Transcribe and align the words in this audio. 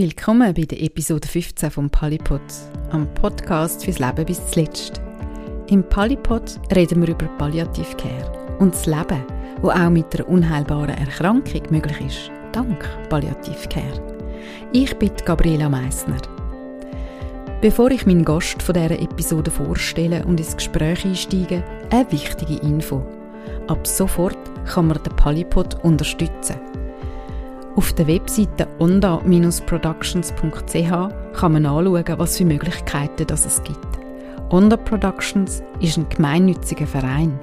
Willkommen 0.00 0.54
bei 0.54 0.62
der 0.62 0.80
Episode 0.80 1.26
15 1.26 1.72
vom 1.72 1.90
Polypod, 1.90 2.40
am 2.92 3.12
Podcast 3.14 3.84
fürs 3.84 3.98
Leben 3.98 4.26
bis 4.26 4.46
zuletzt. 4.48 5.00
Im 5.70 5.82
Polypod 5.82 6.60
reden 6.72 7.02
wir 7.02 7.08
über 7.08 7.26
Palliativcare 7.36 8.56
und 8.60 8.74
das 8.74 8.86
Leben, 8.86 9.24
wo 9.60 9.70
auch 9.70 9.90
mit 9.90 10.14
einer 10.14 10.28
unheilbaren 10.28 10.90
Erkrankung 10.90 11.62
möglich 11.70 12.00
ist, 12.06 12.30
dank 12.52 12.78
Palliativcare. 13.08 14.00
Ich 14.72 14.96
bin 14.98 15.10
Gabriela 15.24 15.68
Meissner. 15.68 16.22
Bevor 17.60 17.90
ich 17.90 18.06
meinen 18.06 18.24
Gast 18.24 18.62
von 18.62 18.74
dieser 18.74 19.00
Episode 19.00 19.50
vorstelle 19.50 20.24
und 20.26 20.38
ins 20.38 20.56
Gespräch 20.56 21.04
einsteige, 21.04 21.64
eine 21.90 22.12
wichtige 22.12 22.64
Info. 22.64 23.04
Ab 23.66 23.84
sofort 23.84 24.38
kann 24.64 24.86
man 24.86 25.02
den 25.02 25.16
Polypod 25.16 25.82
unterstützen. 25.82 26.67
Auf 27.78 27.92
der 27.92 28.08
Webseite 28.08 28.66
onda-productions.ch 28.80 31.38
kann 31.38 31.52
man 31.52 31.64
anschauen, 31.64 32.18
was 32.18 32.36
für 32.36 32.44
Möglichkeiten 32.44 33.24
das 33.24 33.46
es 33.46 33.62
gibt. 33.62 33.86
Onda 34.50 34.76
Productions 34.76 35.62
ist 35.78 35.96
ein 35.96 36.08
gemeinnütziger 36.08 36.88
Verein. 36.88 37.38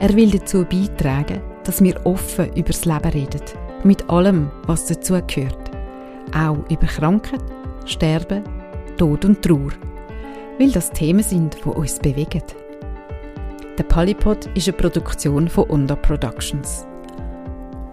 Er 0.00 0.12
will 0.16 0.32
dazu 0.32 0.64
beitragen, 0.64 1.40
dass 1.62 1.84
wir 1.84 2.04
offen 2.04 2.52
über 2.56 2.70
das 2.70 2.84
Leben 2.84 3.10
reden, 3.10 3.42
mit 3.84 4.10
allem, 4.10 4.50
was 4.66 4.86
dazugehört. 4.86 5.70
Auch 6.36 6.68
über 6.68 6.88
Krankheit, 6.88 7.44
Sterben, 7.84 8.42
Tod 8.98 9.24
und 9.24 9.40
Trauer. 9.40 9.70
Weil 10.58 10.72
das 10.72 10.90
Themen 10.90 11.22
sind, 11.22 11.58
die 11.64 11.68
uns 11.68 12.00
bewegen. 12.00 12.42
Der 13.78 13.84
Polypod 13.84 14.46
ist 14.56 14.66
eine 14.66 14.76
Produktion 14.76 15.46
von 15.46 15.70
Onda 15.70 15.94
Productions. 15.94 16.88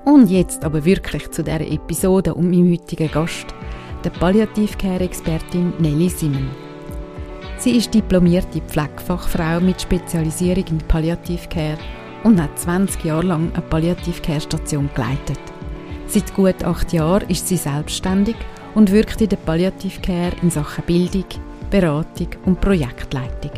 Und 0.06 0.30
jetzt 0.30 0.66
aber 0.66 0.84
wirklich 0.84 1.32
zu 1.32 1.44
dieser 1.44 1.62
Episode 1.62 2.34
und 2.34 2.52
meinem 2.52 2.74
heutigen 2.74 3.10
Gast, 3.10 3.48
der 4.04 4.10
Palliativcare-Expertin 4.10 5.74
Nelly 5.80 6.10
Simon. 6.10 6.50
Sie 7.58 7.78
ist 7.78 7.94
diplomierte 7.94 8.60
Pflegefachfrau 8.60 9.62
mit 9.62 9.82
Spezialisierung 9.82 10.66
in 10.68 10.78
Palliativcare 10.80 11.78
und 12.26 12.42
hat 12.42 12.60
20 12.60 13.06
Jahre 13.06 13.28
lang 13.28 13.54
eine 13.54 13.62
Palliativcare-Station 13.62 14.90
geleitet. 14.94 15.40
Seit 16.08 16.34
gut 16.34 16.62
acht 16.66 16.92
Jahren 16.92 17.30
ist 17.30 17.48
sie 17.48 17.56
selbstständig 17.56 18.36
und 18.76 18.92
wirkt 18.92 19.22
in 19.22 19.30
der 19.30 19.38
Palliativcare 19.38 20.34
in 20.42 20.50
Sachen 20.50 20.84
Bildung, 20.84 21.26
Beratung 21.70 22.28
und 22.46 22.60
Projektleitung. 22.60 23.52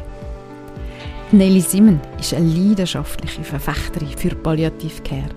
Nelly 1.31 1.61
Simon 1.61 1.99
ist 2.19 2.35
eine 2.35 2.47
leidenschaftliche 2.47 3.43
Verfechterin 3.43 4.15
für 4.15 4.35
Palliativcare 4.35 5.31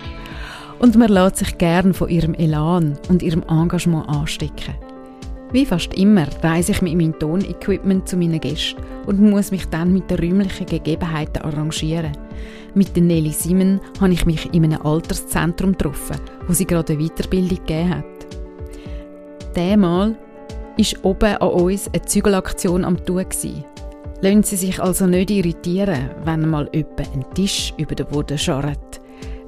und 0.79 0.97
man 0.97 1.09
lässt 1.09 1.37
sich 1.37 1.57
gern 1.57 1.93
von 1.93 2.09
ihrem 2.09 2.33
Elan 2.33 2.97
und 3.09 3.21
ihrem 3.21 3.43
Engagement 3.49 4.09
anstecken. 4.09 4.75
Wie 5.51 5.65
fast 5.65 5.93
immer 5.95 6.27
reise 6.43 6.73
ich 6.73 6.81
mit 6.81 6.95
meinem 6.95 7.17
Tonequipment 7.17 8.07
zu 8.07 8.17
meinen 8.17 8.39
Gästen 8.39 8.81
und 9.07 9.19
muss 9.19 9.51
mich 9.51 9.65
dann 9.65 9.91
mit 9.91 10.09
den 10.09 10.19
räumlichen 10.19 10.67
Gegebenheiten 10.67 11.41
arrangieren. 11.41 12.11
Mit 12.75 12.95
der 12.95 13.03
Nelly 13.03 13.31
Simon 13.31 13.81
habe 13.99 14.13
ich 14.13 14.27
mich 14.27 14.53
in 14.53 14.65
einem 14.65 14.81
Alterszentrum 14.85 15.71
getroffen, 15.71 16.17
wo 16.47 16.53
sie 16.53 16.65
gerade 16.65 16.93
eine 16.93 17.03
Weiterbildung 17.03 17.57
gegeben 17.57 17.89
hat. 17.89 18.05
Diesmal 19.55 20.15
ist 20.77 21.03
oben 21.03 21.35
an 21.37 21.49
uns 21.49 21.87
eine 21.87 22.03
Zügelaktion 22.03 22.85
am 22.85 23.03
Tun. 23.03 23.25
Lassen 24.21 24.43
Sie 24.43 24.55
sich 24.55 24.79
also 24.79 25.07
nicht 25.07 25.31
irritieren, 25.31 26.11
wenn 26.25 26.47
mal 26.47 26.69
jemand 26.73 27.11
einen 27.13 27.33
Tisch 27.33 27.73
über 27.77 27.95
den 27.95 28.05
Boden 28.05 28.37
scharrt. 28.37 28.98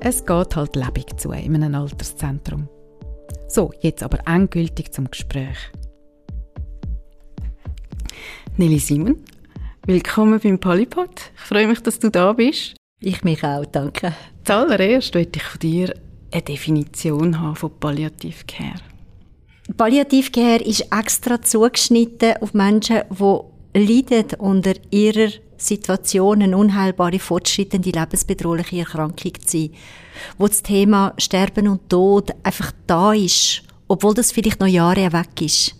Es 0.04 0.26
geht 0.26 0.56
halt 0.56 0.76
lebendig 0.76 1.20
zu 1.20 1.32
in 1.32 1.56
einem 1.56 1.76
Alterszentrum. 1.76 2.68
So, 3.48 3.72
jetzt 3.82 4.02
aber 4.02 4.18
endgültig 4.28 4.92
zum 4.92 5.12
Gespräch. 5.12 5.58
Nelly 8.58 8.80
Simon, 8.80 9.18
willkommen 9.86 10.40
beim 10.40 10.58
Polypod. 10.60 11.32
Ich 11.36 11.42
freue 11.42 11.68
mich, 11.68 11.82
dass 11.84 12.00
du 12.00 12.10
da 12.10 12.34
bist. 12.34 12.76
Ich 13.00 13.24
mich 13.24 13.44
auch, 13.44 13.64
danke. 13.66 14.16
Zuallererst 14.44 15.14
möchte 15.14 15.38
ich 15.38 15.44
von 15.44 15.60
dir 15.60 15.94
eine 16.32 16.42
Definition 16.42 17.40
haben 17.40 17.56
von 17.56 17.72
Palliativcare. 17.80 18.82
Palliativcare 19.78 20.64
ist 20.64 20.88
extra 20.92 21.40
zugeschnitten 21.44 22.38
auf 22.42 22.56
Menschen, 22.56 23.04
die 23.12 23.80
leiden 23.80 24.40
unter 24.40 24.74
ihrer 24.90 25.30
Situation 25.62 26.42
eine 26.42 26.58
unheilbare, 26.58 27.20
fortschreitende, 27.20 27.92
lebensbedrohliche 27.92 28.80
Erkrankung 28.80 29.34
zu 29.46 29.58
sein, 29.58 29.70
wo 30.38 30.48
das 30.48 30.64
Thema 30.64 31.14
Sterben 31.18 31.68
und 31.68 31.90
Tod 31.90 32.32
einfach 32.44 32.72
da 32.88 33.14
ist, 33.14 33.64
obwohl 33.88 34.14
das 34.14 34.32
vielleicht 34.32 34.60
noch 34.60 34.68
Jahre 34.68 35.14
weg 35.14 35.42
ist. 35.42 35.76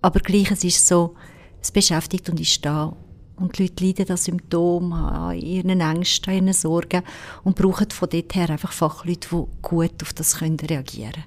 Aber 0.00 0.20
gleich, 0.20 0.50
es 0.50 0.64
ist 0.64 0.86
so, 0.86 1.14
es 1.60 1.72
beschäftigt 1.72 2.28
und 2.30 2.40
ist 2.40 2.64
da. 2.64 2.96
Und 3.36 3.56
die 3.56 3.64
Leute 3.64 3.84
leiden 3.84 4.10
an 4.10 4.16
Symptomen, 4.16 4.92
an 4.92 5.38
ihren 5.38 5.80
Ängsten, 5.80 6.30
an 6.30 6.36
ihren 6.36 6.52
Sorgen 6.52 7.02
und 7.44 7.56
brauchen 7.56 7.90
von 7.90 8.08
dort 8.08 8.34
her 8.34 8.50
einfach 8.50 8.72
Fachleute, 8.72 9.28
die 9.30 9.44
gut 9.62 10.02
auf 10.02 10.12
das 10.12 10.40
reagieren 10.40 10.84
können. 10.86 11.24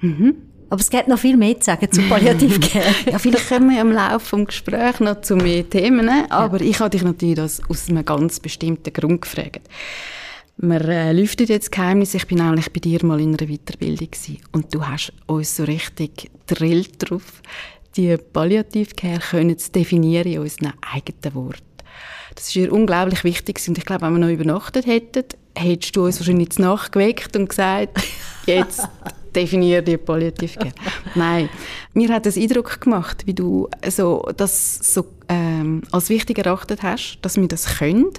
Mhm. 0.00 0.49
Aber 0.70 0.80
es 0.80 0.88
gibt 0.88 1.08
noch 1.08 1.18
viel 1.18 1.36
mehr 1.36 1.58
zu 1.58 1.64
sagen 1.64 1.90
zu 1.90 2.00
Palliativcare. 2.02 2.94
ja, 3.10 3.18
vielleicht 3.18 3.48
kommen 3.48 3.70
wir 3.70 3.80
im 3.80 3.90
Laufe 3.90 4.36
des 4.36 4.46
Gesprächs 4.46 5.00
noch 5.00 5.20
zu 5.20 5.34
mehr 5.34 5.68
Themen. 5.68 6.08
Aber 6.30 6.62
ja. 6.62 6.70
ich 6.70 6.78
habe 6.78 6.90
dich 6.90 7.02
natürlich 7.02 7.34
das 7.34 7.60
aus 7.68 7.88
einem 7.88 8.04
ganz 8.04 8.38
bestimmten 8.38 8.92
Grund 8.92 9.22
gefragt. 9.22 9.68
Wir 10.58 10.80
äh, 10.88 11.12
lüftet 11.12 11.48
jetzt 11.48 11.72
Geheimnis. 11.72 12.14
Ich 12.14 12.26
bin 12.28 12.40
eigentlich 12.40 12.72
bei 12.72 12.78
dir 12.78 13.04
mal 13.04 13.20
in 13.20 13.34
einer 13.34 13.48
Weiterbildung 13.50 14.10
gewesen. 14.10 14.38
und 14.52 14.72
du 14.72 14.86
hast 14.86 15.12
uns 15.26 15.56
so 15.56 15.64
richtig 15.64 16.30
drillt 16.46 16.92
drauf, 16.98 17.42
die 17.96 18.16
Palliativcare 18.16 19.18
können 19.18 19.58
zu 19.58 19.72
definieren 19.72 20.32
in 20.32 20.38
unseren 20.38 20.74
eigenen 20.82 21.34
Worten. 21.34 21.64
Das 22.36 22.46
ist 22.46 22.56
ihr 22.56 22.72
unglaublich 22.72 23.24
wichtig 23.24 23.60
und 23.66 23.76
ich 23.76 23.84
glaube, 23.84 24.02
wenn 24.02 24.12
wir 24.12 24.20
noch 24.20 24.28
übernachtet 24.28 24.86
hätten, 24.86 25.24
hättest 25.56 25.96
du 25.96 26.04
uns 26.04 26.18
wahrscheinlich 26.18 26.58
nachgeweckt 26.58 27.36
und 27.36 27.48
gesagt, 27.48 27.98
jetzt 28.46 28.88
definiere 29.34 29.82
die 29.82 29.96
Palliativcare. 29.96 30.72
Nein, 31.14 31.48
mir 31.94 32.08
hat 32.12 32.26
das 32.26 32.36
Eindruck 32.36 32.80
gemacht, 32.80 33.26
wie 33.26 33.34
du 33.34 33.68
so, 33.88 34.28
das 34.36 34.94
so 34.94 35.06
ähm, 35.28 35.82
als 35.92 36.08
wichtig 36.08 36.38
erachtet 36.38 36.82
hast, 36.82 37.18
dass 37.22 37.36
wir 37.36 37.48
das 37.48 37.78
können. 37.78 38.10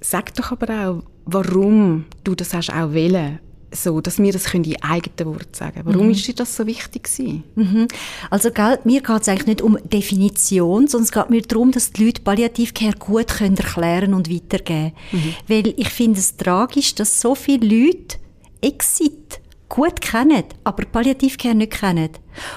Sag 0.00 0.34
doch 0.34 0.52
aber 0.52 0.88
auch, 0.88 1.02
warum 1.26 2.06
du 2.24 2.34
das 2.34 2.54
hast 2.54 2.72
auch 2.72 2.92
wählen 2.92 3.38
so, 3.72 4.00
dass 4.00 4.18
wir 4.18 4.32
das 4.32 4.44
können 4.44 4.64
in 4.64 4.82
eigenen 4.82 5.34
Worten 5.34 5.54
sagen 5.54 5.80
Warum 5.84 6.06
mhm. 6.06 6.12
ist 6.12 6.26
dir 6.26 6.34
das 6.34 6.56
so 6.56 6.66
wichtig 6.66 7.04
gewesen? 7.04 7.44
Mhm. 7.54 7.88
Also, 8.28 8.50
gell, 8.50 8.78
mir 8.84 9.00
geht 9.00 9.22
es 9.22 9.28
eigentlich 9.28 9.46
nicht 9.46 9.62
um 9.62 9.78
Definition, 9.84 10.88
sondern 10.88 11.04
es 11.04 11.12
geht 11.12 11.30
mir 11.30 11.42
darum, 11.42 11.70
dass 11.70 11.92
die 11.92 12.06
Leute 12.06 12.22
Palliativcare 12.22 12.96
gut 12.98 13.28
können 13.28 13.56
erklären 13.56 14.14
und 14.14 14.32
weitergeben 14.32 14.92
mhm. 15.12 15.34
Weil 15.46 15.74
ich 15.76 15.88
finde 15.88 16.20
es 16.20 16.36
tragisch, 16.36 16.94
dass 16.94 17.20
so 17.20 17.34
viele 17.34 17.66
Leute 17.66 18.18
Exit 18.60 19.40
gut 19.68 20.00
kennen, 20.00 20.44
aber 20.64 20.84
Palliativcare 20.84 21.54
nicht 21.54 21.72
kennen. 21.72 22.10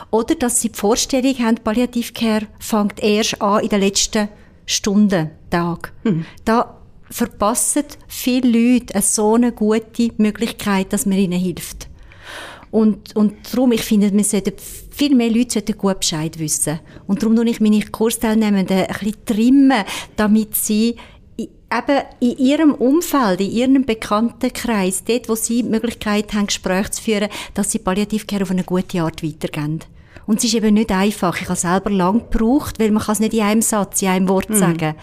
Oder 0.09 0.35
dass 0.35 0.61
sie 0.61 0.69
die 0.69 0.77
Vorstellung 0.79 1.37
haben, 1.39 1.57
Palliativcare 1.63 2.47
fängt 2.59 3.01
erst 3.01 3.41
an 3.41 3.61
in 3.61 3.69
den 3.69 3.81
letzten 3.81 4.29
Stunden, 4.65 5.29
Tag. 5.53 5.93
Mhm. 6.03 6.25
Da 6.45 6.82
verpassen 7.13 7.83
viele 8.07 8.49
Leute 8.49 8.95
eine 8.95 9.03
so 9.03 9.35
eine 9.35 9.51
gute 9.51 10.09
Möglichkeit, 10.17 10.91
dass 10.91 11.05
man 11.05 11.19
ihnen 11.19 11.39
hilft. 11.39 11.87
Und, 12.71 13.15
und 13.15 13.35
darum, 13.51 13.71
ich 13.71 13.83
finde, 13.83 14.11
wir 14.11 14.23
sollten, 14.23 14.53
viel 14.89 15.13
mehr 15.13 15.29
Leute 15.29 15.53
sollten 15.53 15.77
gut 15.77 15.99
Bescheid 15.99 16.39
wissen. 16.39 16.79
Und 17.05 17.21
darum 17.21 17.35
tue 17.35 17.47
ich 17.49 17.61
meine 17.61 17.85
Kursteilnehmenden 17.85 18.77
ein 18.79 18.87
bisschen 18.87 19.25
trimmen, 19.25 19.83
damit 20.15 20.55
sie 20.55 20.95
eben 21.37 22.01
in 22.19 22.37
ihrem 22.37 22.73
Umfeld, 22.73 23.41
in 23.41 23.51
ihrem 23.51 23.85
Bekanntenkreis, 23.85 25.03
dort, 25.03 25.29
wo 25.29 25.35
sie 25.35 25.61
die 25.61 25.69
Möglichkeit 25.69 26.33
haben, 26.33 26.47
Gespräche 26.47 26.91
zu 26.91 27.03
führen, 27.03 27.29
dass 27.53 27.71
sie 27.71 27.79
Palliativcare 27.79 28.41
auf 28.41 28.51
eine 28.51 28.63
gute 28.63 29.03
Art 29.03 29.23
weitergeben. 29.23 29.81
Und 30.25 30.39
es 30.39 30.45
ist 30.45 30.55
eben 30.55 30.73
nicht 30.73 30.91
einfach. 30.91 31.39
Ich 31.39 31.49
habe 31.49 31.59
selber 31.59 31.91
lang 31.91 32.27
gebraucht, 32.29 32.79
weil 32.79 32.89
man 32.89 33.03
kann 33.03 33.13
es 33.13 33.19
nicht 33.19 33.33
in 33.33 33.41
einem 33.41 33.61
Satz, 33.61 34.01
in 34.01 34.07
einem 34.07 34.29
Wort 34.29 34.49
mhm. 34.49 34.55
sagen. 34.55 34.95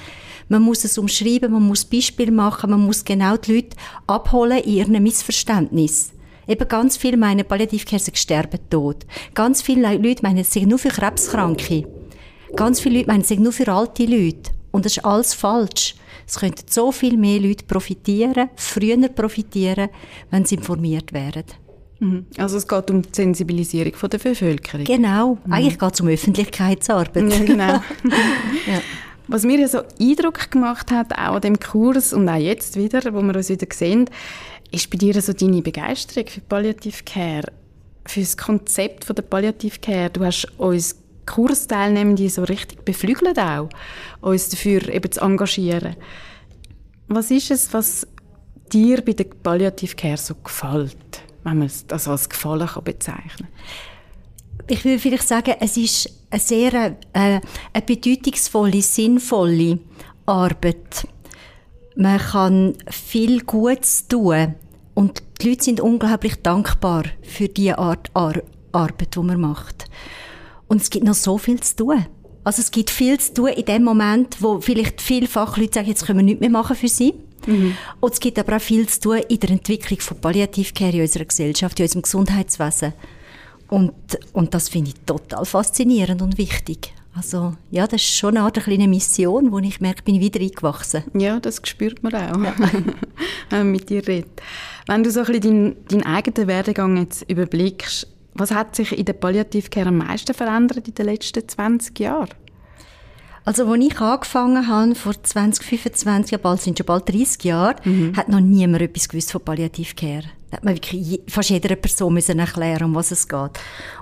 Man 0.50 0.62
muss 0.62 0.84
es 0.84 0.98
umschreiben, 0.98 1.52
man 1.52 1.62
muss 1.62 1.84
Beispiele 1.84 2.32
machen, 2.32 2.70
man 2.70 2.80
muss 2.80 3.04
genau 3.04 3.36
die 3.36 3.54
Leute 3.54 3.76
abholen 4.08 4.58
in 4.58 4.72
ihren 4.72 5.02
Missverständnis. 5.02 6.10
Eben 6.48 6.66
ganz 6.66 6.96
viele 6.96 7.16
meinen, 7.16 7.46
Palliativcare 7.46 8.00
sind 8.00 8.18
sterben 8.18 8.58
tot. 8.68 9.06
Ganz 9.32 9.62
viele 9.62 9.96
Leute 9.96 10.22
meinen, 10.24 10.38
es 10.38 10.52
sind 10.52 10.68
nur 10.68 10.80
für 10.80 10.88
Krebskranke. 10.88 11.86
Ganz 12.56 12.80
viele 12.80 12.98
Leute 12.98 13.06
meinen, 13.06 13.20
es 13.20 13.28
sind 13.28 13.42
nur 13.42 13.52
für 13.52 13.68
alte 13.68 14.04
Leute. 14.04 14.50
Und 14.72 14.86
das 14.86 14.96
ist 14.96 15.04
alles 15.04 15.34
falsch. 15.34 15.94
Es 16.26 16.40
könnten 16.40 16.66
so 16.68 16.90
viel 16.90 17.16
mehr 17.16 17.38
Leute 17.38 17.64
profitieren, 17.64 18.50
früher 18.56 19.08
profitieren, 19.08 19.88
wenn 20.32 20.44
sie 20.44 20.56
informiert 20.56 21.12
wären. 21.12 21.44
Mhm. 22.00 22.26
Also 22.38 22.56
es 22.56 22.66
geht 22.66 22.90
um 22.90 23.02
die 23.02 23.08
Sensibilisierung 23.12 23.94
von 23.94 24.10
der 24.10 24.18
Bevölkerung. 24.18 24.84
Genau, 24.84 25.38
mhm. 25.44 25.52
eigentlich 25.52 25.78
geht 25.78 25.94
es 25.94 26.00
um 26.00 26.08
Öffentlichkeitsarbeit. 26.08 27.30
Ja, 27.32 27.38
genau. 27.44 27.72
ja. 28.66 28.80
Was 29.32 29.44
mir 29.44 29.68
so 29.68 29.82
Eindruck 30.00 30.50
gemacht 30.50 30.90
hat, 30.90 31.12
auch 31.12 31.36
an 31.36 31.40
dem 31.40 31.60
Kurs 31.60 32.12
und 32.12 32.28
auch 32.28 32.34
jetzt 32.34 32.74
wieder, 32.74 33.14
wo 33.14 33.22
wir 33.22 33.36
uns 33.36 33.48
wieder 33.48 33.68
sehen, 33.72 34.10
ist 34.72 34.90
bei 34.90 34.98
dir 34.98 35.22
so 35.22 35.32
deine 35.32 35.62
Begeisterung 35.62 36.26
für 36.26 36.40
Palliative 36.40 37.04
Care. 37.04 37.46
für 38.06 38.20
das 38.20 38.36
Konzept 38.36 39.04
von 39.04 39.14
der 39.14 39.22
Palliativcare. 39.22 40.10
Du 40.10 40.24
hast 40.24 40.46
uns 40.58 40.96
Kursteilnehmende 41.26 42.28
so 42.28 42.42
richtig 42.42 42.84
beflügelt 42.84 43.38
auch, 43.38 43.68
uns 44.20 44.48
dafür 44.48 44.88
eben 44.88 45.12
zu 45.12 45.20
engagieren. 45.20 45.94
Was 47.06 47.30
ist 47.30 47.52
es, 47.52 47.72
was 47.72 48.06
dir 48.72 49.00
bei 49.04 49.12
der 49.12 49.24
Palliativcare 49.24 50.16
so 50.16 50.34
gefällt, 50.34 51.22
wenn 51.44 51.58
man 51.58 51.70
das 51.86 52.08
als 52.08 52.28
Gefallen 52.28 52.68
bezeichnen 52.82 53.48
kann? 53.48 54.66
Ich 54.66 54.84
würde 54.84 54.98
vielleicht 54.98 55.28
sagen, 55.28 55.54
es 55.60 55.76
ist 55.76 56.19
eine 56.30 56.40
sehr 56.40 56.72
äh, 56.74 56.94
eine 57.12 57.82
bedeutungsvolle, 57.84 58.82
sinnvolle 58.82 59.78
Arbeit. 60.26 61.06
Man 61.96 62.18
kann 62.18 62.74
viel 62.88 63.40
Gutes 63.42 64.06
tun 64.08 64.54
und 64.94 65.22
die 65.40 65.50
Leute 65.50 65.64
sind 65.64 65.80
unglaublich 65.80 66.36
dankbar 66.36 67.04
für 67.22 67.48
die 67.48 67.72
Art 67.72 68.10
Ar 68.14 68.42
Arbeit, 68.72 69.16
die 69.16 69.20
man 69.20 69.40
macht. 69.40 69.86
Und 70.68 70.80
es 70.80 70.90
gibt 70.90 71.04
noch 71.04 71.14
so 71.14 71.38
viel 71.38 71.60
zu 71.60 71.76
tun. 71.76 72.06
Also 72.44 72.60
es 72.60 72.70
gibt 72.70 72.90
viel 72.90 73.18
zu 73.18 73.34
tun 73.34 73.48
in 73.48 73.64
dem 73.64 73.82
Moment, 73.82 74.36
wo 74.40 74.60
vielleicht 74.60 75.00
viele 75.00 75.26
Fachleute 75.26 75.74
sagen, 75.74 75.88
jetzt 75.88 76.06
können 76.06 76.20
wir 76.20 76.24
nichts 76.24 76.40
mehr 76.40 76.50
machen 76.50 76.76
für 76.76 76.88
sie. 76.88 77.14
Mhm. 77.46 77.76
Und 78.00 78.12
es 78.12 78.20
gibt 78.20 78.38
aber 78.38 78.56
auch 78.56 78.60
viel 78.60 78.88
zu 78.88 79.00
tun 79.00 79.18
in 79.28 79.40
der 79.40 79.50
Entwicklung 79.50 80.00
von 80.00 80.20
Palliativcare 80.20 80.92
in 80.92 81.02
unserer 81.02 81.24
Gesellschaft, 81.24 81.78
in 81.80 81.84
unserem 81.84 82.02
Gesundheitswesen. 82.02 82.92
Und, 83.70 83.92
und 84.32 84.52
das 84.52 84.68
finde 84.68 84.90
ich 84.90 84.96
total 85.06 85.44
faszinierend 85.44 86.20
und 86.22 86.36
wichtig. 86.36 86.92
Also 87.14 87.54
ja, 87.70 87.86
das 87.86 88.02
ist 88.02 88.16
schon 88.16 88.36
eine 88.36 88.44
Art 88.44 88.56
eine 88.56 88.64
kleine 88.64 88.88
Mission, 88.88 89.50
wo 89.52 89.58
ich 89.58 89.80
merke, 89.80 90.02
bin 90.02 90.16
ich 90.16 90.20
wieder 90.20 90.40
eingewachsen. 90.40 91.04
Ja, 91.14 91.40
das 91.40 91.60
spürt 91.64 92.02
man 92.02 92.14
auch, 92.14 92.42
ja. 92.42 92.54
wenn 93.50 93.58
man 93.58 93.70
mit 93.72 93.90
dir 93.90 94.06
redet. 94.06 94.40
Wenn 94.86 95.02
du 95.02 95.10
so 95.10 95.20
ein 95.20 95.26
bisschen 95.26 95.42
deinen, 95.42 95.86
deinen 95.88 96.06
eigenen 96.06 96.48
Werdegang 96.48 96.96
jetzt 96.96 97.28
überblickst, 97.28 98.06
was 98.34 98.52
hat 98.52 98.76
sich 98.76 98.96
in 98.96 99.04
der 99.04 99.12
Palliativcare 99.14 99.88
am 99.88 99.98
meisten 99.98 100.34
verändert 100.34 100.86
in 100.86 100.94
den 100.94 101.06
letzten 101.06 101.46
20 101.46 101.98
Jahren? 101.98 102.30
Also, 103.44 103.66
als 103.66 103.84
ich 103.84 104.00
angefangen 104.00 104.68
habe, 104.68 104.94
vor 104.94 105.20
20, 105.20 105.64
25 105.64 106.30
Jahren, 106.30 106.42
bald 106.42 106.60
sind 106.60 106.78
schon 106.78 106.86
bald 106.86 107.08
30 107.08 107.42
Jahre, 107.44 107.76
mhm. 107.84 108.16
hat 108.16 108.28
noch 108.28 108.40
niemand 108.40 108.82
etwas 108.82 109.08
gewusst 109.08 109.32
von 109.32 109.40
Palliativcare. 109.40 110.24
Da 110.50 110.56
hat 110.56 110.64
man 110.64 110.74
wirklich 110.74 111.20
fast 111.28 111.50
jeder 111.50 111.76
Person 111.76 112.14
müssen 112.14 112.38
erklären, 112.38 112.84
um 112.84 112.94
was 112.94 113.10
es 113.10 113.28
geht. 113.28 113.52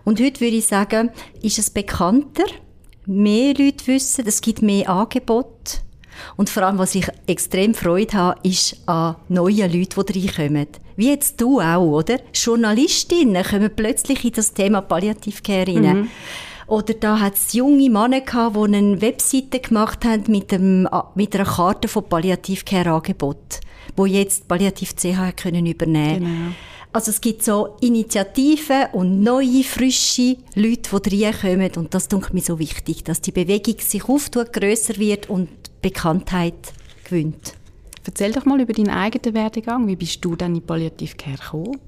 Und 0.05 0.21
heute 0.21 0.41
würde 0.41 0.57
ich 0.57 0.67
sagen, 0.67 1.11
ist 1.43 1.59
es 1.59 1.71
bekannter, 1.71 2.47
mehr 3.07 3.55
Leute 3.55 3.87
wissen, 3.87 4.25
es 4.27 4.41
gibt 4.41 4.63
mehr 4.63 4.89
Angebote. 4.89 5.81
Und 6.37 6.51
vor 6.51 6.65
allem, 6.65 6.79
was 6.79 6.95
ich 6.95 7.07
extrem 7.27 7.75
Freude 7.75 8.17
habe, 8.17 8.41
ist 8.43 8.77
an 8.87 9.17
neuen 9.29 9.73
Leuten, 9.73 10.05
die 10.07 10.29
reinkommen. 10.29 10.67
Wie 10.97 11.11
jetzt 11.11 11.41
du 11.41 11.61
auch, 11.61 11.99
oder? 11.99 12.19
Journalistinnen 12.35 13.45
kommen 13.45 13.71
plötzlich 13.75 14.25
in 14.25 14.33
das 14.33 14.53
Thema 14.53 14.81
Palliativcare 14.81 15.69
rein. 15.69 16.01
Mhm. 16.01 16.09
Oder 16.67 16.95
da 16.95 17.21
hat 17.21 17.35
es 17.37 17.53
junge 17.55 17.89
Männer 17.89 18.21
gehabt, 18.21 18.57
die 18.57 18.77
eine 18.77 19.01
Webseite 19.01 19.61
gemacht 19.61 20.05
haben 20.05 20.25
mit, 20.29 20.51
dem, 20.51 20.89
mit 21.15 21.35
einer 21.35 21.45
Karte 21.45 21.89
von 21.89 22.05
Palliativcare-Angebot, 22.05 23.61
wo 23.97 24.07
jetzt 24.07 24.49
Palliativ 24.49 24.95
CH 24.97 25.37
können 25.37 25.67
übernehmen 25.67 26.21
genau. 26.21 26.55
Also 26.93 27.11
es 27.11 27.21
gibt 27.21 27.45
so 27.45 27.77
Initiativen 27.81 28.87
und 28.93 29.23
neue, 29.23 29.63
frische 29.63 30.39
Leute, 30.55 31.01
die 31.01 31.25
reinkommen 31.25 31.71
und 31.77 31.93
das 31.95 32.09
tut 32.09 32.33
mir 32.33 32.41
so 32.41 32.59
wichtig, 32.59 33.05
dass 33.05 33.21
die 33.21 33.31
Bewegung 33.31 33.77
sich 33.79 34.09
auftut, 34.09 34.53
grösser 34.53 34.97
wird 34.97 35.29
und 35.29 35.49
Bekanntheit 35.83 36.73
gewinnt. 37.05 37.55
Erzähl 38.07 38.33
doch 38.33 38.47
mal 38.47 38.61
über 38.61 38.73
deinen 38.73 38.89
eigenen 38.89 39.35
Werdegang. 39.35 39.87
Wie 39.87 39.97
bist 39.97 40.25
du 40.25 40.35
dann 40.35 40.55
in 40.55 40.63
Palliativcare 40.63 41.37
gekommen? 41.37 41.79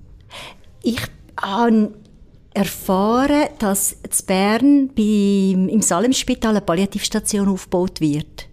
Ich 0.82 1.00
habe 1.41 1.94
erfahren, 2.52 3.49
dass 3.58 3.93
in 3.93 4.26
Bern 4.26 4.88
beim, 4.94 5.69
im 5.69 5.81
Salemspital 5.81 6.50
eine 6.50 6.61
Palliativstation 6.61 7.49
aufgebaut 7.49 8.02
wird. 8.02 8.50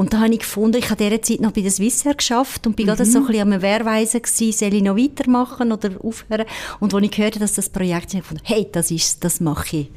Und 0.00 0.14
da 0.14 0.20
habe 0.20 0.32
ich 0.32 0.38
gefunden, 0.38 0.78
ich 0.78 0.88
habe 0.88 1.04
in 1.04 1.10
dieser 1.10 1.20
Zeit 1.20 1.40
noch 1.40 1.52
bei 1.52 1.60
der 1.60 1.70
Swissair 1.70 2.14
geschafft 2.14 2.66
und 2.66 2.74
bin 2.74 2.86
mhm. 2.86 2.92
gerade 2.92 3.04
so 3.04 3.18
ein 3.18 3.26
bisschen 3.26 3.52
am 3.52 3.60
Wehrweisen 3.60 4.22
gewesen, 4.22 4.52
soll 4.52 4.72
ich 4.72 4.82
noch 4.82 4.96
weitermachen 4.96 5.72
oder 5.72 5.90
aufhören. 6.02 6.46
Und 6.80 6.94
als 6.94 7.04
ich 7.04 7.18
hörte, 7.18 7.38
dass 7.38 7.52
das 7.52 7.68
Projekt 7.68 8.06
ist, 8.06 8.14
habe 8.14 8.16
ich 8.16 8.22
gefunden, 8.22 8.42
hey, 8.46 8.66
das 8.72 8.90
ist 8.90 9.22
das 9.22 9.40
mache 9.40 9.76
ich. 9.76 9.90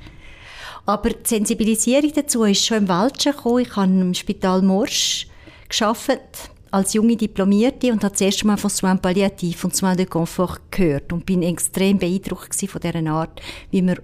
Aber 0.86 1.10
die 1.10 1.20
Sensibilisierung 1.24 2.12
dazu 2.14 2.44
ist 2.44 2.66
schon 2.66 2.80
im 2.80 2.90
Welschen 2.90 3.32
gekommen. 3.32 3.60
Ich 3.60 3.74
habe 3.78 3.92
im 3.94 4.14
Spital 4.14 4.62
Morsch 4.62 5.26
geschafft 5.70 6.20
als 6.70 6.94
junge 6.94 7.16
Diplomierte 7.16 7.94
und 7.94 8.04
habe 8.04 8.12
das 8.12 8.20
erste 8.20 8.46
Mal 8.46 8.58
von 8.58 8.72
Soins 8.72 9.00
Palliatif 9.00 9.64
und 9.64 9.74
Soins 9.74 9.96
de 9.96 10.06
Confort 10.06 10.60
gehört 10.70 11.14
und 11.14 11.26
bin 11.26 11.44
extrem 11.44 11.98
beeindruckt 11.98 12.54
von 12.54 12.82
dieser 12.82 13.10
Art, 13.10 13.42
wie 13.72 13.82
man 13.82 14.00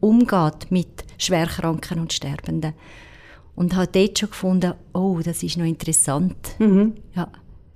umgeht 0.00 0.68
mit 0.70 1.04
Schwerkranken 1.16 2.00
und 2.00 2.12
Sterbenden. 2.12 2.74
Und 3.56 3.76
habe 3.76 3.88
dort 3.92 4.18
schon 4.18 4.30
gefunden, 4.30 4.74
oh, 4.92 5.20
das 5.22 5.42
ist 5.42 5.56
noch 5.56 5.64
interessant. 5.64 6.36
Mhm. 6.58 6.94
Ja. 7.14 7.28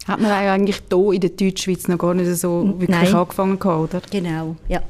Hat 0.06 0.20
man 0.20 0.30
eigentlich 0.30 0.82
hier 0.90 1.12
in 1.12 1.20
der 1.20 1.30
Deutschschweiz 1.30 1.86
noch 1.86 1.98
gar 1.98 2.14
nicht 2.14 2.34
so 2.36 2.64
wirklich 2.78 2.88
Nein. 2.88 3.14
angefangen, 3.14 3.58
oder? 3.60 4.00
Genau, 4.10 4.56
ja. 4.66 4.82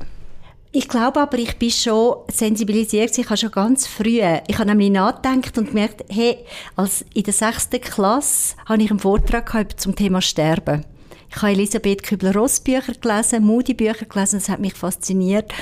Ich 0.70 0.86
glaube 0.86 1.20
aber, 1.20 1.38
ich 1.38 1.58
bin 1.58 1.70
schon 1.70 2.16
sensibilisiert. 2.30 3.16
Ich 3.16 3.26
habe 3.26 3.36
schon 3.36 3.50
ganz 3.50 3.86
früh, 3.86 4.20
ich 4.46 4.58
habe 4.58 4.66
nämlich 4.66 4.90
nachgedacht 4.90 5.56
und 5.58 5.68
gemerkt, 5.68 6.04
hey, 6.08 6.38
als 6.76 7.04
in 7.14 7.22
der 7.22 7.32
sechsten 7.32 7.80
Klasse 7.80 8.54
habe 8.66 8.82
ich 8.82 8.90
einen 8.90 9.00
Vortrag 9.00 9.46
gehabt 9.46 9.80
zum 9.80 9.96
Thema 9.96 10.20
Sterben. 10.20 10.84
Ich 11.30 11.36
habe 11.36 11.52
Elisabeth 11.52 12.02
Kübler-Ross 12.02 12.60
Bücher 12.60 12.92
gelesen, 13.00 13.44
Moody 13.44 13.74
Bücher 13.74 14.04
gelesen, 14.06 14.38
das 14.38 14.48
hat 14.48 14.60
mich 14.60 14.74
fasziniert. 14.74 15.52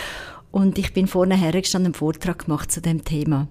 Und 0.50 0.76
ich 0.76 0.92
bin 0.92 1.06
vorne 1.06 1.36
hergestanden 1.36 1.92
und 1.92 1.94
einen 1.94 1.98
Vortrag 1.98 2.44
gemacht 2.44 2.70
zu 2.70 2.80
dem 2.80 3.04
Thema. 3.04 3.48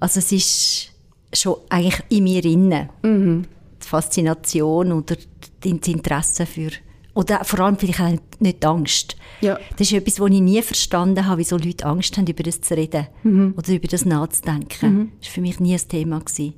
Also 0.00 0.18
es 0.18 0.32
ist 0.32 0.92
schon 1.32 1.56
eigentlich 1.68 2.02
in 2.08 2.24
mir 2.24 2.44
inne. 2.44 2.90
Mhm. 3.02 3.46
Die 3.82 3.86
Faszination 3.86 4.92
oder 4.92 5.16
das 5.60 5.88
Interesse 5.88 6.46
für 6.46 6.70
oder 7.16 7.44
vor 7.44 7.60
allem 7.60 7.78
vielleicht 7.78 8.00
auch 8.00 8.40
nicht 8.40 8.64
Angst. 8.64 9.16
Ja. 9.40 9.58
Das 9.78 9.90
ist 9.90 9.94
etwas, 9.94 10.20
was 10.20 10.30
ich 10.30 10.40
nie 10.40 10.60
verstanden 10.60 11.26
habe, 11.26 11.38
wieso 11.38 11.56
Leute 11.56 11.86
Angst 11.86 12.16
haben, 12.18 12.26
über 12.26 12.42
das 12.42 12.60
zu 12.60 12.76
reden 12.76 13.06
mhm. 13.22 13.54
oder 13.56 13.72
über 13.72 13.88
das 13.88 14.04
nachzudenken. 14.04 14.92
Mhm. 14.92 15.12
Das 15.18 15.28
war 15.28 15.34
für 15.34 15.40
mich 15.40 15.58
nie 15.58 15.72
ein 15.72 15.88
Thema. 15.88 16.20
Gewesen. 16.20 16.54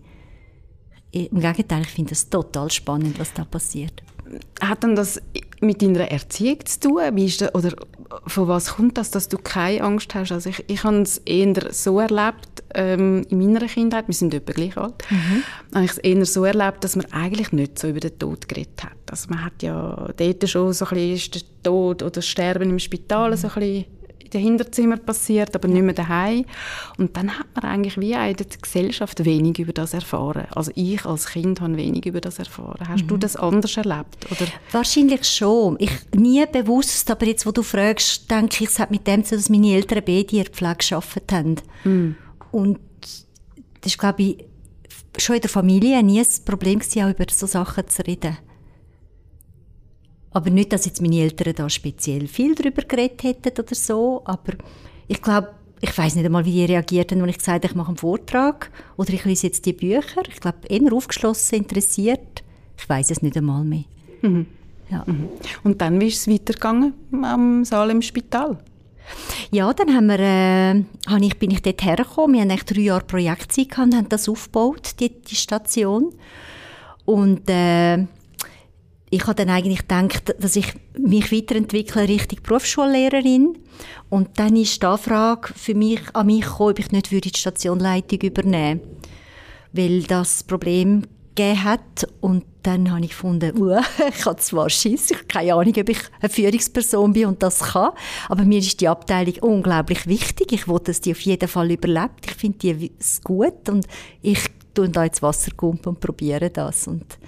Im 1.12 1.40
Gegenteil, 1.40 1.82
ich 1.82 1.88
finde 1.88 2.12
es 2.12 2.28
total 2.28 2.70
spannend, 2.72 3.20
was 3.20 3.32
da 3.32 3.44
passiert. 3.44 4.02
Hat 4.60 4.82
denn 4.82 4.96
das 4.96 5.20
mit 5.60 5.82
deiner 5.82 6.10
Erziehung 6.10 6.64
zu 6.64 6.80
tun? 6.80 7.02
Wie 7.12 7.26
ist 7.26 7.40
das, 7.40 7.54
oder 7.54 7.74
von 8.26 8.48
was 8.48 8.76
kommt 8.76 8.98
das, 8.98 9.10
dass 9.10 9.28
du 9.28 9.38
keine 9.38 9.82
Angst 9.82 10.14
hast? 10.14 10.32
Also 10.32 10.50
ich, 10.50 10.64
ich 10.68 10.84
habe 10.84 11.02
es 11.02 11.18
eher 11.18 11.72
so 11.72 12.00
erlebt 12.00 12.62
ähm, 12.74 13.26
in 13.28 13.38
meiner 13.38 13.66
Kindheit, 13.66 14.06
wir 14.06 14.14
sind 14.14 14.34
etwa 14.34 14.52
gleich 14.52 14.76
alt, 14.76 15.04
mhm. 15.10 15.42
habe 15.74 15.84
ich 15.84 15.92
es 15.92 15.98
eher 15.98 16.24
so 16.24 16.44
erlebt, 16.44 16.84
dass 16.84 16.96
man 16.96 17.06
eigentlich 17.12 17.52
nicht 17.52 17.78
so 17.78 17.88
über 17.88 18.00
den 18.00 18.18
Tod 18.18 18.48
geredet 18.48 18.84
hat. 18.84 18.92
Also 19.10 19.28
man 19.30 19.44
hat 19.44 19.62
ja 19.62 20.08
dort 20.16 20.48
schon 20.48 20.72
so 20.72 20.84
ein 20.86 20.90
bisschen 20.90 21.14
ist 21.14 21.34
der 21.34 21.42
Tod 21.62 22.02
oder 22.02 22.10
das 22.10 22.26
Sterben 22.26 22.70
im 22.70 22.78
Spital 22.78 23.30
mhm. 23.30 23.36
so 23.36 23.48
ein 23.48 23.54
bisschen 23.54 23.84
in 24.28 24.40
den 24.40 24.42
Hinterzimmer 24.42 24.96
passiert, 24.96 25.54
aber 25.54 25.68
nicht 25.68 25.82
mehr 25.82 25.94
daheim. 25.94 26.44
Und 26.98 27.16
dann 27.16 27.38
hat 27.38 27.46
man 27.54 27.70
eigentlich 27.70 27.98
wie 27.98 28.12
in 28.12 28.36
der 28.36 28.46
Gesellschaft 28.60 29.24
wenig 29.24 29.58
über 29.58 29.72
das 29.72 29.94
erfahren. 29.94 30.46
Also 30.54 30.70
ich 30.74 31.04
als 31.04 31.26
Kind 31.26 31.60
habe 31.60 31.76
wenig 31.76 32.06
über 32.06 32.20
das 32.20 32.38
erfahren. 32.38 32.88
Hast 32.88 33.04
mhm. 33.04 33.08
du 33.08 33.16
das 33.16 33.36
anders 33.36 33.76
erlebt? 33.76 34.26
Oder? 34.30 34.46
Wahrscheinlich 34.72 35.24
schon. 35.24 35.76
Ich 35.78 35.90
nie 36.14 36.44
bewusst, 36.46 37.10
aber 37.10 37.26
jetzt, 37.26 37.46
wo 37.46 37.50
du 37.50 37.62
fragst, 37.62 38.30
denke 38.30 38.64
ich, 38.64 38.70
es 38.70 38.78
hat 38.78 38.90
mit 38.90 39.06
dem 39.06 39.24
zu 39.24 39.36
dass 39.36 39.48
meine 39.48 39.74
Eltern 39.74 40.02
beide 40.04 40.24
der 40.24 40.44
Pflege 40.46 40.76
gearbeitet 40.88 41.32
haben. 41.32 41.56
Mhm. 41.84 42.16
Und 42.50 42.78
das 43.80 43.92
ist, 43.92 43.98
glaube 43.98 44.22
ich, 44.22 44.44
schon 45.16 45.36
in 45.36 45.42
der 45.42 45.50
Familie 45.50 46.02
nie 46.02 46.20
ein 46.20 46.26
Problem 46.44 46.78
gewesen, 46.78 47.02
auch 47.02 47.10
über 47.10 47.24
so 47.30 47.46
Sachen 47.46 47.88
zu 47.88 48.02
reden. 48.06 48.36
Aber 50.30 50.50
nicht, 50.50 50.72
dass 50.72 50.84
jetzt 50.84 51.00
meine 51.00 51.20
Eltern 51.20 51.54
da 51.54 51.70
speziell 51.70 52.26
viel 52.26 52.54
darüber 52.54 52.82
geredet 52.82 53.22
hätten 53.22 53.60
oder 53.60 53.74
so, 53.74 54.22
aber 54.24 54.54
ich 55.06 55.22
glaube, 55.22 55.48
ich 55.80 55.96
weiß 55.96 56.16
nicht 56.16 56.24
einmal, 56.24 56.44
wie 56.44 56.52
die 56.52 56.64
reagierten, 56.64 57.20
als 57.22 57.30
ich 57.30 57.38
gesagt 57.38 57.64
habe, 57.64 57.72
ich 57.72 57.76
mache 57.76 57.88
einen 57.88 57.96
Vortrag 57.96 58.70
oder 58.96 59.12
ich 59.12 59.24
lese 59.24 59.46
jetzt 59.46 59.64
die 59.64 59.72
Bücher. 59.72 60.22
Ich 60.28 60.40
glaube, 60.40 60.58
eher 60.68 60.92
aufgeschlossen, 60.92 61.58
interessiert. 61.58 62.42
Ich 62.76 62.88
weiß 62.88 63.10
es 63.10 63.22
nicht 63.22 63.36
einmal 63.36 63.64
mehr. 63.64 63.84
Mhm. 64.22 64.46
Ja. 64.90 65.04
Mhm. 65.06 65.28
Und 65.64 65.80
dann, 65.80 66.00
wie 66.00 66.08
ist 66.08 66.26
es 66.26 66.32
weitergegangen 66.32 66.94
am 67.22 67.64
Saal 67.64 67.90
im 67.90 68.02
Spital? 68.02 68.58
Ja, 69.50 69.72
dann 69.72 69.94
haben 69.94 70.06
wir, 70.06 70.18
äh, 70.18 70.84
habe 71.06 71.24
ich, 71.24 71.38
bin 71.38 71.50
ich 71.50 71.62
dort 71.62 71.82
hergekommen. 71.82 72.34
Wir 72.34 72.42
haben 72.42 72.50
eigentlich 72.50 72.64
drei 72.64 72.80
Jahre 72.80 73.04
Projektzeit 73.04 73.70
gehabt 73.70 73.86
und 73.86 73.96
haben 73.96 74.08
das 74.08 74.28
aufgebaut, 74.28 74.94
die, 75.00 75.10
die 75.10 75.34
Station. 75.34 76.12
Und 77.04 77.48
äh, 77.48 78.06
ich 79.10 79.22
habe 79.22 79.34
dann 79.34 79.50
eigentlich 79.50 79.80
gedacht, 79.80 80.34
dass 80.38 80.56
ich 80.56 80.72
mich 80.98 81.32
weiterentwickle 81.32 82.08
Richtung 82.08 82.40
Berufsschullehrerin. 82.42 83.58
Und 84.10 84.38
dann 84.38 84.56
ist 84.56 84.82
die 84.82 84.86
Anfrage 84.86 85.52
für 85.54 85.74
mich 85.74 86.00
an 86.14 86.26
mich 86.26 86.42
gekommen, 86.42 86.70
ob 86.70 86.78
ich 86.78 86.90
nicht 86.90 87.10
die 87.10 87.38
Stationleitung 87.38 88.20
übernehmen 88.20 88.80
würde. 88.80 88.98
Weil 89.72 90.02
das 90.02 90.42
Problem 90.42 91.04
gegeben 91.34 91.64
hat 91.64 92.08
und 92.20 92.44
dann 92.62 92.90
habe 92.90 93.04
ich 93.04 93.10
gefunden, 93.10 93.56
uh, 93.62 93.80
ich 94.08 94.26
habe 94.26 94.36
zwar 94.40 94.68
Schiss, 94.68 95.10
ich 95.10 95.16
habe 95.16 95.26
keine 95.26 95.54
Ahnung, 95.54 95.74
ob 95.78 95.88
ich 95.88 95.98
eine 96.20 96.28
Führungsperson 96.28 97.12
bin 97.12 97.26
und 97.26 97.42
das 97.42 97.60
kann, 97.60 97.92
aber 98.28 98.44
mir 98.44 98.58
ist 98.58 98.80
die 98.80 98.88
Abteilung 98.88 99.34
unglaublich 99.40 100.06
wichtig. 100.06 100.52
Ich 100.52 100.66
wollte, 100.66 100.86
dass 100.86 101.00
die 101.00 101.12
auf 101.12 101.20
jeden 101.20 101.48
Fall 101.48 101.70
überlebt. 101.70 102.26
Ich 102.26 102.34
finde 102.34 102.58
die 102.58 102.92
gut 103.22 103.68
und 103.68 103.86
ich 104.20 104.40
tue 104.74 104.88
da 104.88 105.04
jetzt 105.04 105.22
Wasser 105.22 105.52
und 105.60 106.00
probiere 106.00 106.50
das. 106.50 106.88
Und 106.88 107.18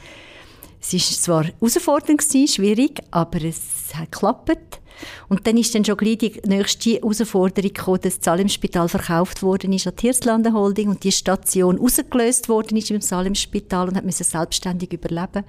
es 0.80 0.92
war 0.92 1.00
zwar 1.00 1.44
herausfordernd 1.44 2.22
schwierig, 2.22 3.00
aber 3.10 3.44
es 3.44 3.94
hat 3.94 4.12
geklappt. 4.12 4.80
Und 5.28 5.46
dann 5.46 5.56
ist 5.56 5.74
dann 5.74 5.84
schon 5.84 5.96
gleich 5.96 6.18
die 6.18 6.40
nächste 6.44 6.90
Herausforderung 6.90 7.72
gekommen, 7.72 8.00
dass 8.02 8.16
das 8.16 8.24
Salemspital 8.24 8.88
verkauft 8.88 9.42
worden 9.42 9.72
ist 9.72 9.86
an 9.86 9.94
die 9.96 10.02
Hirslanden 10.02 10.54
Holding 10.54 10.88
und 10.88 11.04
die 11.04 11.12
Station 11.12 11.78
rausgelöst 11.78 12.48
worden 12.48 12.76
ist 12.76 12.90
im 12.90 13.00
Salemspital 13.00 13.88
und 13.88 13.96
hat 13.96 14.04
müssen 14.04 14.24
selbstständig 14.24 14.92
überleben. 14.92 15.44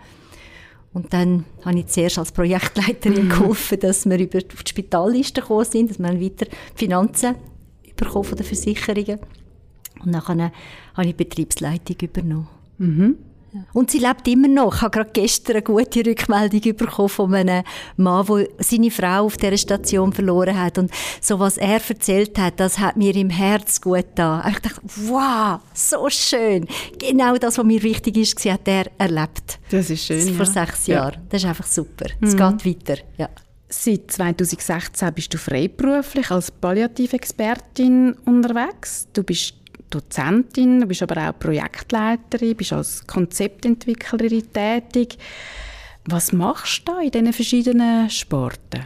Und 0.94 1.14
dann 1.14 1.46
habe 1.64 1.80
ich 1.80 1.88
zuerst 1.88 2.20
als 2.20 2.32
Projektleiterin 2.32 3.30
geholfen, 3.30 3.80
dass 3.80 4.06
wir 4.06 4.20
über 4.20 4.40
die 4.40 4.56
Spitalliste 4.68 5.42
gekommen 5.42 5.66
sind, 5.66 5.90
dass 5.90 6.00
wir 6.00 6.22
weiter 6.22 6.48
Finanzen 6.76 7.36
bekommen 7.96 8.26
von 8.26 8.38
den 8.38 8.46
Versicherungen. 8.46 9.20
Und 10.04 10.12
dann 10.12 10.22
habe 10.24 10.52
ich 11.00 11.16
die 11.16 11.24
Betriebsleitung 11.24 11.96
übernommen. 12.02 12.48
Mhm. 12.78 13.18
Und 13.74 13.92
sie 13.92 14.00
lebt 14.00 14.28
immer 14.28 14.48
noch. 14.48 14.76
Ich 14.76 14.82
habe 14.82 14.92
gerade 14.92 15.10
gestern 15.14 15.58
eine 15.58 15.64
gute 15.64 16.06
Rückmeldung 16.06 16.76
bekommen 16.76 17.10
von 17.10 17.34
einem 17.34 17.64
Mann, 17.98 18.26
der 18.26 18.48
seine 18.60 18.92
Frau 18.92 19.26
auf 19.26 19.38
dieser 19.38 19.58
Station 19.58 20.14
verloren 20.14 20.58
hat. 20.58 20.78
Und 20.78 20.92
so 21.20 21.40
was 21.40 21.58
er 21.58 21.82
erzählt 21.88 22.38
hat, 22.38 22.60
das 22.60 22.80
hat 22.80 22.98
mir 22.98 23.16
im 23.16 23.30
Herz 23.30 23.82
gut 23.82 24.06
da. 24.16 24.44
Ich 24.50 24.60
dachte, 24.60 24.82
wow, 25.08 25.60
so 25.74 26.10
schön. 26.10 26.68
Genau 26.98 27.36
das, 27.38 27.58
was 27.58 27.66
mir 27.66 27.84
wichtig 27.84 28.18
ist, 28.18 28.44
hat 28.46 28.68
er 28.68 28.90
erlebt. 28.98 29.60
Das 29.70 29.90
ist 29.90 30.06
schön. 30.06 30.34
Vor 30.36 30.46
ja. 30.46 30.52
sechs 30.52 30.88
Jahren. 30.88 31.14
Ja. 31.14 31.22
Das 31.30 31.44
ist 31.44 31.50
einfach 31.50 31.68
super. 31.68 32.06
Es 32.22 32.36
mhm. 32.36 32.60
geht 32.60 32.66
weiter. 32.66 33.02
Ja. 33.18 33.30
Seit 33.74 34.12
2016 34.12 35.14
bist 35.14 35.34
du 35.34 35.38
freiberuflich 35.38 36.30
als 36.30 36.52
Palliativexpertin 36.52 38.14
unterwegs. 38.26 39.08
Du 39.14 39.24
bist 39.24 39.61
Dozentin, 39.92 40.82
du 40.82 40.88
bist 40.88 41.04
aber 41.04 41.30
auch 41.30 41.38
Projektleiterin, 41.38 42.56
bist 42.56 42.74
als 42.74 43.06
Konzeptentwicklerin 43.06 44.52
tätig. 44.52 45.18
Was 46.06 46.32
machst 46.32 46.88
du 46.88 46.94
da 46.94 47.02
in 47.02 47.12
diesen 47.12 47.34
verschiedenen 47.34 48.10
Sporten? 48.10 48.86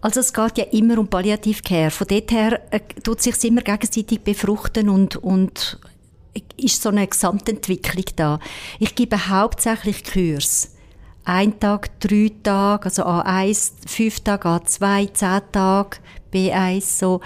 Also 0.00 0.20
es 0.20 0.32
geht 0.32 0.58
ja 0.58 0.64
immer 0.64 0.98
um 0.98 1.08
Palliativcare. 1.08 1.90
Von 1.90 2.06
dort 2.08 2.30
her 2.30 2.60
äh, 2.70 2.80
tut 3.02 3.22
sich 3.22 3.42
immer 3.44 3.62
gegenseitig 3.62 4.20
befruchten 4.20 4.88
und, 4.88 5.16
und 5.16 5.78
ist 6.56 6.82
so 6.82 6.90
eine 6.90 7.06
Gesamtentwicklung 7.06 8.04
da. 8.16 8.38
Ich 8.78 8.94
gebe 8.94 9.28
hauptsächlich 9.28 10.04
Kurs. 10.04 10.74
Ein 11.24 11.58
Tag, 11.58 11.98
drei 12.00 12.32
Tage, 12.42 12.84
also 12.84 13.04
A1, 13.04 13.72
fünf 13.86 14.20
Tage, 14.20 14.46
A2, 14.46 15.14
zehn 15.14 15.40
Tage, 15.52 15.96
B1, 16.32 16.82
so. 16.82 17.20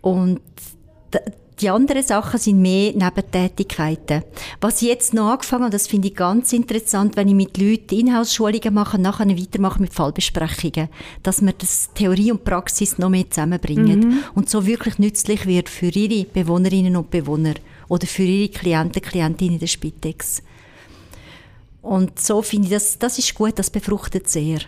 Und 0.00 0.40
die 1.60 1.70
anderen 1.70 2.02
Sachen 2.02 2.38
sind 2.38 2.60
mehr 2.60 2.92
Nebentätigkeiten. 2.92 4.22
Was 4.60 4.82
ich 4.82 4.88
jetzt 4.88 5.14
noch 5.14 5.32
angefangen 5.32 5.64
habe, 5.64 5.72
das 5.72 5.86
finde 5.86 6.08
ich 6.08 6.14
ganz 6.14 6.52
interessant, 6.52 7.16
wenn 7.16 7.28
ich 7.28 7.34
mit 7.34 7.58
Leuten 7.58 7.94
Inhouse-Schulungen 7.94 8.72
mache, 8.72 8.98
nachher 8.98 9.28
weitermache 9.28 9.80
mit 9.80 9.92
Fallbesprechungen, 9.92 10.88
dass 11.22 11.42
wir 11.42 11.52
das 11.52 11.90
Theorie 11.94 12.32
und 12.32 12.44
Praxis 12.44 12.98
noch 12.98 13.10
mehr 13.10 13.28
zusammenbringen 13.28 14.00
mhm. 14.00 14.18
und 14.34 14.48
so 14.48 14.66
wirklich 14.66 14.98
nützlich 14.98 15.46
wird 15.46 15.68
für 15.68 15.88
ihre 15.88 16.24
Bewohnerinnen 16.24 16.96
und 16.96 17.10
Bewohner 17.10 17.54
oder 17.88 18.06
für 18.06 18.22
ihre 18.22 18.50
Klienten, 18.50 19.02
Klientinnen 19.02 19.54
in 19.54 19.60
der 19.60 19.66
Spitex. 19.66 20.42
Und 21.82 22.20
so 22.20 22.42
finde 22.42 22.66
ich, 22.66 22.72
das, 22.74 22.98
das 22.98 23.18
ist 23.18 23.34
gut, 23.34 23.58
das 23.58 23.70
befruchtet 23.70 24.28
sehr. 24.28 24.60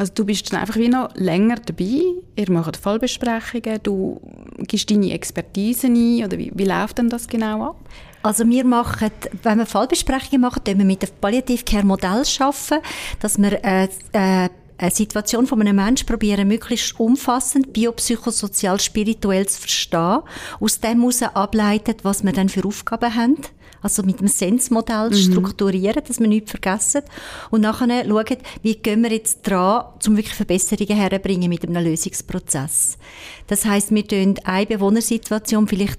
Also 0.00 0.14
du 0.14 0.24
bist 0.24 0.50
dann 0.50 0.60
einfach 0.62 0.76
wie 0.76 0.88
noch 0.88 1.14
länger 1.14 1.56
dabei, 1.56 2.00
ihr 2.34 2.50
macht 2.50 2.78
Fallbesprechungen, 2.78 3.80
du 3.82 4.18
gibst 4.66 4.90
deine 4.90 5.12
Expertise 5.12 5.88
ein. 5.88 6.24
Oder 6.24 6.38
wie, 6.38 6.50
wie 6.54 6.64
läuft 6.64 6.96
denn 6.96 7.10
das 7.10 7.28
genau 7.28 7.64
ab? 7.64 7.76
Also 8.22 8.48
wir 8.48 8.64
machen, 8.64 9.10
wenn 9.42 9.58
wir 9.58 9.66
Fallbesprechungen 9.66 10.40
machen, 10.40 10.62
wir 10.64 10.86
mit 10.86 11.02
dem 11.02 11.10
Palliative 11.20 11.64
Care 11.64 11.84
Modell 11.84 12.22
arbeiten, 12.38 12.82
dass 13.20 13.36
wir 13.36 13.62
äh, 13.62 13.88
äh, 14.12 14.48
eine 14.80 14.90
Situation 14.90 15.46
von 15.46 15.60
einem 15.60 15.76
Menschen 15.76 16.06
probieren, 16.06 16.48
möglichst 16.48 16.98
umfassend, 16.98 17.72
biopsychosozial, 17.72 18.80
spirituell 18.80 19.46
zu 19.46 19.60
verstehen, 19.60 20.20
aus 20.58 20.80
dem 20.80 21.00
heraus 21.00 21.22
ableitet, 21.22 22.04
was 22.04 22.24
wir 22.24 22.32
dann 22.32 22.48
für 22.48 22.64
Aufgaben 22.64 23.14
haben 23.14 23.36
also 23.82 24.02
mit 24.02 24.20
dem 24.20 24.28
Sensmodell 24.28 25.08
mhm. 25.08 25.14
strukturieren, 25.14 26.02
dass 26.06 26.20
wir 26.20 26.26
nichts 26.26 26.50
vergessen. 26.50 27.00
Und 27.50 27.62
nachher 27.62 28.04
schauen, 28.04 28.36
wie 28.62 28.74
gehen 28.74 29.02
wir 29.02 29.10
jetzt 29.10 29.40
dran, 29.42 29.84
um 30.06 30.18
wirklich 30.18 30.34
Verbesserungen 30.34 30.96
herzubringen 30.96 31.48
mit 31.48 31.66
einem 31.66 31.82
Lösungsprozess. 31.82 32.98
Das 33.46 33.64
heißt, 33.64 33.90
wir 33.94 34.06
tun 34.06 34.34
eine 34.44 34.66
Bewohnersituation 34.66 35.66
vielleicht 35.66 35.98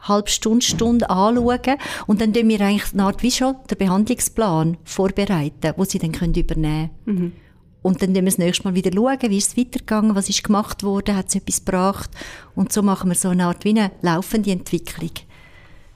halbe 0.00 0.30
Stunde, 0.30 0.64
Stunde 0.64 1.10
anschauen 1.10 1.78
und 2.06 2.20
dann 2.20 2.32
tun 2.32 2.48
wir 2.48 2.60
eigentlich 2.60 2.92
eine 2.92 3.02
Art 3.02 3.24
wie 3.24 3.32
schon 3.32 3.56
den 3.68 3.78
Behandlungsplan 3.78 4.76
vorbereiten, 4.84 5.72
wo 5.76 5.84
sie 5.84 5.98
dann 5.98 6.12
können 6.12 6.34
übernehmen 6.34 6.90
können. 7.04 7.18
Mhm. 7.18 7.32
Und 7.86 8.02
dann 8.02 8.08
schauen 8.08 8.24
wir 8.24 8.32
das 8.32 8.38
nächste 8.38 8.64
Mal 8.64 8.74
wieder 8.74 8.90
schauen, 8.92 9.30
wie 9.30 9.38
ist 9.38 9.50
es 9.50 9.56
weitergegangen, 9.56 10.16
was 10.16 10.28
ist 10.28 10.42
gemacht 10.42 10.82
worden, 10.82 11.14
hat 11.14 11.28
es 11.28 11.36
etwas 11.36 11.64
gebracht. 11.64 12.10
Und 12.56 12.72
so 12.72 12.82
machen 12.82 13.10
wir 13.10 13.14
so 13.14 13.28
eine 13.28 13.46
Art 13.46 13.64
wie 13.64 13.70
eine 13.70 13.92
laufende 14.02 14.50
Entwicklung 14.50 15.12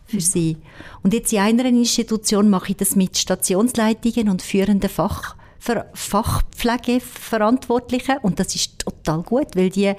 für 0.07 0.21
sie. 0.21 0.57
Und 1.03 1.15
jetzt 1.15 1.33
in 1.33 1.41
einer 1.41 1.65
Institution 1.65 2.49
mache 2.49 2.71
ich 2.71 2.77
das 2.77 2.95
mit 2.95 3.19
Stationsleitungen 3.19 4.29
und 4.29 4.41
führenden 4.41 4.89
Fach, 4.89 5.35
Fachpflegeverantwortlichen 5.59 8.19
und 8.23 8.39
das 8.39 8.55
ist 8.55 8.79
total 8.79 9.25
gut, 9.25 9.57
weil 9.57 9.71
die 9.71 9.93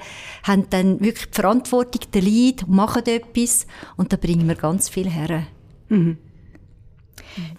haben 0.44 0.70
dann 0.70 0.98
wirklich 1.00 1.26
die 1.26 1.34
Verantwortung, 1.34 2.00
der 2.14 2.22
Leid, 2.22 2.64
machen 2.68 3.04
etwas 3.04 3.66
und 3.98 4.14
da 4.14 4.16
bringen 4.16 4.48
wir 4.48 4.54
ganz 4.54 4.88
viel 4.88 5.10
her. 5.10 5.46
Mhm. 5.90 6.16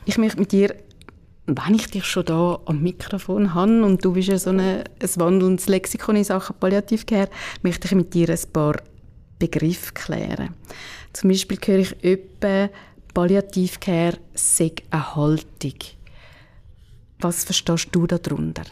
Ich 0.05 0.17
möchte 0.17 0.39
mit 0.39 0.51
dir, 0.51 0.75
wenn 1.45 1.75
ich 1.75 1.87
dich 1.87 2.05
schon 2.05 2.25
da 2.25 2.59
am 2.65 2.81
Mikrofon 2.81 3.53
habe 3.53 3.83
und 3.83 4.03
du 4.03 4.13
bist 4.13 4.29
ja 4.29 4.37
so 4.37 4.51
eine, 4.51 4.85
ein 5.01 5.09
wandelndes 5.15 5.67
Lexikon 5.67 6.15
in 6.15 6.23
Sachen 6.23 6.55
Palliativcare, 6.57 7.29
möchte 7.61 7.87
ich 7.87 7.95
mit 7.95 8.13
dir 8.13 8.29
ein 8.29 8.51
paar 8.53 8.77
Begriffe 9.39 9.93
klären. 9.93 10.53
Zum 11.11 11.29
Beispiel 11.29 11.57
höre 11.63 11.79
ich 11.79 12.03
öppe 12.03 12.69
Palliativcare 13.13 14.17
sei 14.33 14.71
eine 14.89 15.15
Haltung. 15.15 15.75
Was 17.19 17.43
verstehst 17.43 17.89
du 17.91 18.07
darunter? 18.07 18.63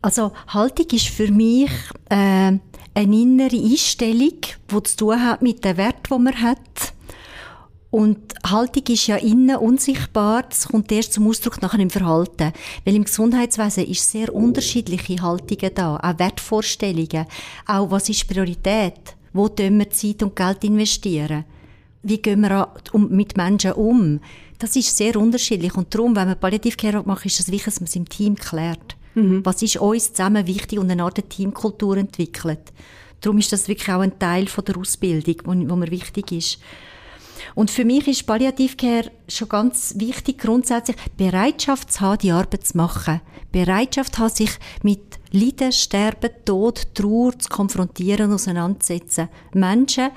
Also 0.00 0.32
Haltung 0.48 0.86
ist 0.90 1.08
für 1.08 1.30
mich 1.30 1.70
äh, 2.08 2.14
eine 2.14 2.60
innere 2.94 3.56
Einstellung, 3.56 4.40
die 4.70 4.82
zu 4.82 4.96
tun 4.96 5.22
hat 5.22 5.42
mit 5.42 5.64
dem 5.64 5.76
Wert, 5.76 6.10
den 6.10 6.22
man 6.24 6.40
hat. 6.40 6.92
Und 7.92 8.32
Haltung 8.42 8.84
ist 8.88 9.06
ja 9.06 9.16
innen 9.16 9.54
unsichtbar, 9.56 10.44
das 10.48 10.66
kommt 10.66 10.90
erst 10.90 11.12
zum 11.12 11.28
Ausdruck 11.28 11.60
nachher 11.60 11.78
im 11.78 11.90
Verhalten. 11.90 12.54
Weil 12.86 12.94
im 12.94 13.04
Gesundheitswesen 13.04 13.86
ist 13.86 14.10
sehr 14.10 14.34
unterschiedliche 14.34 15.20
Haltungen 15.20 15.74
da, 15.74 15.96
auch 15.96 16.18
Wertvorstellungen, 16.18 17.26
auch 17.66 17.90
was 17.90 18.08
ist 18.08 18.26
Priorität. 18.26 19.14
Wo 19.34 19.46
tun 19.50 19.78
wir 19.78 19.90
Zeit 19.90 20.22
und 20.22 20.34
Geld 20.34 20.64
investieren? 20.64 21.44
Wie 22.02 22.16
gehen 22.16 22.40
wir 22.40 22.72
mit 23.10 23.36
Menschen 23.36 23.72
um? 23.72 24.20
Das 24.58 24.74
ist 24.74 24.96
sehr 24.96 25.14
unterschiedlich. 25.16 25.74
Und 25.74 25.94
darum, 25.94 26.16
wenn 26.16 26.28
man 26.28 26.40
Palliativcare 26.40 27.02
macht, 27.04 27.26
ist 27.26 27.40
es 27.40 27.48
wichtig, 27.48 27.66
dass 27.66 27.80
man 27.80 27.88
es 27.88 27.96
im 27.96 28.08
Team 28.08 28.36
klärt. 28.36 28.96
Mhm. 29.14 29.44
Was 29.44 29.60
ist 29.60 29.76
uns 29.76 30.14
zusammen 30.14 30.46
wichtig 30.46 30.78
und 30.78 30.90
eine 30.90 31.02
Art 31.02 31.28
Teamkultur 31.28 31.98
entwickelt. 31.98 32.72
Darum 33.20 33.36
ist 33.36 33.52
das 33.52 33.68
wirklich 33.68 33.92
auch 33.92 34.00
ein 34.00 34.18
Teil 34.18 34.48
von 34.48 34.64
der 34.64 34.78
Ausbildung, 34.78 35.36
wo, 35.44 35.50
wo 35.70 35.76
mir 35.76 35.90
wichtig 35.90 36.32
ist. 36.32 36.58
Und 37.54 37.70
für 37.70 37.84
mich 37.84 38.08
ist 38.08 38.26
Palliativcare 38.26 39.10
schon 39.28 39.48
ganz 39.48 39.94
wichtig, 39.98 40.38
grundsätzlich 40.38 40.96
Bereitschaft 41.16 41.92
zu 41.92 42.00
haben, 42.00 42.18
die 42.18 42.32
Arbeit 42.32 42.66
zu 42.66 42.76
machen. 42.76 43.20
Bereitschaft 43.50 44.16
zu 44.16 44.22
haben, 44.22 44.34
sich 44.34 44.50
mit 44.82 45.18
Leiden, 45.30 45.72
Sterben, 45.72 46.30
Tod, 46.44 46.94
Trauer 46.94 47.38
zu 47.38 47.48
konfrontieren 47.48 48.28
und 48.28 48.34
auseinanderzusetzen. 48.34 49.28
Menschen 49.52 50.10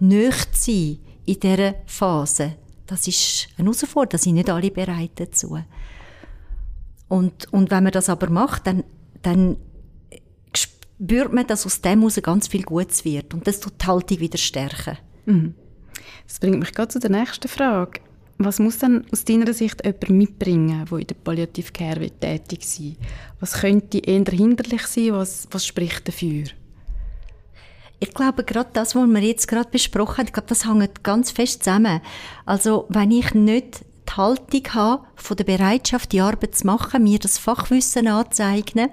nicht 0.00 0.56
sein 0.56 0.98
in 1.26 1.40
dieser 1.40 1.74
Phase. 1.86 2.56
Das 2.86 3.06
ist 3.06 3.48
eine 3.56 3.66
Herausforderung, 3.66 4.10
da 4.10 4.18
sind 4.18 4.34
nicht 4.34 4.50
alle 4.50 4.70
bereit 4.70 5.12
dazu. 5.14 5.58
Und, 7.08 7.52
und 7.52 7.70
wenn 7.70 7.84
man 7.84 7.92
das 7.92 8.08
aber 8.08 8.30
macht, 8.30 8.66
dann, 8.66 8.84
dann 9.22 9.56
spürt 10.54 11.32
man, 11.32 11.46
dass 11.46 11.66
aus 11.66 11.80
dem 11.80 12.00
heraus 12.00 12.20
ganz 12.22 12.48
viel 12.48 12.62
Gutes 12.62 13.04
wird. 13.04 13.34
Und 13.34 13.46
das 13.46 13.60
tut 13.60 13.74
die 13.80 13.86
Haltung 13.86 14.20
wieder 14.20 14.38
stärken. 14.38 14.98
Mhm. 15.26 15.54
Das 16.30 16.38
bringt 16.38 16.60
mich 16.60 16.72
gerade 16.72 16.88
zu 16.88 17.00
der 17.00 17.10
nächsten 17.10 17.48
Frage. 17.48 18.00
Was 18.38 18.60
muss 18.60 18.78
denn 18.78 19.04
aus 19.12 19.24
deiner 19.24 19.52
Sicht 19.52 19.84
jemand 19.84 20.10
mitbringen, 20.10 20.86
der 20.88 20.98
in 20.98 21.06
der 21.08 21.14
Palliative 21.16 21.72
Care 21.72 22.08
tätig 22.08 22.64
sein 22.64 22.96
Was 23.40 23.54
könnte 23.54 23.98
eher 23.98 24.24
hinderlich 24.30 24.86
sein? 24.86 25.12
Was, 25.12 25.48
was 25.50 25.66
spricht 25.66 26.06
dafür? 26.06 26.44
Ich 27.98 28.14
glaube, 28.14 28.44
gerade 28.44 28.70
das, 28.72 28.94
was 28.94 29.08
wir 29.08 29.20
jetzt 29.20 29.48
gerade 29.48 29.70
besprochen 29.70 30.18
haben, 30.18 30.26
ich 30.26 30.32
glaube, 30.32 30.48
das 30.48 30.64
hängt 30.64 31.02
ganz 31.02 31.32
fest 31.32 31.64
zusammen. 31.64 32.00
Also, 32.46 32.86
wenn 32.88 33.10
ich 33.10 33.34
nicht 33.34 33.80
die 34.08 34.16
Haltung 34.16 34.62
haben, 34.72 35.04
von 35.16 35.36
der 35.36 35.44
Bereitschaft, 35.44 36.12
die 36.12 36.20
Arbeit 36.20 36.54
zu 36.54 36.64
machen, 36.64 37.02
mir 37.02 37.18
das 37.18 37.38
Fachwissen 37.38 38.06
anzueignen, 38.06 38.90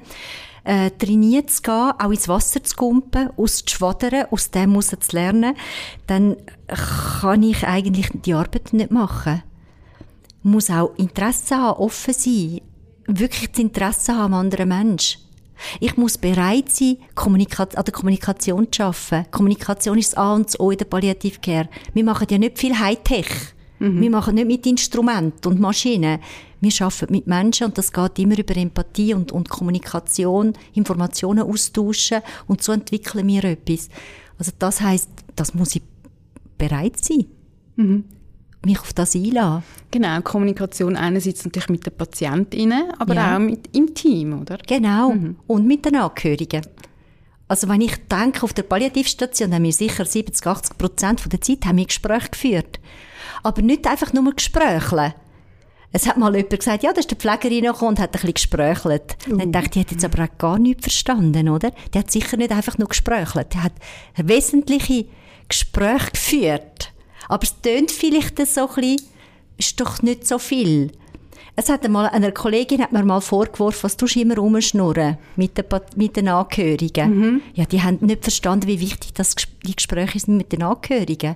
äh, 0.67 0.91
trainiert 0.91 1.50
zu 1.50 1.62
gehen, 1.62 1.93
auch 1.97 2.12
ins 2.12 2.27
Wasser 2.27 2.62
zu 2.62 2.75
kumpen, 2.75 3.29
auszuschwadern, 3.38 4.25
aus 4.29 4.51
dem 4.51 4.71
muss 4.71 4.89
zu 4.89 4.97
lernen, 5.15 5.55
dann 6.07 6.36
kann 6.67 7.41
ich 7.41 7.65
eigentlich 7.65 8.09
die 8.13 8.33
Arbeit 8.33 8.74
nicht 8.74 8.91
machen. 8.91 9.43
Ich 10.39 10.43
muss 10.43 10.69
auch 10.69 10.93
Interesse 10.97 11.55
haben, 11.55 11.79
offen 11.79 12.13
sein, 12.13 12.62
wirklich 13.07 13.50
das 13.50 13.59
Interesse 13.62 14.13
haben 14.13 14.33
am 14.33 14.41
anderen 14.41 14.67
Menschen. 14.67 15.21
Ich 15.79 15.95
muss 15.95 16.17
bereit 16.17 16.69
sein, 16.69 16.97
an 17.15 17.38
der 17.39 17.93
Kommunikation 17.93 18.71
zu 18.71 18.83
arbeiten. 18.83 19.31
Kommunikation 19.31 19.97
ist 19.97 20.12
das 20.12 20.17
A 20.17 20.33
und 20.33 20.47
das 20.47 20.59
O 20.59 20.69
in 20.69 20.77
der 20.77 20.86
Palliativcare. 20.86 21.69
Wir 21.93 22.03
machen 22.03 22.27
ja 22.29 22.38
nicht 22.38 22.59
viel 22.59 22.77
Hightech. 22.77 23.55
Mhm. 23.79 24.01
Wir 24.01 24.10
machen 24.10 24.36
nicht 24.36 24.48
mit 24.48 24.65
Instrumenten 24.65 25.51
und 25.51 25.60
Maschinen. 25.60 26.19
Wir 26.60 26.72
arbeiten 26.79 27.12
mit 27.12 27.27
Menschen 27.27 27.67
und 27.67 27.77
das 27.77 27.91
geht 27.91 28.19
immer 28.19 28.38
über 28.38 28.57
Empathie 28.57 29.13
und, 29.13 29.31
und 29.31 29.50
Kommunikation, 29.50 30.53
Informationen 30.74 31.41
austauschen 31.41 32.22
und 32.48 32.63
so 32.63 32.72
entwickeln 32.72 33.27
wir 33.27 33.43
etwas. 33.43 33.89
Also 34.39 34.51
das 34.57 34.81
heißt, 34.81 35.10
das 35.36 35.53
muss 35.53 35.75
ich 35.75 35.84
bereit 36.57 37.03
sein. 37.03 37.25
Mhm 37.75 38.03
mich 38.67 38.79
auf 38.79 38.93
das 38.93 39.15
einlassen. 39.15 39.63
Genau, 39.91 40.22
Kommunikation 40.22 40.96
einerseits 40.96 41.46
natürlich 41.46 41.69
mit 41.69 41.86
den 41.86 41.93
Patientinnen, 41.93 42.91
aber 43.00 43.15
ja. 43.15 43.36
auch 43.36 43.39
mit, 43.39 43.75
im 43.75 43.93
Team, 43.93 44.41
oder? 44.41 44.57
Genau, 44.67 45.12
mhm. 45.12 45.38
und 45.48 45.65
mit 45.65 45.86
den 45.86 45.96
Angehörigen. 45.96 46.62
Also 47.47 47.69
wenn 47.69 47.81
ich 47.81 47.95
denke, 48.07 48.43
auf 48.43 48.53
der 48.53 48.63
Palliativstation 48.63 49.53
haben 49.53 49.63
wir 49.63 49.71
sicher 49.71 50.05
70, 50.05 50.45
80 50.45 50.77
Prozent 50.77 51.31
der 51.31 51.41
Zeit 51.41 51.65
haben 51.65 51.77
wir 51.77 51.85
Gespräche 51.85 52.29
geführt. 52.29 52.79
Aber 53.43 53.61
nicht 53.61 53.87
einfach 53.87 54.11
nur 54.13 54.33
Gespräche. 54.33 55.15
Es 55.93 56.05
hat 56.05 56.17
mal 56.17 56.35
jemand 56.35 56.59
gesagt, 56.59 56.83
ja, 56.83 56.91
da 56.91 56.99
ist 56.99 57.09
die 57.09 57.15
Pflegerin 57.15 57.63
noch 57.63 57.81
und 57.81 57.99
hat 57.99 58.09
ein 58.09 58.11
bisschen 58.11 58.33
gesprächelt. 58.33 59.17
Uh. 59.29 59.37
Dann 59.37 59.51
dachte 59.53 59.67
ich, 59.67 59.71
die 59.71 59.79
hat 59.79 59.91
jetzt 59.91 60.05
aber 60.05 60.25
auch 60.25 60.37
gar 60.37 60.59
nichts 60.59 60.83
verstanden, 60.83 61.47
oder? 61.47 61.71
Die 61.93 61.99
hat 61.99 62.11
sicher 62.11 62.35
nicht 62.35 62.51
einfach 62.51 62.77
nur 62.77 62.89
gesprächelt. 62.89 63.53
Die 63.53 63.59
hat 63.59 63.73
wesentliche 64.17 65.05
Gespräche 65.47 66.11
geführt. 66.11 66.91
Aber 67.29 67.43
es 67.43 67.61
tönt 67.61 67.91
vielleicht 67.91 68.45
so 68.45 68.67
ein 68.67 68.75
bisschen, 68.75 69.01
ist 69.57 69.79
doch 69.79 70.01
nicht 70.01 70.27
so 70.27 70.39
viel. 70.39 70.91
Es 71.59 71.69
hat 71.69 71.83
einmal, 71.83 72.07
einer 72.09 72.31
Kollegin 72.31 72.83
hat 72.83 72.91
mir 72.91 73.03
mal 73.03 73.19
vorgeworfen, 73.19 73.79
was 73.81 73.97
tust 73.97 74.15
du 74.15 74.19
immer 74.19 74.37
rumschnurren 74.37 75.17
mit 75.37 75.57
den, 75.57 75.65
mit 75.95 76.15
den 76.15 76.27
Angehörigen. 76.27 77.09
Mhm. 77.09 77.41
Ja, 77.55 77.65
die 77.65 77.81
haben 77.81 77.97
nicht 78.01 78.21
verstanden, 78.21 78.67
wie 78.67 78.79
wichtig 78.79 79.15
das, 79.15 79.35
die 79.65 79.75
Gespräche 79.75 80.19
sind 80.19 80.37
mit 80.37 80.51
den 80.51 80.61
Angehörigen. 80.61 81.35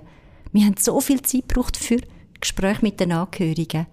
Wir 0.52 0.64
haben 0.64 0.76
so 0.78 1.00
viel 1.00 1.22
Zeit 1.22 1.48
gebraucht 1.48 1.76
für 1.76 1.98
Gespräche 2.40 2.82
mit 2.82 3.00
den 3.00 3.10
Angehörigen. 3.10 3.88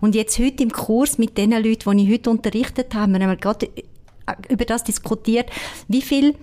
Und 0.00 0.16
jetzt 0.16 0.40
heute 0.40 0.64
im 0.64 0.72
Kurs 0.72 1.18
mit 1.18 1.38
den 1.38 1.52
Leuten, 1.52 1.96
die 1.96 2.04
ich 2.04 2.12
heute 2.14 2.30
unterrichtet 2.30 2.92
habe, 2.92 3.12
haben 3.12 3.28
wir 3.28 3.36
gerade 3.36 3.66
äh, 3.66 3.82
über 4.48 4.64
das 4.64 4.82
diskutiert, 4.82 5.50
wie 5.86 6.02
viel 6.02 6.34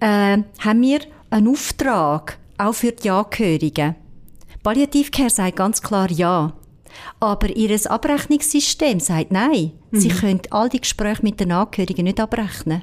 äh, 0.00 0.38
haben 0.60 0.80
wir 0.80 1.00
einen 1.28 1.48
Auftrag 1.48 2.38
auch 2.56 2.72
für 2.72 2.92
die 2.92 3.10
Angehörigen. 3.10 3.96
Palliativcare 4.62 5.28
sagt 5.28 5.56
ganz 5.56 5.82
klar 5.82 6.10
ja. 6.10 6.54
Aber 7.20 7.48
ihr 7.48 7.78
Abrechnungssystem 7.90 9.00
sagt 9.00 9.32
nein. 9.32 9.72
Mhm. 9.90 10.00
Sie 10.00 10.08
können 10.08 10.42
all 10.50 10.68
die 10.68 10.80
Gespräche 10.80 11.22
mit 11.22 11.40
den 11.40 11.52
Angehörigen 11.52 12.04
nicht 12.04 12.20
abrechnen. 12.20 12.82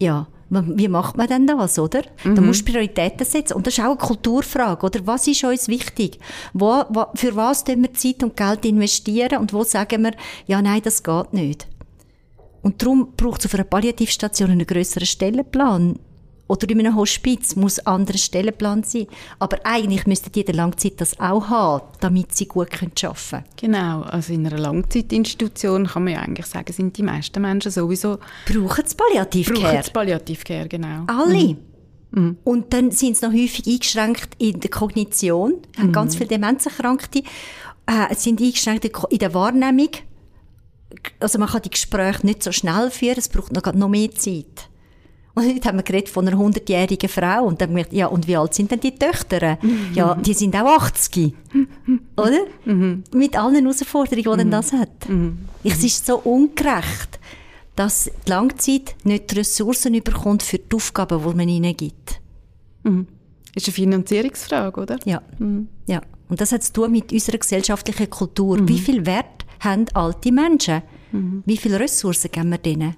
Ja, 0.00 0.28
wie 0.50 0.88
macht 0.88 1.16
man 1.16 1.26
denn 1.26 1.46
das, 1.46 1.78
oder? 1.78 2.02
Mhm. 2.24 2.34
Da 2.34 2.40
musst 2.40 2.66
du 2.66 2.72
Prioritäten 2.72 3.26
setzen. 3.26 3.54
Und 3.54 3.66
das 3.66 3.74
ist 3.74 3.80
auch 3.80 3.90
eine 3.90 3.96
Kulturfrage, 3.96 4.86
oder? 4.86 5.06
Was 5.06 5.26
ist 5.26 5.44
uns 5.44 5.68
wichtig? 5.68 6.18
Wo, 6.54 6.84
wo, 6.88 7.06
für 7.14 7.36
was 7.36 7.64
tun 7.64 7.82
wir 7.82 7.92
Zeit 7.92 8.22
und 8.22 8.36
Geld 8.36 8.64
investieren? 8.64 9.38
Und 9.38 9.52
wo 9.52 9.64
sagen 9.64 10.04
wir, 10.04 10.12
ja, 10.46 10.62
nein, 10.62 10.80
das 10.82 11.02
geht 11.02 11.32
nicht? 11.32 11.66
Und 12.62 12.82
darum 12.82 13.12
braucht 13.16 13.40
es 13.40 13.46
auf 13.46 13.54
einer 13.54 13.64
Palliativstation 13.64 14.50
einen 14.50 14.66
grösseren 14.66 15.06
Stellenplan 15.06 15.98
oder 16.48 16.68
in 16.68 16.80
einem 16.80 16.96
Hospiz 16.96 17.54
muss 17.56 17.78
ein 17.78 17.86
anderer 17.86 18.18
Stellenplan 18.18 18.82
sein. 18.82 19.06
Aber 19.38 19.58
eigentlich 19.64 20.06
müsste 20.06 20.30
jede 20.34 20.52
Langzeit 20.52 21.00
das 21.00 21.20
auch 21.20 21.48
haben, 21.48 21.86
damit 22.00 22.34
sie 22.34 22.46
gut 22.46 22.72
arbeiten 22.72 22.94
können. 22.94 23.44
Genau, 23.56 24.02
also 24.02 24.32
in 24.32 24.46
einer 24.46 24.58
Langzeitinstitution 24.58 25.86
kann 25.86 26.04
man 26.04 26.14
ja 26.14 26.20
eigentlich 26.20 26.46
sagen, 26.46 26.72
sind 26.72 26.96
die 26.96 27.02
meisten 27.02 27.40
Menschen 27.40 27.70
sowieso... 27.70 28.18
Brauchen 28.46 28.84
es 28.84 28.94
Palliativcare. 28.94 29.60
Brauchen 29.60 29.76
es 29.76 29.90
Palliativcare, 29.90 30.68
genau. 30.68 31.04
Alle. 31.06 31.48
Mhm. 31.48 31.58
Mhm. 32.10 32.38
Und 32.44 32.72
dann 32.72 32.90
sind 32.90 33.16
sie 33.16 33.26
noch 33.26 33.34
häufig 33.34 33.66
eingeschränkt 33.66 34.30
in 34.38 34.60
der 34.60 34.70
Kognition, 34.70 35.60
haben 35.76 35.88
mhm. 35.88 35.92
ganz 35.92 36.16
viele 36.16 36.28
Demenzerkrankte, 36.28 37.22
äh, 37.86 38.14
sind 38.14 38.40
eingeschränkt 38.40 38.90
in 39.10 39.18
der 39.18 39.34
Wahrnehmung. 39.34 39.90
Also 41.20 41.38
man 41.38 41.48
kann 41.48 41.62
die 41.62 41.70
Gespräche 41.70 42.24
nicht 42.24 42.42
so 42.42 42.52
schnell 42.52 42.90
führen, 42.90 43.18
es 43.18 43.28
braucht 43.28 43.52
noch, 43.52 43.74
noch 43.74 43.88
mehr 43.88 44.10
Zeit. 44.12 44.70
Und 45.38 45.46
heute 45.46 45.68
haben 45.68 45.78
wir 45.78 45.84
geredet 45.84 46.08
von 46.08 46.26
einer 46.26 46.36
100-jährigen 46.36 47.08
Frau 47.08 47.44
und 47.44 47.60
dann 47.60 47.72
gedacht, 47.72 47.92
ja, 47.92 48.08
und 48.08 48.26
wie 48.26 48.36
alt 48.36 48.54
sind 48.54 48.72
denn 48.72 48.80
die 48.80 48.98
Töchter? 48.98 49.56
Mhm. 49.62 49.94
Ja, 49.94 50.16
die 50.16 50.34
sind 50.34 50.56
auch 50.56 50.66
80. 50.66 51.32
Oder? 52.16 52.40
Mhm. 52.64 53.04
Mit 53.14 53.38
allen 53.38 53.54
Herausforderungen, 53.54 54.38
die 54.38 54.44
mhm. 54.46 54.50
das 54.50 54.72
hat. 54.72 55.08
Mhm. 55.08 55.38
Es 55.62 55.84
ist 55.84 56.06
so 56.06 56.16
ungerecht, 56.18 57.20
dass 57.76 58.10
die 58.26 58.30
Langzeit 58.30 58.96
nicht 59.04 59.30
die 59.30 59.36
Ressourcen 59.36 59.94
überkommt 59.94 60.42
für 60.42 60.58
die 60.58 60.74
Aufgaben, 60.74 61.22
die 61.22 61.36
man 61.36 61.48
ihnen 61.48 61.76
gibt. 61.76 62.20
Mhm. 62.82 63.06
Ist 63.54 63.68
eine 63.68 63.74
Finanzierungsfrage, 63.74 64.80
oder? 64.80 64.98
Ja. 65.04 65.22
Ja. 65.86 66.02
Und 66.28 66.40
das 66.40 66.50
hat 66.50 66.64
zu 66.64 66.72
tun 66.72 66.90
mit 66.90 67.12
unserer 67.12 67.38
gesellschaftlichen 67.38 68.10
Kultur. 68.10 68.68
Wie 68.68 68.78
viel 68.78 69.06
Wert 69.06 69.46
haben 69.60 69.86
alte 69.94 70.32
Menschen? 70.32 70.82
Wie 71.46 71.56
viele 71.56 71.80
Ressourcen 71.80 72.30
geben 72.30 72.50
wir 72.50 72.58
denen? 72.58 72.96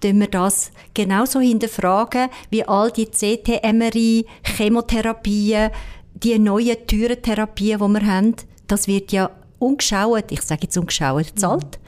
Tun 0.00 0.20
wir 0.20 0.28
das 0.28 0.72
genauso 0.94 1.40
hinterfragen 1.40 2.28
wie 2.50 2.66
all 2.66 2.90
die 2.90 3.06
CT, 3.06 3.62
MRI, 3.72 4.26
Chemotherapien, 4.42 5.70
die 6.14 6.38
neuen 6.38 6.86
Türentherapien, 6.86 7.78
die 7.78 7.88
wir 7.88 8.06
haben. 8.06 8.36
Das 8.66 8.86
wird 8.88 9.12
ja 9.12 9.30
ungeschaut, 9.58 10.30
ich 10.30 10.42
sage 10.42 10.62
jetzt 10.62 10.76
ungeschaut, 10.76 11.32
zahlt. 11.36 11.78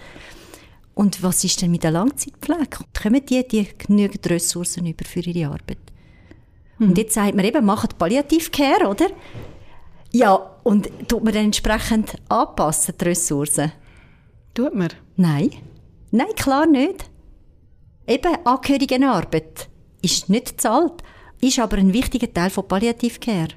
Und 0.95 1.23
was 1.23 1.43
ist 1.43 1.61
denn 1.63 1.71
mit 1.71 1.85
der 1.85 1.91
Langzeitpflege? 1.91 2.67
Kommen 3.01 3.25
die, 3.25 3.49
die 3.49 3.69
genügend 3.79 4.29
Ressourcen 4.29 4.87
über 4.87 5.05
für 5.07 5.21
ihre 5.21 5.51
Arbeit? 5.51 5.79
Mhm. 6.79 6.91
Und 6.91 6.99
jetzt 6.99 7.15
sagt 7.15 7.35
man 7.35 7.45
eben, 7.45 7.65
macht 7.65 7.97
Palliativcare, 7.99 8.87
oder? 8.89 9.07
Ja, 10.13 10.35
und 10.63 10.91
tut 11.09 11.25
man 11.25 11.33
dann 11.33 11.47
entsprechend 11.47 12.17
anpassen, 12.29 12.95
die 13.01 13.05
Ressourcen? 13.05 13.73
Tut 14.53 14.75
man? 14.75 14.91
Nein. 15.17 15.51
Nein, 16.11 16.35
klar 16.37 16.67
nicht. 16.67 17.07
Eben, 18.07 18.37
Angehörigenarbeit 18.45 19.69
ist 20.03 20.29
nicht 20.29 20.61
zahlt, 20.61 21.03
ist 21.41 21.59
aber 21.59 21.77
ein 21.77 21.93
wichtiger 21.93 22.33
Teil 22.33 22.51
von 22.51 22.67
Palliativcare. 22.67 23.49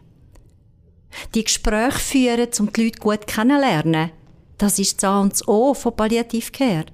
Die 1.33 1.43
Gespräche 1.43 1.99
führen, 1.99 2.49
um 2.59 2.71
die 2.71 2.83
Leute 2.85 2.99
gut 2.99 3.27
kennenzulernen, 3.27 4.11
das 4.57 4.79
ist 4.79 5.01
das 5.01 5.09
A 5.09 5.21
und 5.21 5.33
das 5.33 5.47
O 5.47 5.73
von 5.73 5.95
Palliativcare. 5.95 6.85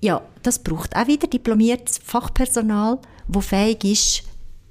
Ja, 0.00 0.22
das 0.42 0.58
braucht 0.58 0.96
auch 0.96 1.06
wieder 1.06 1.26
diplomiertes 1.28 1.98
Fachpersonal, 1.98 2.98
das 3.28 3.46
fähig 3.46 3.84
ist, 3.84 4.24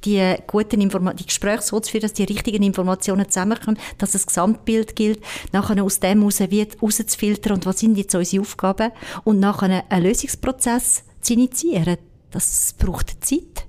die 0.04 0.36
guten 0.48 0.82
Informa 0.82 1.14
die 1.14 1.26
Gespräche 1.26 1.62
so 1.62 1.80
zu 1.80 1.92
führen, 1.92 2.02
dass 2.02 2.14
die 2.14 2.24
richtigen 2.24 2.64
Informationen 2.64 3.30
zusammenkommen, 3.30 3.78
dass 3.98 4.12
das 4.12 4.26
Gesamtbild 4.26 4.96
gilt, 4.96 5.24
nachher 5.52 5.84
aus 5.84 6.00
dem 6.00 6.20
heraus 6.20 6.42
rauszufiltern 6.82 7.54
und 7.54 7.66
was 7.66 7.80
sind 7.80 7.98
jetzt 7.98 8.16
unsere 8.16 8.42
Aufgaben 8.42 8.92
und 9.24 9.40
nachher 9.40 9.84
einen 9.90 10.04
Lösungsprozess 10.04 11.04
zu 11.22 11.34
initiieren. 11.34 11.98
Das 12.32 12.74
braucht 12.78 13.24
Zeit. 13.24 13.66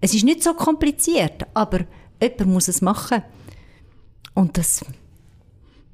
Es 0.00 0.14
ist 0.14 0.24
nicht 0.24 0.42
so 0.42 0.54
kompliziert, 0.54 1.46
aber 1.54 1.80
jemand 2.20 2.46
muss 2.46 2.68
es 2.68 2.80
machen. 2.80 3.22
Und 4.34 4.58
das, 4.58 4.84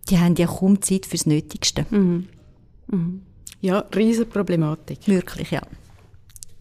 die 0.09 0.19
haben 0.19 0.37
ja 0.37 0.47
kaum 0.47 0.81
Zeit 0.81 1.05
fürs 1.07 1.27
Nötigste. 1.27 1.85
Mhm. 1.91 2.29
Mhm. 2.87 3.23
Ja, 3.61 3.81
riesige 3.95 4.27
Problematik. 4.27 5.07
Wirklich, 5.07 5.51
ja. 5.51 5.63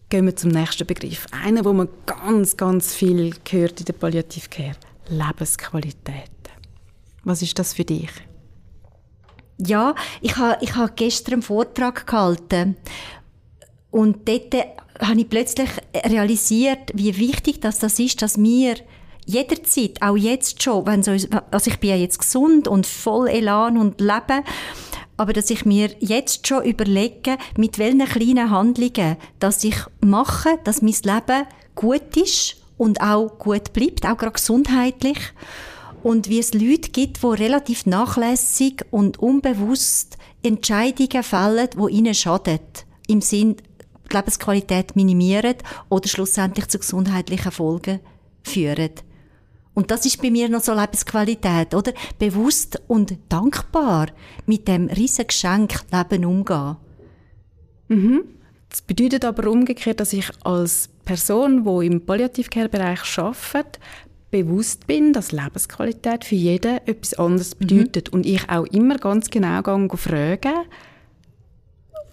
Gehen 0.08 0.26
wir 0.26 0.34
zum 0.34 0.50
nächsten 0.50 0.86
Begriff. 0.86 1.26
Einer, 1.30 1.64
wo 1.64 1.72
man 1.72 1.88
ganz, 2.06 2.56
ganz 2.56 2.94
viel 2.94 3.34
gehört 3.44 3.80
in 3.80 3.86
der 3.86 3.92
Palliativcare. 3.92 4.76
Lebensqualität. 5.08 6.30
Was 7.24 7.42
ist 7.42 7.58
das 7.58 7.74
für 7.74 7.84
dich? 7.84 8.10
Ja, 9.58 9.94
ich 10.20 10.36
habe 10.36 10.58
ich 10.62 10.74
ha 10.76 10.86
gestern 10.94 11.34
einen 11.34 11.42
Vortrag 11.42 12.06
gehalten 12.06 12.76
und 13.90 14.28
dort 14.28 14.54
habe 15.00 15.20
ich 15.20 15.28
plötzlich 15.28 15.70
realisiert, 15.94 16.90
wie 16.94 17.16
wichtig 17.18 17.60
das, 17.60 17.78
das 17.78 17.98
ist, 17.98 18.20
dass 18.22 18.38
wir 18.38 18.76
jederzeit, 19.24 20.00
auch 20.00 20.16
jetzt 20.16 20.62
schon, 20.62 20.86
wenn 20.86 21.02
so, 21.02 21.12
also 21.50 21.70
ich 21.70 21.78
bin 21.78 21.90
ja 21.90 21.96
jetzt 21.96 22.18
gesund 22.18 22.66
und 22.66 22.86
voll 22.86 23.28
Elan 23.28 23.76
und 23.76 24.00
lebe, 24.00 24.42
aber 25.18 25.32
dass 25.32 25.50
ich 25.50 25.66
mir 25.66 25.90
jetzt 25.98 26.46
schon 26.46 26.64
überlege, 26.64 27.36
mit 27.56 27.78
welchen 27.78 28.06
kleinen 28.06 28.50
Handlungen, 28.50 29.16
dass 29.38 29.64
ich 29.64 29.76
mache, 30.00 30.58
dass 30.64 30.80
mein 30.80 30.94
Leben 31.02 31.46
gut 31.74 32.16
ist 32.16 32.56
und 32.78 33.00
auch 33.00 33.38
gut 33.38 33.72
bleibt, 33.72 34.06
auch 34.06 34.16
gerade 34.16 34.32
gesundheitlich. 34.32 35.18
Und 36.02 36.28
wie 36.28 36.38
es 36.38 36.54
Leute 36.54 36.90
gibt, 36.90 37.22
die 37.22 37.26
relativ 37.26 37.84
nachlässig 37.84 38.84
und 38.90 39.18
unbewusst 39.18 40.16
Entscheidungen 40.42 41.24
fällen, 41.24 41.68
die 41.76 41.92
ihnen 41.92 42.14
schaden. 42.14 42.60
Im 43.08 43.20
Sinn, 43.20 43.56
die 44.10 44.16
Lebensqualität 44.16 44.96
minimieren 44.96 45.56
oder 45.88 46.08
schlussendlich 46.08 46.68
zu 46.68 46.78
gesundheitlichen 46.78 47.52
Folgen 47.52 48.00
führen. 48.42 48.90
Und 49.74 49.92
das 49.92 50.04
ist 50.06 50.20
bei 50.20 50.30
mir 50.30 50.48
noch 50.48 50.62
so 50.62 50.74
Lebensqualität, 50.74 51.72
oder? 51.72 51.92
Bewusst 52.18 52.82
und 52.88 53.16
dankbar 53.28 54.08
mit 54.44 54.66
dem 54.66 54.88
riesen 54.88 55.26
Geschenk 55.26 55.82
Leben 55.92 56.24
umgehen. 56.24 56.76
Mhm. 57.86 58.24
Das 58.68 58.82
bedeutet 58.82 59.24
aber 59.24 59.48
umgekehrt, 59.48 60.00
dass 60.00 60.12
ich 60.12 60.28
als 60.44 60.90
Person, 61.04 61.64
die 61.64 61.86
im 61.86 62.04
Palliativcare-Bereich 62.04 63.18
arbeitet, 63.18 63.78
bewusst 64.30 64.86
bin, 64.86 65.12
dass 65.12 65.32
Lebensqualität 65.32 66.24
für 66.24 66.34
jeden 66.34 66.78
etwas 66.86 67.14
anderes 67.14 67.54
mhm. 67.54 67.58
bedeutet. 67.58 68.08
Mhm. 68.08 68.14
Und 68.14 68.26
ich 68.26 68.48
auch 68.50 68.66
immer 68.66 68.96
ganz 68.96 69.30
genau 69.30 69.62
gehe 69.62 69.96
fragen, 69.96 70.66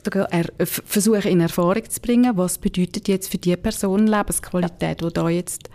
er, 0.07 0.45
versuche 0.65 1.29
in 1.29 1.41
Erfahrung 1.41 1.89
zu 1.89 1.99
bringen, 2.01 2.37
was 2.37 2.57
bedeutet 2.57 3.07
jetzt 3.07 3.29
für 3.29 3.37
die 3.37 3.55
Person 3.55 4.07
Lebensqualität, 4.07 5.01
ja. 5.01 5.07
die 5.07 5.13
da 5.13 5.29
jetzt 5.29 5.69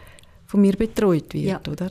von 0.46 0.60
mir 0.60 0.72
betreut 0.72 1.32
wird, 1.34 1.66
ja. 1.66 1.72
oder? 1.72 1.90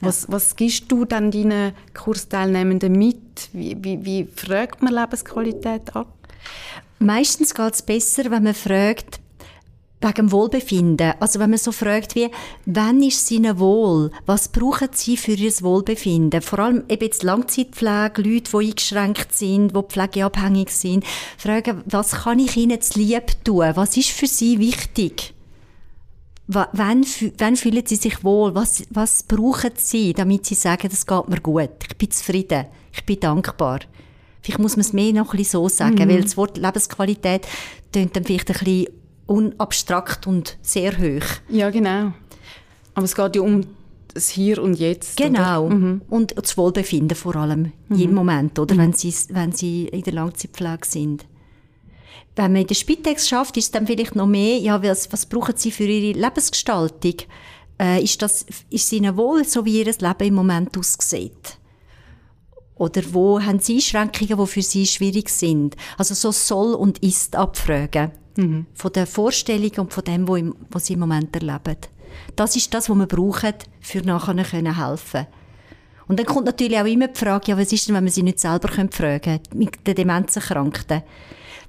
Was, 0.00 0.30
was 0.30 0.56
gibst 0.56 0.90
du 0.90 1.04
dann 1.04 1.30
deinen 1.30 1.72
Kursteilnehmenden 1.94 2.92
mit? 2.92 3.48
Wie, 3.52 3.76
wie, 3.80 4.04
wie 4.04 4.24
fragt 4.24 4.82
man 4.82 4.94
Lebensqualität 4.94 5.94
ab? 5.94 6.08
Meistens 6.98 7.54
geht 7.54 7.74
es 7.74 7.82
besser, 7.82 8.30
wenn 8.30 8.42
man 8.42 8.54
fragt, 8.54 9.20
wegen 10.02 10.14
dem 10.14 10.32
Wohlbefinden. 10.32 11.14
Also 11.20 11.38
wenn 11.38 11.50
man 11.50 11.58
so 11.58 11.72
fragt 11.72 12.14
wie, 12.14 12.30
wann 12.66 13.02
ist 13.02 13.24
es 13.24 13.30
ihnen 13.30 13.58
wohl? 13.58 14.10
Was 14.26 14.48
brauchen 14.48 14.88
sie 14.92 15.16
für 15.16 15.32
ihr 15.32 15.52
Wohlbefinden? 15.60 16.42
Vor 16.42 16.58
allem 16.58 16.84
eben 16.88 17.04
jetzt 17.04 17.22
Langzeitpflege, 17.22 18.22
Leute, 18.22 18.50
die 18.50 18.68
eingeschränkt 18.68 19.32
sind, 19.32 19.76
die 19.76 19.82
pflegeabhängig 19.82 20.70
sind. 20.70 21.04
Fragen, 21.38 21.82
was 21.86 22.12
kann 22.12 22.38
ich 22.38 22.56
ihnen 22.56 22.80
zu 22.80 22.98
lieb 22.98 23.44
tun? 23.44 23.72
Was 23.74 23.96
ist 23.96 24.10
für 24.10 24.26
sie 24.26 24.58
wichtig? 24.58 25.34
Wann, 26.48 27.06
wann 27.38 27.56
fühlen 27.56 27.86
sie 27.86 27.96
sich 27.96 28.24
wohl? 28.24 28.54
Was, 28.54 28.84
was 28.90 29.22
brauchen 29.22 29.72
sie, 29.76 30.12
damit 30.12 30.44
sie 30.44 30.54
sagen, 30.54 30.88
das 30.90 31.06
geht 31.06 31.28
mir 31.28 31.40
gut? 31.40 31.70
Ich 31.88 31.96
bin 31.96 32.10
zufrieden. 32.10 32.66
Ich 32.92 33.06
bin 33.06 33.20
dankbar. 33.20 33.80
Vielleicht 34.42 34.58
muss 34.58 34.76
man 34.76 34.80
es 34.80 34.92
mehr 34.92 35.12
noch 35.12 35.32
ein 35.32 35.36
bisschen 35.36 35.60
so 35.60 35.68
sagen, 35.68 35.94
mhm. 35.94 36.08
weil 36.08 36.22
das 36.22 36.36
Wort 36.36 36.58
Lebensqualität 36.58 37.46
tönt 37.92 38.16
dann 38.16 38.24
vielleicht 38.24 38.50
ein 38.50 38.58
bisschen 38.58 38.86
unabstrakt 39.32 40.26
und 40.26 40.58
sehr 40.62 40.98
hoch. 40.98 41.26
Ja, 41.48 41.70
genau. 41.70 42.12
Aber 42.94 43.04
es 43.04 43.14
geht 43.14 43.36
ja 43.36 43.42
um 43.42 43.62
das 44.12 44.28
Hier 44.28 44.62
und 44.62 44.74
Jetzt. 44.74 45.16
Genau. 45.16 45.70
Mhm. 45.70 46.02
Und 46.08 46.34
das 46.36 46.56
Wohlbefinden 46.58 47.16
vor 47.16 47.36
allem, 47.36 47.72
mhm. 47.88 47.96
jeden 47.96 48.14
Moment, 48.14 48.58
oder? 48.58 48.74
Mhm. 48.74 48.78
Wenn, 48.78 48.92
sie, 48.92 49.14
wenn 49.30 49.52
sie 49.52 49.88
in 49.88 50.02
der 50.02 50.12
Langzeitpflege 50.12 50.86
sind 50.86 51.24
wenn 52.36 52.52
man 52.52 52.62
in 52.62 52.66
der 52.66 52.74
Spitex 52.74 53.28
schafft, 53.28 53.56
ist 53.56 53.66
es 53.66 53.70
dann 53.72 53.86
vielleicht 53.86 54.16
noch 54.16 54.26
mehr, 54.26 54.58
ja, 54.58 54.82
was, 54.82 55.12
was 55.12 55.26
brauchen 55.26 55.56
sie 55.56 55.70
für 55.70 55.84
ihre 55.84 56.18
Lebensgestaltung? 56.18 57.16
Äh, 57.78 58.02
ist, 58.02 58.22
das, 58.22 58.46
ist 58.70 58.84
es 58.84 58.92
ihnen 58.92 59.16
wohl, 59.16 59.44
so 59.44 59.64
wie 59.64 59.80
ihr 59.80 59.84
Leben 59.84 60.24
im 60.24 60.34
Moment 60.34 60.76
aussieht? 60.78 61.58
Oder 62.74 63.02
wo 63.12 63.40
haben 63.40 63.60
sie 63.60 63.74
Einschränkungen, 63.74 64.38
die 64.38 64.46
für 64.46 64.62
sie 64.62 64.86
schwierig 64.86 65.28
sind? 65.28 65.76
Also 65.98 66.14
so 66.14 66.32
soll 66.32 66.74
und 66.74 66.98
ist 67.02 67.36
abfragen. 67.36 68.12
Mhm. 68.36 68.66
Von 68.74 68.92
der 68.92 69.06
Vorstellung 69.06 69.72
und 69.78 69.92
von 69.92 70.04
dem, 70.04 70.54
was 70.70 70.86
sie 70.86 70.94
im 70.94 71.00
Moment 71.00 71.34
erleben. 71.34 71.76
Das 72.36 72.56
ist 72.56 72.72
das, 72.72 72.88
was 72.88 72.96
wir 72.96 73.06
brauchen, 73.06 73.54
für 73.80 74.02
nachher 74.02 74.36
helfen 74.36 75.10
können. 75.10 75.26
Und 76.08 76.18
dann 76.18 76.26
kommt 76.26 76.46
natürlich 76.46 76.78
auch 76.78 76.84
immer 76.84 77.08
die 77.08 77.18
Frage, 77.18 77.52
ja, 77.52 77.58
was 77.58 77.72
ist 77.72 77.88
denn, 77.88 77.94
wenn 77.94 78.04
wir 78.04 78.10
sie 78.10 78.22
nicht 78.22 78.40
selber 78.40 78.68
fragen 78.68 78.90
können, 78.90 79.40
mit 79.54 79.86
den 79.86 79.94
Demenzerkrankten? 79.94 81.02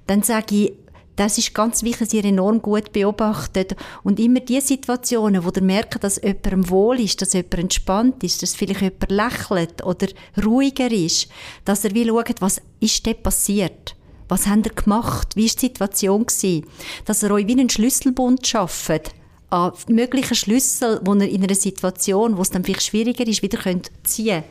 dann 0.08 0.22
sage 0.22 0.56
ich, 0.56 0.74
das 1.16 1.38
ist 1.38 1.54
ganz 1.54 1.84
wichtig, 1.84 2.08
dass 2.08 2.14
ihr 2.14 2.26
enorm 2.26 2.60
gut 2.62 2.92
beobachtet 2.92 3.76
und 4.02 4.20
immer 4.20 4.40
die 4.40 4.60
Situationen, 4.60 5.46
wo 5.46 5.52
ihr 5.56 5.62
merkt, 5.62 6.04
dass 6.04 6.20
jemandem 6.20 6.70
wohl 6.70 7.00
ist, 7.00 7.22
dass 7.22 7.34
jemand 7.34 7.54
entspannt 7.54 8.24
ist, 8.24 8.42
dass 8.42 8.56
vielleicht 8.56 8.82
jemand 8.82 9.12
lächelt 9.12 9.84
oder 9.86 10.08
ruhiger 10.44 10.92
ist, 10.92 11.28
dass 11.66 11.86
er 11.86 11.94
will 11.94 12.08
schaut, 12.08 12.42
was 12.42 12.62
ist 12.80 13.06
denn 13.06 13.22
passiert? 13.22 13.96
Was 14.28 14.48
habt 14.48 14.66
ihr 14.66 14.74
gemacht? 14.74 15.36
Wie 15.36 15.46
war 15.46 15.54
die 15.54 15.60
Situation? 15.60 16.26
Gewesen? 16.26 16.66
Dass 17.06 17.24
er 17.24 17.32
euch 17.32 17.48
wie 17.48 17.54
einen 17.54 17.70
Schlüsselbund 17.70 18.46
schafft 18.46 19.14
an 19.50 19.74
möglichen 19.88 20.36
Schlüssel, 20.36 21.00
wo 21.04 21.14
ihr 21.14 21.30
in 21.30 21.44
einer 21.44 21.54
Situation, 21.54 22.38
wo 22.38 22.42
es 22.42 22.50
dann 22.50 22.64
vielleicht 22.64 22.84
schwieriger 22.84 23.28
ist, 23.28 23.44
wieder 23.44 23.60
könnt 23.60 23.92
ziehen 24.04 24.44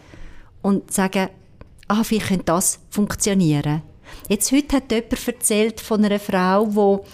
und 0.63 0.93
sagen, 0.93 1.29
ah, 1.89 2.05
vielleicht 2.05 2.29
könnte 2.29 2.45
das 2.45 2.79
funktionieren. 2.89 3.83
Jetzt 4.29 4.53
heute 4.53 4.77
hat 4.77 4.93
jemand 4.93 5.27
erzählt 5.27 5.81
von 5.81 6.05
einer 6.05 6.21
Frau, 6.21 6.67
die 6.67 7.09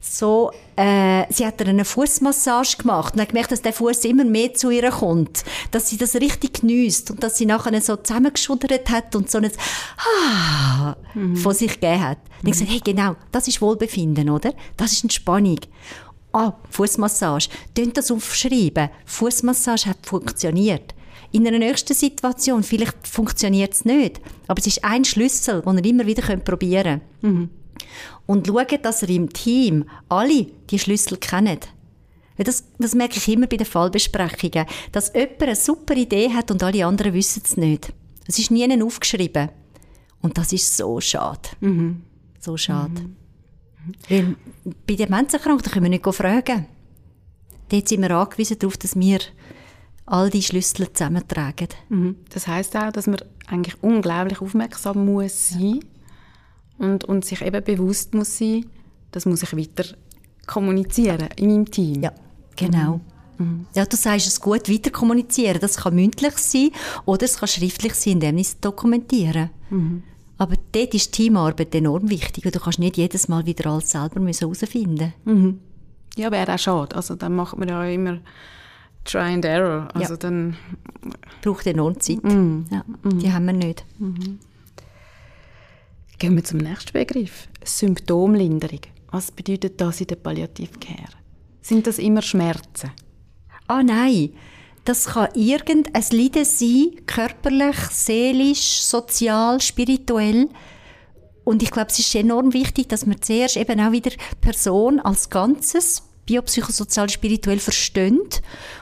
so, 0.00 0.50
äh, 0.78 1.26
sie 1.28 1.44
hat 1.44 1.60
eine 1.60 1.84
Fußmassage 1.84 2.76
gemacht 2.78 3.14
und 3.14 3.20
hat 3.20 3.30
gemerkt, 3.30 3.50
dass 3.50 3.62
der 3.62 3.72
Fuß 3.72 4.04
immer 4.04 4.24
mehr 4.24 4.54
zu 4.54 4.70
ihr 4.70 4.88
kommt, 4.90 5.44
dass 5.72 5.90
sie 5.90 5.96
das 5.96 6.14
richtig 6.14 6.60
genießt 6.60 7.10
und 7.10 7.22
dass 7.22 7.36
sie 7.36 7.46
nachher 7.46 7.80
so 7.80 7.96
zusammengeschudert 7.96 8.88
hat 8.88 9.16
und 9.16 9.28
so 9.28 9.38
ein 9.38 9.50
ah, 9.98 10.94
mhm. 11.14 11.36
von 11.36 11.52
sich 11.52 11.80
gegeben 11.80 12.00
hat. 12.00 12.18
Mhm. 12.18 12.32
Und 12.42 12.46
ich 12.46 12.52
gesagt, 12.52 12.70
hey, 12.70 12.80
genau, 12.84 13.16
das 13.32 13.48
ist 13.48 13.60
Wohlbefinden, 13.60 14.30
oder? 14.30 14.54
Das 14.76 14.92
ist 14.92 15.02
Entspannung. 15.02 15.58
Ah, 16.32 16.52
Fußmassage. 16.70 17.48
Tönt 17.74 17.96
das 17.96 18.12
aufschreiben. 18.12 18.90
Fußmassage 19.04 19.86
hat 19.86 20.06
funktioniert. 20.06 20.94
In 21.32 21.44
einer 21.44 21.58
nächsten 21.58 21.94
Situation, 21.94 22.62
vielleicht 22.62 23.06
funktioniert 23.06 23.74
es 23.74 23.84
nicht, 23.84 24.20
aber 24.46 24.60
es 24.60 24.68
ist 24.68 24.84
ein 24.84 25.04
Schlüssel, 25.04 25.60
den 25.60 25.78
ihr 25.78 25.84
immer 25.86 26.06
wieder 26.06 26.36
probieren 26.36 27.00
könnt. 27.20 27.34
Mhm. 27.34 27.50
Und 28.28 28.46
schaut, 28.46 28.84
dass 28.84 29.02
ihr 29.02 29.08
im 29.08 29.32
Team 29.32 29.86
alle 30.10 30.48
die 30.68 30.78
Schlüssel 30.78 31.16
kennt. 31.16 31.68
Das, 32.36 32.62
das 32.78 32.94
merke 32.94 33.16
ich 33.16 33.26
immer 33.26 33.46
bei 33.46 33.56
den 33.56 33.66
Fallbesprechungen, 33.66 34.66
dass 34.92 35.14
jemand 35.14 35.42
eine 35.42 35.56
super 35.56 35.96
Idee 35.96 36.30
hat 36.34 36.50
und 36.50 36.62
alle 36.62 36.84
anderen 36.84 37.14
wissen 37.14 37.42
es 37.42 37.56
nicht. 37.56 37.92
Es 38.26 38.38
ist 38.38 38.50
nie 38.50 38.82
aufgeschrieben. 38.82 39.48
Und 40.20 40.36
das 40.36 40.52
ist 40.52 40.76
so 40.76 41.00
schade. 41.00 41.48
Mhm. 41.60 42.02
So 42.38 42.58
schade. 42.58 43.00
Mhm. 43.00 43.16
Weil 44.10 44.36
bei 44.86 44.94
den 44.94 45.08
Menschenkranken 45.08 45.72
können 45.72 45.84
wir 45.84 45.90
nicht 45.90 46.14
fragen. 46.14 46.66
Dort 47.70 47.88
sind 47.88 48.02
wir 48.02 48.10
angewiesen 48.10 48.58
darauf, 48.58 48.76
dass 48.76 48.94
wir 48.94 49.20
all 50.04 50.28
die 50.28 50.42
Schlüssel 50.42 50.92
zusammentragen. 50.92 51.68
Mhm. 51.88 52.16
Das 52.28 52.46
heißt 52.46 52.76
auch, 52.76 52.92
dass 52.92 53.06
man 53.06 53.22
eigentlich 53.46 53.82
unglaublich 53.82 54.42
aufmerksam 54.42 55.06
muss 55.06 55.50
sein 55.50 55.80
und, 56.78 57.04
und 57.04 57.24
sich 57.24 57.42
eben 57.42 57.62
bewusst 57.62 58.14
muss 58.14 58.38
sein, 58.38 58.66
das 59.10 59.26
muss 59.26 59.42
ich 59.42 59.56
weiter 59.56 59.84
kommunizieren 60.46 61.28
in 61.36 61.48
meinem 61.48 61.70
Team. 61.70 62.02
Ja, 62.02 62.12
genau. 62.56 63.00
Mhm. 63.38 63.46
mhm. 63.46 63.66
Ja, 63.74 63.84
du 63.84 63.96
sagst 63.96 64.26
es 64.26 64.40
gut, 64.40 64.68
weiter 64.68 64.90
kommunizieren. 64.90 65.58
Das 65.60 65.76
kann 65.76 65.94
mündlich 65.94 66.36
sein 66.38 66.70
oder 67.04 67.24
es 67.24 67.38
kann 67.38 67.48
schriftlich 67.48 67.94
sein, 67.94 68.14
indem 68.14 68.38
ich 68.38 68.48
es 68.48 68.60
dokumentiere. 68.60 69.50
Mhm. 69.70 70.02
Aber 70.38 70.54
dort 70.72 70.94
ist 70.94 71.12
Teamarbeit 71.12 71.74
enorm 71.74 72.08
wichtig 72.10 72.46
und 72.46 72.54
du 72.54 72.60
kannst 72.60 72.78
nicht 72.78 72.96
jedes 72.96 73.28
Mal 73.28 73.44
wieder 73.44 73.70
alles 73.70 73.90
selber 73.90 74.20
herausfinden 74.20 75.12
mhm. 75.24 75.60
Ja, 76.16 76.32
wäre 76.32 76.52
auch 76.54 76.58
schade. 76.58 76.96
Also 76.96 77.14
dann 77.14 77.36
macht 77.36 77.56
man 77.58 77.68
ja 77.68 77.84
immer 77.84 78.18
Try 79.04 79.34
and 79.34 79.44
Error. 79.44 79.88
Also 79.94 80.14
ja. 80.14 80.18
dann 80.18 80.56
braucht 81.42 81.66
enorm 81.66 81.98
Zeit. 82.00 82.22
Mm. 82.24 82.64
Ja, 82.70 82.84
mm. 83.02 83.18
Die 83.20 83.32
haben 83.32 83.46
wir 83.46 83.52
nicht. 83.52 83.84
Gehen 86.18 86.34
wir 86.34 86.42
zum 86.42 86.58
nächsten 86.58 86.92
Begriff. 86.92 87.46
Symptomlinderung. 87.62 88.80
Was 89.12 89.30
bedeutet 89.30 89.80
das 89.80 90.00
in 90.00 90.08
der 90.08 90.16
Palliativcare? 90.16 91.12
Sind 91.62 91.86
das 91.86 91.98
immer 91.98 92.22
Schmerzen? 92.22 92.90
Ah 93.68 93.84
nein, 93.84 94.30
das 94.84 95.06
kann 95.06 95.28
irgendein 95.34 96.02
Leiden 96.10 96.44
sein, 96.44 96.90
körperlich, 97.06 97.76
seelisch, 97.92 98.80
sozial, 98.80 99.60
spirituell. 99.60 100.48
Und 101.44 101.62
ich 101.62 101.70
glaube, 101.70 101.90
es 101.90 101.98
ist 102.00 102.14
enorm 102.16 102.52
wichtig, 102.52 102.88
dass 102.88 103.06
man 103.06 103.22
zuerst 103.22 103.56
eben 103.56 103.78
auch 103.80 103.92
wieder 103.92 104.10
Person 104.40 104.98
als 104.98 105.30
Ganzes 105.30 106.02
biopsychosozial 106.26 107.08
spirituell 107.10 107.60
verstehen 107.60 108.20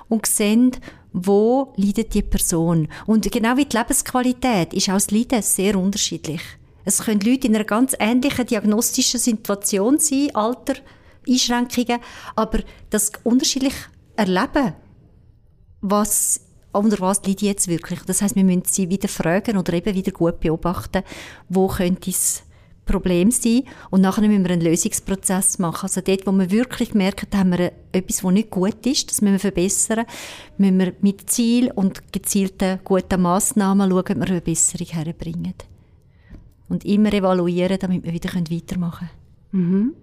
und 0.09 0.25
sehen, 0.27 0.73
wo 1.13 1.75
leidet 1.77 2.15
die 2.15 2.23
Person. 2.23 2.89
Und 3.05 3.31
genau 3.31 3.59
wie 3.59 3.67
die 3.67 3.77
Lebensqualität 3.77 4.73
ist 4.73 4.89
auch 4.89 4.95
das 4.95 5.11
Leiden 5.11 5.43
sehr 5.43 5.79
unterschiedlich. 5.79 6.41
Es 6.87 7.03
können 7.03 7.21
Leute 7.21 7.49
in 7.49 7.55
einer 7.57 7.65
ganz 7.65 7.97
ähnlichen 7.99 8.47
diagnostischen 8.47 9.19
Situation 9.19 9.99
sein, 9.99 10.31
Alter, 10.35 10.75
Einschränkungen, 11.29 11.99
aber 12.37 12.61
das 12.91 13.11
unterschiedlich 13.25 13.75
erleben, 14.15 14.73
was 15.81 16.41
unter 16.71 17.01
was 17.01 17.25
liegt 17.25 17.43
jetzt 17.43 17.67
wirklich. 17.67 18.01
Das 18.07 18.23
heißt, 18.23 18.37
wir 18.37 18.45
müssen 18.45 18.63
sie 18.67 18.89
wieder 18.89 19.09
fragen 19.09 19.59
oder 19.59 19.73
eben 19.73 19.97
wieder 19.97 20.13
gut 20.13 20.39
beobachten, 20.39 21.03
wo 21.49 21.67
könnte 21.67 22.11
es 22.11 22.45
Problem 22.85 23.33
sein 23.33 23.65
und 23.91 24.03
nachher 24.03 24.23
müssen 24.23 24.45
wir 24.45 24.53
einen 24.53 24.63
Lösungsprozess 24.63 25.59
machen. 25.59 25.87
Also 25.87 26.01
dort, 26.03 26.25
wo 26.25 26.31
wir 26.31 26.53
wirklich 26.53 26.95
merken, 26.95 27.27
haben 27.37 27.59
wir 27.59 27.73
etwas, 27.91 28.23
was 28.23 28.33
nicht 28.33 28.51
gut 28.51 28.87
ist, 28.87 29.11
das 29.11 29.23
müssen 29.23 29.33
wir 29.33 29.41
verbessern, 29.41 30.07
müssen 30.57 30.79
wir 30.79 30.93
mit 31.01 31.29
Ziel 31.29 31.73
und 31.73 32.13
gezielten 32.13 32.79
guten 32.85 33.21
Massnahmen 33.21 33.91
schauen, 33.91 33.99
ob 33.99 34.09
wir 34.09 34.27
eine 34.29 34.41
Besserung 34.41 34.87
herbringen. 34.87 35.55
Und 36.69 36.85
immer 36.85 37.13
evaluieren, 37.13 37.79
damit 37.79 38.05
wir 38.05 38.13
wieder 38.13 38.35
weitermachen 38.35 39.09
können. 39.53 39.71
Mhm. 39.71 39.95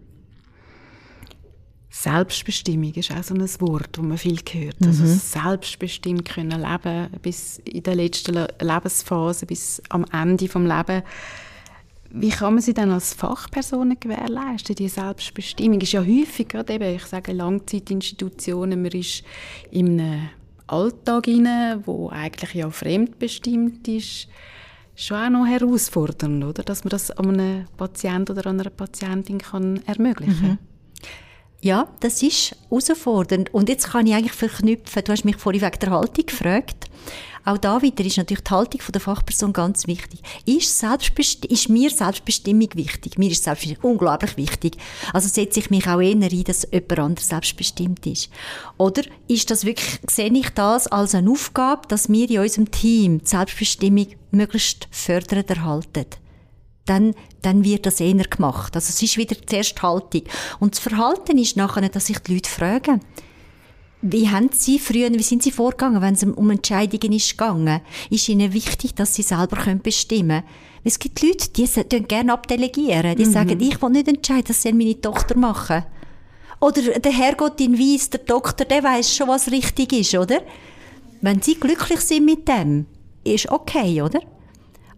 Selbstbestimmung 1.89 2.91
ist 2.95 3.12
auch 3.12 3.23
so 3.23 3.36
ein 3.36 3.47
Wort, 3.60 3.89
das 3.91 4.04
man 4.04 4.17
viel 4.17 4.39
hört. 4.52 4.78
Also 4.84 5.04
mhm. 5.04 5.10
Also 5.10 5.15
selbstbestimmt 5.15 6.26
können 6.26 6.60
leben 6.60 7.10
bis 7.21 7.60
in 7.60 7.84
der 7.84 7.95
letzten 7.95 8.47
Lebensphase, 8.60 9.45
bis 9.45 9.82
am 9.89 10.04
Ende 10.12 10.47
des 10.47 10.56
Lebens. 10.56 11.04
Wie 12.10 12.30
kann 12.30 12.56
man 12.56 12.63
sie 12.63 12.73
dann 12.73 12.91
als 12.91 13.13
Fachperson 13.13 13.95
gewährleisten? 13.99 14.76
Die 14.76 14.88
Selbstbestimmung 14.89 15.82
ist 15.82 15.93
ja 15.93 16.02
häufig, 16.02 16.47
gerade 16.47 16.73
eben, 16.73 16.95
ich 16.95 17.06
sage 17.06 17.32
Langzeitinstitutionen, 17.32 18.82
man 18.82 18.91
ist 18.91 19.23
in 19.69 19.99
einem 19.99 20.30
Alltag 20.67 21.26
hinein, 21.26 21.84
wo 21.86 22.10
eigentlich 22.10 22.54
ja 22.54 22.69
fremdbestimmt 22.69 23.88
ist, 23.88 24.28
schon 24.95 25.17
auch 25.17 25.29
noch 25.29 25.45
herausfordernd, 25.45 26.43
oder? 26.43 26.63
Dass 26.63 26.84
man 26.84 26.89
das 26.89 27.12
einem 27.12 27.65
Patienten 27.77 28.32
oder 28.32 28.49
einer 28.49 28.69
Patientin 28.69 29.39
kann 29.39 29.82
ermöglichen 29.86 30.39
kann. 30.39 30.49
Mhm. 30.51 30.58
Ja, 31.62 31.88
das 32.01 32.21
ist 32.21 32.56
herausfordernd. 32.69 33.53
Und 33.53 33.69
jetzt 33.69 33.89
kann 33.89 34.06
ich 34.06 34.13
eigentlich 34.13 34.34
verknüpfen. 34.34 35.03
Du 35.06 35.12
hast 35.12 35.23
mich 35.23 35.38
vorhin 35.38 35.62
wegen 35.62 35.79
der 35.79 35.91
Haltung 35.91 36.25
gefragt. 36.25 36.89
Auch 37.45 37.58
da 37.58 37.82
wieder 37.82 38.06
ist 38.06 38.17
natürlich 38.17 38.43
die 38.43 38.51
Haltung 38.51 38.82
der 38.93 39.01
Fachperson 39.01 39.53
ganz 39.53 39.86
wichtig. 39.88 40.21
Ist, 40.45 40.79
Selbstbesti 40.79 41.47
ist 41.47 41.69
mir 41.69 41.89
Selbstbestimmung 41.89 42.69
wichtig? 42.75 43.17
Mir 43.17 43.32
ist 43.32 43.43
Selbstbestimmung 43.43 43.93
unglaublich 43.93 44.38
wichtig. 44.38 44.77
Also 45.12 45.27
setze 45.27 45.60
ich 45.60 45.69
mich 45.69 45.88
auch 45.88 45.99
eher 45.99 46.15
ein, 46.15 46.43
dass 46.43 46.67
jemand 46.71 46.99
anderes 46.99 47.29
selbstbestimmt 47.29 48.06
ist. 48.06 48.29
Oder 48.77 49.03
ist 49.27 49.51
das 49.51 49.65
wirklich, 49.65 49.99
sehe 50.10 50.32
ich 50.32 50.49
das 50.51 50.88
als 50.88 51.15
eine 51.15 51.29
Aufgabe, 51.29 51.88
dass 51.88 52.10
wir 52.10 52.29
in 52.29 52.39
unserem 52.39 52.71
Team 52.71 53.19
die 53.19 53.27
Selbstbestimmung 53.27 54.08
möglichst 54.32 54.88
fördern 54.91 55.45
erhalten? 55.47 56.06
dann, 56.86 57.15
dann 57.41 57.63
wird 57.63 57.86
das 57.86 57.99
eher 57.99 58.13
gemacht. 58.13 58.75
Also 58.75 58.89
es 58.89 59.01
ist 59.01 59.17
wieder 59.17 59.36
zuerst 59.45 59.82
Haltung. 59.82 60.23
Und 60.60 60.75
das 60.75 60.79
Verhalten 60.79 61.38
ist 61.38 61.56
nachher, 61.56 61.88
dass 61.89 62.08
sich 62.08 62.19
die 62.19 62.34
Leute 62.34 62.49
fragen, 62.49 62.99
wie 64.03 64.29
haben 64.29 64.49
Sie 64.51 64.79
früher, 64.79 65.09
wie 65.11 65.23
sind 65.23 65.43
Sie 65.43 65.51
vorgegangen, 65.51 66.01
wenn 66.01 66.13
es 66.13 66.23
um 66.23 66.49
Entscheidungen 66.49 67.13
ist 67.13 67.29
gegangen? 67.31 67.81
Ist 68.09 68.27
Ihnen 68.27 68.53
wichtig, 68.53 68.93
dass 68.95 69.15
Sie 69.15 69.21
selber 69.21 69.57
bestimmen 69.81 70.41
können? 70.41 70.43
Es 70.83 70.99
gibt 70.99 71.21
Leute, 71.21 71.49
die 71.49 72.03
gerne 72.03 72.33
abdelegieren. 72.33 73.15
Die 73.15 73.25
mhm. 73.25 73.31
sagen, 73.31 73.59
ich 73.61 73.81
will 73.81 73.89
nicht 73.91 74.09
entscheiden, 74.09 74.43
das 74.47 74.61
soll 74.61 74.73
meine 74.73 74.99
Tochter 74.99 75.37
machen. 75.37 75.85
Oder 76.59 76.99
der 76.99 77.11
Herrgott 77.11 77.59
in 77.61 77.79
Weiss, 77.79 78.09
der 78.09 78.19
Doktor, 78.19 78.65
der 78.65 78.83
weiß 78.83 79.15
schon, 79.15 79.29
was 79.29 79.49
richtig 79.49 79.93
ist, 79.93 80.15
oder? 80.15 80.41
Wenn 81.21 81.41
Sie 81.41 81.55
glücklich 81.55 82.01
sind 82.01 82.25
mit 82.25 82.47
dem, 82.47 82.85
ist 83.23 83.49
okay, 83.49 84.01
oder? 84.01 84.19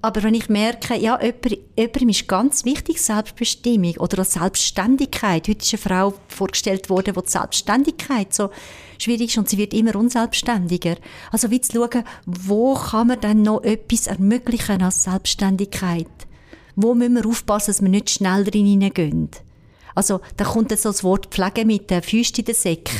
Aber 0.06 0.22
wenn 0.22 0.36
ich 0.36 0.50
merke, 0.50 0.96
ja, 0.96 1.20
jemand, 1.20 1.58
jemandem 1.76 2.10
ist 2.10 2.28
ganz 2.28 2.64
wichtig 2.64 3.02
Selbstbestimmung 3.02 3.98
oder 3.98 4.24
Selbstständigkeit. 4.24 5.48
Heute 5.48 5.66
ist 5.66 5.74
eine 5.74 5.82
Frau 5.82 6.14
vorgestellt 6.28 6.92
worden, 6.92 7.16
wo 7.16 7.22
die 7.22 7.32
Selbstständigkeit 7.32 8.32
so 8.32 8.52
schwierig 9.00 9.32
ist 9.32 9.40
und 9.40 9.50
sie 9.50 9.58
wird 9.58 9.74
immer 9.74 9.96
unselbstständiger. 9.96 10.98
Also 11.32 11.50
wie 11.50 11.60
zu 11.60 11.72
schauen, 11.72 12.04
wo 12.28 12.76
kann 12.76 13.08
man 13.08 13.20
dann 13.20 13.42
noch 13.42 13.64
etwas 13.64 14.06
ermöglichen 14.06 14.84
als 14.84 15.02
Selbstständigkeit? 15.02 16.06
Wo 16.76 16.94
müssen 16.94 17.16
wir 17.16 17.26
aufpassen, 17.26 17.72
dass 17.72 17.82
wir 17.82 17.90
nicht 17.90 18.12
schnell 18.12 18.44
reingehen? 18.44 19.32
Also 19.96 20.22
da 20.38 20.44
kommt 20.44 20.70
so 20.78 20.90
das 20.90 21.04
Wort 21.04 21.34
Pflege 21.34 21.66
mit 21.66 21.90
der 21.90 22.04
Füße 22.04 22.34
in 22.38 22.46
der 22.46 22.54
Säck. 22.54 22.92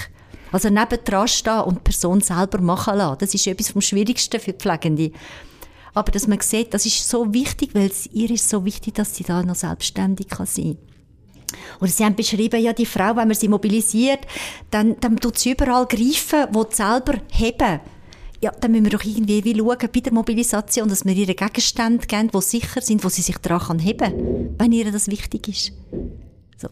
Also 0.52 0.70
nebendran 0.70 1.28
stehen 1.28 1.62
und 1.62 1.76
die 1.76 1.82
Person 1.84 2.22
selber 2.22 2.60
machen 2.62 2.98
lassen. 2.98 3.20
Das 3.20 3.36
ist 3.36 3.46
etwas 3.46 3.70
vom 3.70 3.82
Schwierigsten 3.82 4.40
für 4.40 4.54
Pflegende. 4.54 5.12
Aber 5.96 6.12
dass 6.12 6.28
man 6.28 6.40
sieht, 6.42 6.74
das 6.74 6.86
ist 6.86 7.10
so 7.10 7.34
wichtig, 7.34 7.72
weil 7.74 7.88
es 7.88 8.06
ihr 8.12 8.30
ist 8.30 8.48
so 8.48 8.64
wichtig, 8.66 8.94
dass 8.94 9.16
sie 9.16 9.24
da 9.24 9.42
noch 9.42 9.56
selbstständig 9.56 10.28
kann 10.28 10.46
sein 10.46 10.78
oder 11.80 11.92
sie 11.92 12.06
haben 12.06 12.16
beschrieben, 12.16 12.62
ja, 12.62 12.74
die 12.74 12.86
Frau, 12.86 13.16
wenn 13.16 13.28
man 13.28 13.36
sie 13.36 13.48
mobilisiert, 13.48 14.20
dann, 14.72 15.00
dann 15.00 15.18
tut 15.18 15.38
sie 15.38 15.52
überall 15.52 15.86
greifen, 15.86 16.48
wo 16.52 16.64
sie 16.64 16.76
selber 16.76 17.16
heben. 17.32 17.80
Ja, 18.42 18.52
dann 18.60 18.72
müssen 18.72 18.86
wir 18.86 18.92
doch 18.92 19.04
irgendwie 19.04 19.44
wie 19.44 19.58
schauen 19.58 19.90
bei 19.94 20.00
der 20.02 20.14
Mobilisation, 20.14 20.90
dass 20.90 21.06
wir 21.06 21.14
ihr 21.14 21.34
Gegenstände 21.34 22.06
geben, 22.06 22.30
die 22.34 22.42
sicher 22.42 22.82
sind, 22.82 23.04
wo 23.04 23.10
sie 23.10 23.22
sich 23.22 23.38
daran 23.38 23.80
heben 23.80 23.98
kann, 23.98 24.56
wenn 24.60 24.72
ihr 24.72 24.92
das 24.92 25.08
wichtig 25.08 25.48
ist. 25.48 25.72
So. 26.58 26.68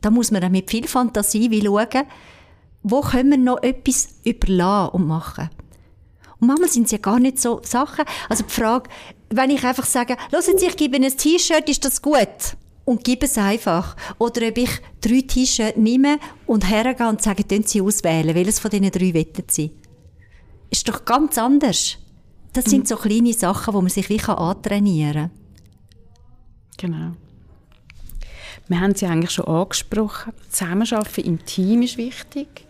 Da 0.00 0.10
muss 0.10 0.30
man 0.30 0.40
dann 0.40 0.52
mit 0.52 0.70
viel 0.70 0.86
Fantasie 0.86 1.50
wie 1.50 1.62
schauen, 1.62 2.06
wo 2.82 3.00
können 3.00 3.30
wir 3.30 3.38
noch 3.38 3.62
etwas 3.62 4.08
überlassen 4.24 4.94
und 4.94 5.06
machen. 5.06 5.50
Und 6.42 6.48
manchmal 6.48 6.68
sind 6.68 6.86
es 6.86 6.90
ja 6.90 6.98
gar 6.98 7.20
nicht 7.20 7.40
so 7.40 7.60
Sachen. 7.62 8.04
Also 8.28 8.42
die 8.42 8.52
Frage, 8.52 8.90
wenn 9.30 9.50
ich 9.50 9.62
einfach 9.62 9.86
sage, 9.86 10.16
hören 10.32 10.58
Sie, 10.58 10.66
ich 10.66 10.76
gebe 10.76 10.96
Ihnen 10.96 11.04
ein 11.04 11.16
T-Shirt, 11.16 11.68
ist 11.68 11.84
das 11.84 12.02
gut? 12.02 12.56
Und 12.84 13.04
gebe 13.04 13.26
es 13.26 13.38
einfach. 13.38 13.96
Oder 14.18 14.48
ob 14.48 14.58
ich 14.58 14.70
drei 15.00 15.20
T-Shirts 15.20 15.78
nehme 15.78 16.18
und 16.46 16.68
hergehe 16.68 17.08
und 17.08 17.22
sage, 17.22 17.44
können 17.44 17.62
Sie 17.62 17.80
auswählen, 17.80 18.34
welches 18.34 18.58
von 18.58 18.72
diesen 18.72 18.90
drei 18.90 19.14
wettet 19.14 19.52
Sie? 19.52 19.70
Ist 20.68 20.88
doch 20.88 21.04
ganz 21.04 21.38
anders. 21.38 21.98
Das 22.54 22.64
sind 22.64 22.80
mhm. 22.80 22.86
so 22.86 22.96
kleine 22.96 23.32
Sachen, 23.34 23.72
wo 23.72 23.80
man 23.80 23.90
sich 23.90 24.08
wie 24.08 24.20
antrainieren 24.20 25.30
kann. 26.76 26.90
Genau. 26.90 27.12
Wir 28.66 28.80
haben 28.80 28.96
sie 28.96 29.06
eigentlich 29.06 29.30
schon 29.30 29.46
angesprochen. 29.46 30.32
Zusammenarbeiten 30.50 31.20
im 31.20 31.44
Team 31.44 31.82
ist 31.82 31.96
wichtig 31.98 32.66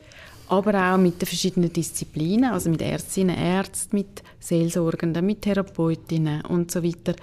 aber 0.53 0.93
auch 0.93 0.99
mit 0.99 1.21
den 1.21 1.27
verschiedenen 1.27 1.73
Disziplinen, 1.73 2.53
also 2.53 2.69
mit 2.69 2.83
Ärztinnen, 2.83 3.37
Ärzten, 3.37 3.97
mit 3.97 4.23
Seelsorgenden, 4.39 5.25
mit 5.25 5.41
Therapeutinnen 5.43 6.45
und 6.45 6.71
so 6.71 6.83
weiter. 6.83 7.15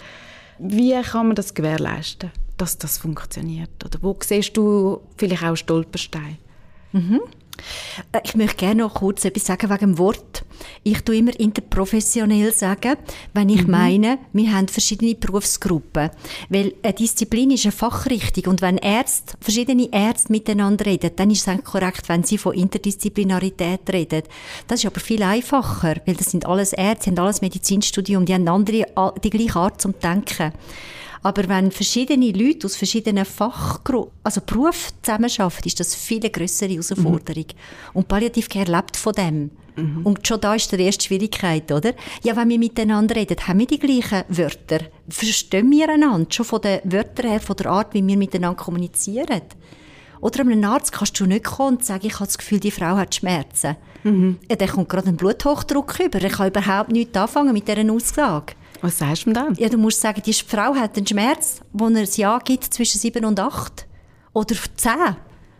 Wie 0.58 1.00
kann 1.02 1.28
man 1.28 1.36
das 1.36 1.54
gewährleisten, 1.54 2.32
dass 2.58 2.78
das 2.78 2.98
funktioniert? 2.98 3.86
Oder 3.86 4.00
wo 4.02 4.18
siehst 4.20 4.58
du 4.58 5.02
vielleicht 5.16 5.44
auch 5.44 5.56
Stolpersteine? 5.56 6.38
Mhm. 6.92 7.22
Äh, 8.12 8.20
ich 8.24 8.36
möchte 8.36 8.58
gerne 8.58 8.84
noch 8.84 8.96
kurz 8.96 9.26
etwas 9.26 9.46
sagen 9.46 9.70
wegen 9.70 9.80
dem 9.80 9.98
Wort. 9.98 10.44
Ich 10.84 11.02
tue 11.02 11.18
immer 11.18 11.38
interprofessionell 11.40 12.54
sagen, 12.54 12.98
wenn 13.34 13.50
ich 13.50 13.64
mhm. 13.64 13.72
meine, 13.72 14.20
wir 14.34 14.54
haben 14.54 14.68
verschiedene 14.68 15.16
Berufsgruppen. 15.16 16.10
Weil 16.50 16.74
eine 16.84 16.94
Disziplin 16.94 17.52
ist 17.52 17.66
eine 17.66 17.72
Fachrichtung 17.72 18.52
und 18.52 18.62
wenn 18.62 18.78
Ärzte, 18.78 19.38
verschiedene 19.40 19.90
Ärzte 19.92 20.32
miteinander 20.32 20.86
reden, 20.86 21.12
dann 21.16 21.32
ist 21.32 21.42
es 21.42 21.48
eigentlich 21.48 21.66
korrekt, 21.66 22.10
wenn 22.10 22.24
sie 22.24 22.38
von 22.38 22.54
Interdisziplinarität 22.54 23.82
reden. 23.92 24.24
Das 24.68 24.80
ist 24.80 24.86
aber 24.86 25.00
viel 25.00 25.24
einfacher, 25.24 25.96
weil 26.06 26.16
das 26.16 26.32
sind 26.32 26.46
alles 26.46 26.74
Ärzte, 26.74 27.12
haben 27.12 27.20
alles 27.20 27.42
Medizinstudium, 27.42 28.26
die 28.26 28.34
haben 28.34 28.48
andere, 28.48 28.86
die 29.24 29.30
gleiche 29.30 29.60
Art 29.60 29.82
zum 29.82 29.98
Denken. 30.00 30.54
Aber 31.22 31.48
wenn 31.50 31.72
verschiedene 31.72 32.32
Leute 32.32 32.66
aus 32.66 32.76
verschiedenen 32.76 33.26
Fachgruppen, 33.26 34.12
also 34.24 34.42
Berufen 34.46 34.94
zusammenarbeiten, 35.02 35.68
ist 35.68 35.80
das 35.80 35.96
viel 35.96 36.20
eine 36.20 36.30
grössere 36.30 36.70
Herausforderung. 36.70 37.46
Mhm. 37.46 37.92
Und 37.94 38.08
Palliativcare 38.08 38.72
lebt 38.72 38.96
von 38.96 39.14
dem. 39.14 39.52
Mhm. 39.76 40.02
Und 40.06 40.26
schon 40.26 40.40
da 40.40 40.56
ist 40.56 40.72
die 40.72 40.82
erste 40.82 41.06
Schwierigkeit, 41.06 41.72
oder? 41.72 41.94
Ja, 42.24 42.36
wenn 42.36 42.50
wir 42.50 42.60
miteinander 42.60 43.16
reden, 43.16 43.36
haben 43.48 43.60
wir 43.60 43.68
die 43.68 43.80
gleichen 43.80 44.24
Wörter. 44.30 44.80
Verstehen 45.10 45.72
wir 45.72 45.90
einander 45.90 46.28
schon 46.32 46.46
von 46.46 46.62
den 46.62 46.80
Wörtern 46.86 47.30
her, 47.30 47.40
von 47.40 47.56
der 47.56 47.68
Art, 47.68 47.94
wie 47.94 48.06
wir 48.06 48.18
miteinander 48.18 48.62
kommunizieren? 48.62 49.42
Oder 50.22 50.42
einem 50.42 50.64
Arzt 50.66 50.92
kannst 50.92 51.20
du 51.20 51.26
nicht 51.26 51.46
kommen 51.46 51.78
und 51.78 51.86
sagen, 51.86 52.06
ich 52.06 52.16
habe 52.16 52.26
das 52.26 52.38
Gefühl, 52.38 52.60
die 52.60 52.72
Frau 52.72 52.98
hat 52.98 53.16
Schmerzen. 53.16 53.78
Mhm. 54.04 54.38
Ja, 54.50 54.56
der 54.56 54.68
kommt 54.68 54.90
gerade 54.90 55.08
einen 55.08 55.18
Bluthochdruck 55.18 56.00
über. 56.00 56.22
Er 56.22 56.30
kann 56.30 56.50
überhaupt 56.50 56.92
nichts 56.92 57.18
anfangen 57.18 57.54
mit 57.54 57.68
dieser 57.68 57.90
Aussage. 57.92 58.54
Was 58.82 59.00
sagst 59.00 59.26
du 59.26 59.34
dann? 59.34 59.54
Ja, 59.56 59.70
du 59.70 59.78
musst 59.78 60.02
sagen, 60.02 60.22
die 60.26 60.34
Frau 60.34 60.76
hat 60.76 60.98
einen 60.98 61.08
Schmerz, 61.08 61.62
wo 61.74 61.88
er 61.88 62.02
ein 62.02 62.08
Jahr 62.16 62.40
gibt 62.40 62.66
zwischen 62.66 63.00
sieben 63.00 63.26
und 63.26 63.40
acht. 63.40 63.88
Oder 64.34 64.56
zehn. 64.76 65.16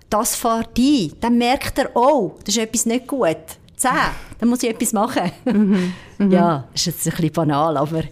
Das 0.10 0.36
fährt 0.36 0.78
ein. 0.78 1.14
Dann 1.20 1.38
merkt 1.38 1.78
er, 1.78 1.96
oh, 1.96 2.38
das 2.46 2.56
ist 2.56 2.62
etwas 2.62 2.86
nicht 2.86 3.08
gut. 3.08 3.38
Zehn. 3.76 3.92
Dann 4.40 4.50
muss 4.50 4.64
ich 4.64 4.70
etwas 4.70 4.94
machen. 4.94 5.32
Mhm. 5.46 5.94
Mhm. 6.18 6.32
Ja, 6.32 6.68
das 6.72 6.82
ist 6.82 6.88
jetzt 6.88 7.08
ein 7.08 7.12
bisschen 7.12 7.32
banal, 7.32 7.78
aber... 7.78 8.04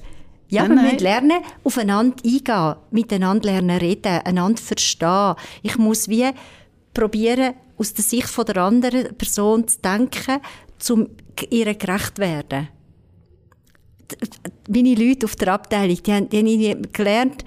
Ja, 0.49 0.65
nein, 0.65 0.77
wir 0.77 0.83
müssen 0.83 0.99
lernen, 0.99 1.41
aufeinander 1.65 2.15
eingehen, 2.23 2.75
miteinander 2.91 3.51
lernen 3.51 3.77
reden, 3.77 4.21
einander 4.23 4.61
verstehen. 4.61 5.35
Ich 5.61 5.77
muss 5.77 6.07
wie 6.07 6.29
probieren, 6.93 7.53
aus 7.77 7.93
der 7.93 8.05
Sicht 8.05 8.29
von 8.29 8.45
der 8.45 8.57
anderen 8.57 9.13
Person 9.17 9.67
zu 9.67 9.81
denken, 9.81 10.39
um 10.89 11.09
ihr 11.49 11.75
gerecht 11.75 12.15
zu 12.15 12.21
werden 12.21 12.69
meine 14.69 14.95
Leute 14.95 15.25
auf 15.25 15.35
der 15.35 15.53
Abteilung, 15.53 16.01
die 16.03 16.13
haben, 16.13 16.29
die 16.29 16.69
haben 16.69 16.91
gelernt, 16.91 17.43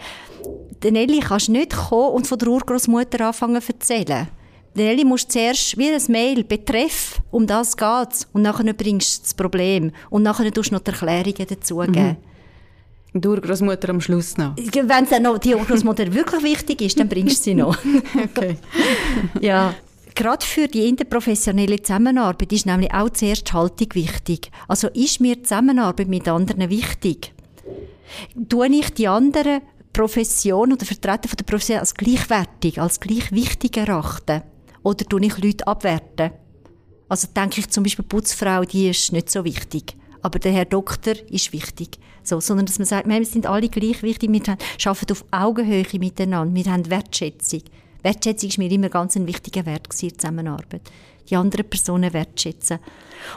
Nelly 0.82 1.20
kannst 1.20 1.48
nicht 1.48 1.74
kommen 1.74 2.14
und 2.14 2.26
von 2.26 2.38
der 2.38 2.48
Urgroßmutter 2.48 3.26
anfangen 3.26 3.60
zu 3.60 3.72
erzählen. 3.72 4.28
Nelly 4.74 5.04
musst 5.04 5.32
zuerst 5.32 5.76
wie 5.76 5.90
ein 5.90 6.02
Mail 6.08 6.44
betreff, 6.44 7.20
um 7.30 7.46
das 7.46 7.76
geht's. 7.76 8.28
Und 8.32 8.42
nachher 8.42 8.72
bringst 8.72 9.18
du 9.18 9.22
das 9.22 9.34
Problem. 9.34 9.90
Und 10.10 10.22
nachher 10.22 10.50
tust 10.52 10.70
du 10.70 10.74
noch 10.74 10.82
die 10.82 10.92
Erklärungen 10.92 11.46
dazugeben. 11.48 12.16
Mhm. 13.12 13.20
Die 13.20 13.28
Urgroßmutter 13.28 13.88
am 13.88 14.00
Schluss 14.00 14.36
noch. 14.36 14.54
Wenn 14.56 15.06
dann 15.08 15.22
noch 15.24 15.38
die 15.38 15.54
Urgroßmutter 15.54 16.14
wirklich 16.14 16.42
wichtig 16.44 16.82
ist, 16.82 17.00
dann 17.00 17.08
bringst 17.08 17.40
du 17.40 17.42
sie 17.42 17.54
noch. 17.54 17.76
okay. 18.24 18.56
ja. 19.40 19.74
Gerade 20.14 20.44
für 20.44 20.68
die 20.68 20.88
interprofessionelle 20.88 21.82
Zusammenarbeit 21.82 22.52
ist 22.52 22.66
nämlich 22.66 22.92
auch 22.92 23.10
zuerst 23.10 23.48
die 23.48 23.52
Haltung 23.52 23.88
wichtig. 23.94 24.50
Also 24.68 24.88
ist 24.88 25.20
mir 25.20 25.36
die 25.36 25.42
Zusammenarbeit 25.42 26.08
mit 26.08 26.28
anderen 26.28 26.68
wichtig? 26.70 27.32
Tue 28.48 28.68
ich 28.68 28.90
die 28.90 29.08
anderen 29.08 29.62
Profession 29.92 30.72
oder 30.72 30.84
Vertreter 30.84 31.34
der 31.36 31.44
Profession 31.44 31.78
als 31.78 31.94
gleichwertig, 31.94 32.80
als 32.80 33.00
gleich 33.00 33.32
wichtig 33.32 33.76
erachten? 33.76 34.42
Oder 34.82 35.04
tue 35.04 35.24
ich 35.24 35.38
Leute 35.38 35.66
abwerten? 35.66 36.30
Also 37.08 37.28
denke 37.34 37.60
ich 37.60 37.68
zum 37.68 37.82
Beispiel, 37.82 38.04
Putzfrau, 38.04 38.62
die 38.64 38.88
ist 38.88 39.12
nicht 39.12 39.30
so 39.30 39.44
wichtig. 39.44 39.96
Aber 40.22 40.38
der 40.38 40.52
Herr 40.52 40.64
Doktor 40.64 41.14
ist 41.30 41.52
wichtig. 41.52 41.98
So, 42.22 42.40
sondern 42.40 42.66
dass 42.66 42.78
man 42.78 42.86
sagt, 42.86 43.08
wir 43.08 43.24
sind 43.24 43.46
alle 43.46 43.68
gleich 43.68 44.02
wichtig, 44.02 44.30
wir 44.30 44.56
arbeiten 44.84 45.12
auf 45.12 45.24
Augenhöhe 45.30 45.86
miteinander, 45.98 46.54
wir 46.54 46.72
haben 46.72 46.90
Wertschätzung. 46.90 47.62
Wertschätzung 48.02 48.48
ist 48.48 48.58
mir 48.58 48.70
immer 48.70 48.88
ganz 48.88 49.16
ein 49.16 49.26
wichtiger 49.26 49.66
Wert 49.66 49.88
in 50.00 50.08
der 50.08 50.18
Zusammenarbeit. 50.18 50.82
Die 51.28 51.36
anderen 51.36 51.68
Personen 51.68 52.12
wertschätzen. 52.12 52.78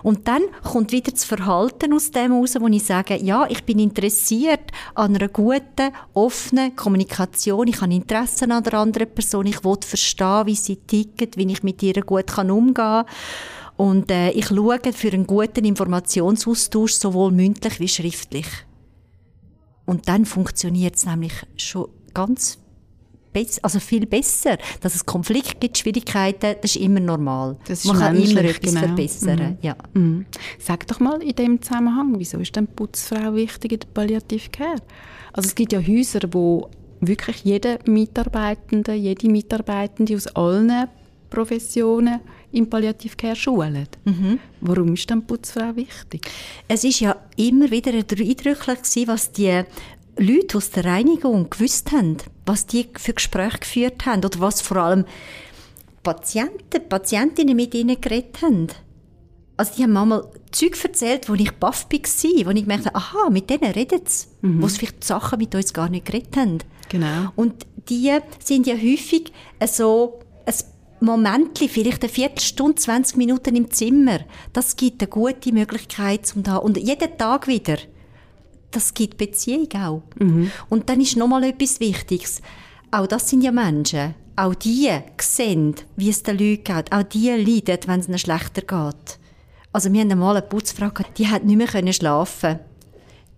Und 0.02 0.28
dann 0.28 0.42
kommt 0.64 0.92
wieder 0.92 1.12
das 1.12 1.26
Verhalten 1.26 1.94
aus 1.94 2.10
dem 2.10 2.32
heraus, 2.32 2.56
wo 2.60 2.68
ich 2.68 2.84
sage, 2.84 3.18
ja, 3.18 3.46
ich 3.50 3.64
bin 3.64 3.78
interessiert 3.78 4.72
an 4.96 5.16
einer 5.16 5.28
guten, 5.28 5.92
offenen 6.14 6.76
Kommunikation. 6.76 7.68
Ich 7.68 7.82
habe 7.82 7.94
Interesse 7.94 8.50
an 8.50 8.64
der 8.64 8.74
anderen 8.76 9.14
Person. 9.14 9.46
Ich 9.46 9.64
will 9.64 9.78
verstehen, 9.82 10.46
wie 10.46 10.56
sie 10.56 10.78
tickt, 10.78 11.38
wie 11.38 11.52
ich 11.52 11.62
mit 11.62 11.84
ihr 11.84 12.02
gut 12.02 12.36
umgehen 12.38 12.74
kann. 12.74 13.06
Und 13.76 14.12
äh, 14.12 14.32
ich 14.32 14.48
schaue 14.48 14.80
für 14.94 15.12
einen 15.12 15.28
guten 15.28 15.66
Informationsaustausch, 15.66 16.94
sowohl 16.94 17.32
mündlich 17.32 17.80
wie 17.80 17.88
schriftlich. 17.88 18.48
Und 19.86 20.08
dann 20.08 20.26
funktioniert 20.26 20.96
es 20.96 21.06
nämlich 21.06 21.34
schon 21.58 21.90
ganz 22.14 22.60
also 23.62 23.80
viel 23.80 24.06
besser. 24.06 24.58
Dass 24.82 24.96
es 24.96 25.06
Konflikt 25.06 25.60
gibt, 25.60 25.78
Schwierigkeiten, 25.78 26.56
das 26.62 26.76
ist 26.76 26.82
immer 26.82 27.00
normal. 27.00 27.58
Ist 27.68 27.86
Man 27.86 27.98
kann 27.98 28.16
immer 28.16 28.44
etwas 28.44 28.74
genau. 28.74 28.88
verbessern. 28.88 29.40
Mhm. 29.40 29.58
Ja. 29.62 29.76
Mhm. 29.94 30.26
Sag 30.60 30.88
doch 30.88 31.00
mal 31.00 31.22
in 31.22 31.36
dem 31.36 31.62
Zusammenhang, 31.62 32.14
wieso 32.18 32.38
ist 32.40 32.56
denn 32.56 32.68
Putzfrau 32.68 33.36
wichtig 33.36 33.72
in 33.74 33.80
der 33.80 33.88
Palliative 33.94 34.50
Care? 34.50 34.78
Also 35.34 35.48
es 35.48 35.56
gibt 35.56 35.74
ja 35.74 35.80
Häuser, 35.80 36.22
wo 36.32 36.70
wirklich 37.02 37.44
jeder 37.44 37.80
Mitarbeitende, 37.86 38.94
jede 38.94 39.30
Mitarbeitende 39.30 40.16
aus 40.16 40.28
allen 40.28 40.88
Professionen 41.30 42.20
im 42.52 42.70
Palliativcare 42.70 43.36
schulen. 43.36 43.88
Mhm. 44.06 44.40
Warum 44.62 44.94
ist 44.94 45.10
dann 45.10 45.26
Putzfrau 45.26 45.76
wichtig? 45.76 46.22
Es 46.68 46.84
ist 46.84 47.00
ja 47.00 47.16
immer 47.36 47.70
wieder 47.72 47.92
eindrücklich 47.92 49.08
was 49.08 49.32
die 49.32 49.64
Leute 50.18 50.58
aus 50.58 50.70
der 50.72 50.86
Reinigung 50.86 51.50
gewusst 51.50 51.92
haben, 51.92 52.18
was 52.46 52.66
die 52.66 52.88
für 52.98 53.14
Gespräche 53.14 53.60
geführt 53.60 54.06
haben 54.06 54.24
oder 54.24 54.40
was 54.40 54.62
vor 54.62 54.78
allem 54.78 55.06
Patienten, 56.04 56.88
Patientinnen 56.88 57.56
mit 57.56 57.74
ihnen 57.74 58.00
geredet 58.00 58.42
haben. 58.42 58.68
Also 59.56 59.74
die 59.78 59.84
haben 59.84 59.94
manchmal 59.94 60.28
Zeug 60.52 60.84
erzählt, 60.84 61.30
wo 61.30 61.36
ich 61.36 61.52
baff 61.52 61.88
war, 61.90 62.46
wo 62.46 62.50
ich 62.50 62.62
gemerkt 62.62 62.86
habe, 62.88 62.96
aha, 62.96 63.30
mit 63.30 63.50
denen 63.50 63.72
redet 63.72 64.08
es, 64.08 64.28
mhm. 64.42 64.62
wo 64.62 64.68
sie 64.68 64.80
vielleicht 64.80 65.04
Sachen 65.04 65.40
mit 65.40 65.56
uns 65.56 65.74
gar 65.74 65.90
nicht 65.90 66.06
geredet 66.06 66.36
haben. 66.36 66.60
Genau. 66.90 67.32
Und 67.36 67.66
die 67.90 68.12
sind 68.44 68.68
ja 68.68 68.76
häufig 68.76 69.32
so 69.66 70.20
ein 70.46 70.54
Momentli, 71.00 71.68
vielleicht 71.68 72.04
eine 72.04 72.12
Viertelstunde, 72.12 72.76
20 72.76 73.18
Minuten 73.18 73.56
im 73.56 73.70
Zimmer. 73.72 74.20
Das 74.54 74.76
gibt 74.76 75.02
eine 75.02 75.10
gute 75.10 75.52
Möglichkeit 75.52 76.26
zum 76.26 76.44
da 76.44 76.58
und 76.58 76.78
jeden 76.78 77.18
Tag 77.18 77.48
wieder 77.48 77.78
das 78.74 78.94
gibt 78.94 79.18
Beziehung 79.18 79.70
auch. 79.76 80.04
Mhm. 80.20 80.52
Und 80.70 80.90
dann 80.90 81.02
ist 81.02 81.18
nochmal 81.18 81.44
etwas 81.46 81.80
Wichtiges. 81.80 82.42
Auch 82.92 83.08
das 83.08 83.30
sind 83.30 83.44
ja 83.44 83.52
Menschen. 83.52 84.16
Auch 84.36 84.56
die 84.56 84.90
sehen, 85.22 85.76
wie 85.96 86.10
es 86.10 86.24
den 86.24 86.38
Leuten 86.38 86.64
geht. 86.64 86.92
Auch 86.92 87.04
die 87.04 87.30
leiden, 87.30 87.80
wenn 87.86 88.00
es 88.00 88.08
ihnen 88.08 88.18
schlechter 88.18 88.62
geht. 88.62 89.20
Also 89.72 89.92
wir 89.92 90.02
haben 90.02 90.12
einmal 90.12 90.38
eine 90.38 90.46
Putzfrau 90.46 90.90
gehabt, 90.90 91.18
die 91.18 91.28
hat 91.28 91.44
nicht 91.44 91.58
mehr 91.58 91.94
schlafen 91.94 92.60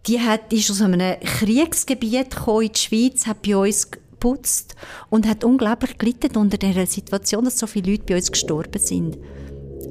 Die 0.06 0.20
hat, 0.20 0.52
ist 0.52 0.70
aus 0.70 0.82
einem 0.82 1.20
Kriegsgebiet 1.20 2.36
gekommen 2.36 2.64
in 2.64 2.72
die 2.74 2.80
Schweiz, 2.80 3.26
hat 3.26 3.42
bei 3.42 3.56
uns 3.56 3.90
geputzt 3.90 4.76
und 5.10 5.28
hat 5.28 5.44
unglaublich 5.44 5.98
gelitten 5.98 6.36
unter 6.38 6.58
der 6.58 6.86
Situation, 6.88 7.46
dass 7.46 7.60
so 7.60 7.68
viele 7.68 7.92
Leute 7.92 8.04
bei 8.04 8.16
uns 8.16 8.32
gestorben 8.32 8.80
sind. 8.80 9.18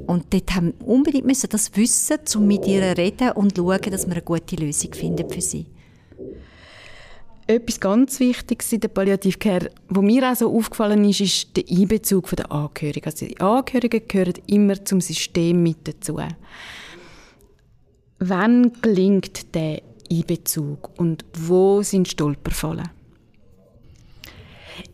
Und 0.07 0.33
dort 0.33 0.55
haben 0.55 0.73
wir 0.79 0.87
unbedingt 0.87 1.25
müssen 1.25 1.49
das 1.49 1.75
wissen, 1.75 2.19
um 2.35 2.47
mit 2.47 2.65
ihr 2.67 2.81
zu 2.81 2.97
reden 2.97 3.31
und 3.31 3.55
zu 3.55 3.63
schauen, 3.63 3.91
dass 3.91 4.05
wir 4.05 4.13
eine 4.13 4.21
gute 4.21 4.55
Lösung 4.55 4.93
finden 4.93 5.29
für 5.29 5.41
sie. 5.41 5.65
Etwas 7.47 7.79
ganz 7.79 8.19
Wichtiges 8.19 8.73
in 8.73 8.79
der 8.79 8.87
Palliativcare, 8.87 9.69
was 9.89 10.03
mir 10.03 10.31
auch 10.31 10.35
so 10.35 10.55
aufgefallen 10.55 11.05
ist, 11.05 11.21
ist 11.21 11.55
der 11.55 11.63
Einbezug 11.69 12.35
der 12.35 12.51
Angehörigen. 12.51 13.05
Also 13.05 13.27
die 13.27 13.39
Angehörigen 13.39 14.07
gehören 14.07 14.33
immer 14.47 14.83
zum 14.83 14.99
System 14.99 15.61
mit 15.61 15.87
dazu. 15.87 16.19
Wann 18.17 18.73
gelingt 18.81 19.53
der 19.53 19.83
Einbezug 20.11 20.89
und 20.97 21.23
wo 21.37 21.83
sind 21.83 22.07
Stolperfallen? 22.07 22.89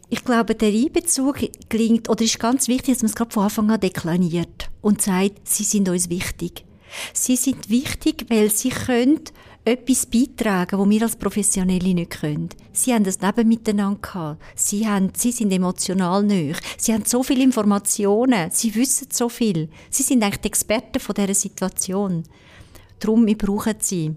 Ich 0.09 0.25
glaube, 0.25 0.55
der 0.55 0.69
Einbezug 0.69 1.39
gelingt, 1.69 2.09
oder 2.09 2.21
ist 2.21 2.37
ganz 2.37 2.67
wichtig, 2.67 2.95
dass 2.95 3.03
man 3.03 3.09
es 3.11 3.15
gerade 3.15 3.31
von 3.31 3.43
Anfang 3.43 3.71
an 3.71 3.79
deklariert 3.79 4.70
und 4.81 5.01
sagt, 5.01 5.47
sie 5.47 5.63
sind 5.63 5.89
uns 5.89 6.09
wichtig. 6.09 6.65
Sie 7.13 7.35
sind 7.35 7.69
wichtig, 7.69 8.25
weil 8.29 8.49
sie 8.51 8.69
können 8.69 9.21
etwas 9.63 10.07
beitragen, 10.07 10.79
wo 10.79 10.89
wir 10.89 11.03
als 11.03 11.15
Professionelle 11.15 11.93
nicht 11.93 12.09
können. 12.09 12.49
Sie 12.73 12.93
haben 12.93 13.03
das 13.03 13.21
Leben 13.21 13.47
miteinander 13.47 13.99
gehabt. 14.01 14.41
Sie, 14.55 14.87
haben, 14.87 15.11
sie 15.15 15.31
sind 15.31 15.51
emotional 15.51 16.23
nöch. 16.23 16.57
Sie 16.77 16.93
haben 16.93 17.05
so 17.05 17.21
viele 17.21 17.43
Informationen. 17.43 18.49
Sie 18.51 18.73
wissen 18.73 19.07
so 19.11 19.29
viel. 19.29 19.69
Sie 19.89 20.03
sind 20.03 20.23
eigentlich 20.23 20.41
die 20.41 20.47
Experten 20.47 20.99
von 20.99 21.13
dieser 21.13 21.35
Situation. 21.35 22.23
Darum, 22.99 23.25
wir 23.25 23.37
brauchen 23.37 23.75
sie 23.79 24.15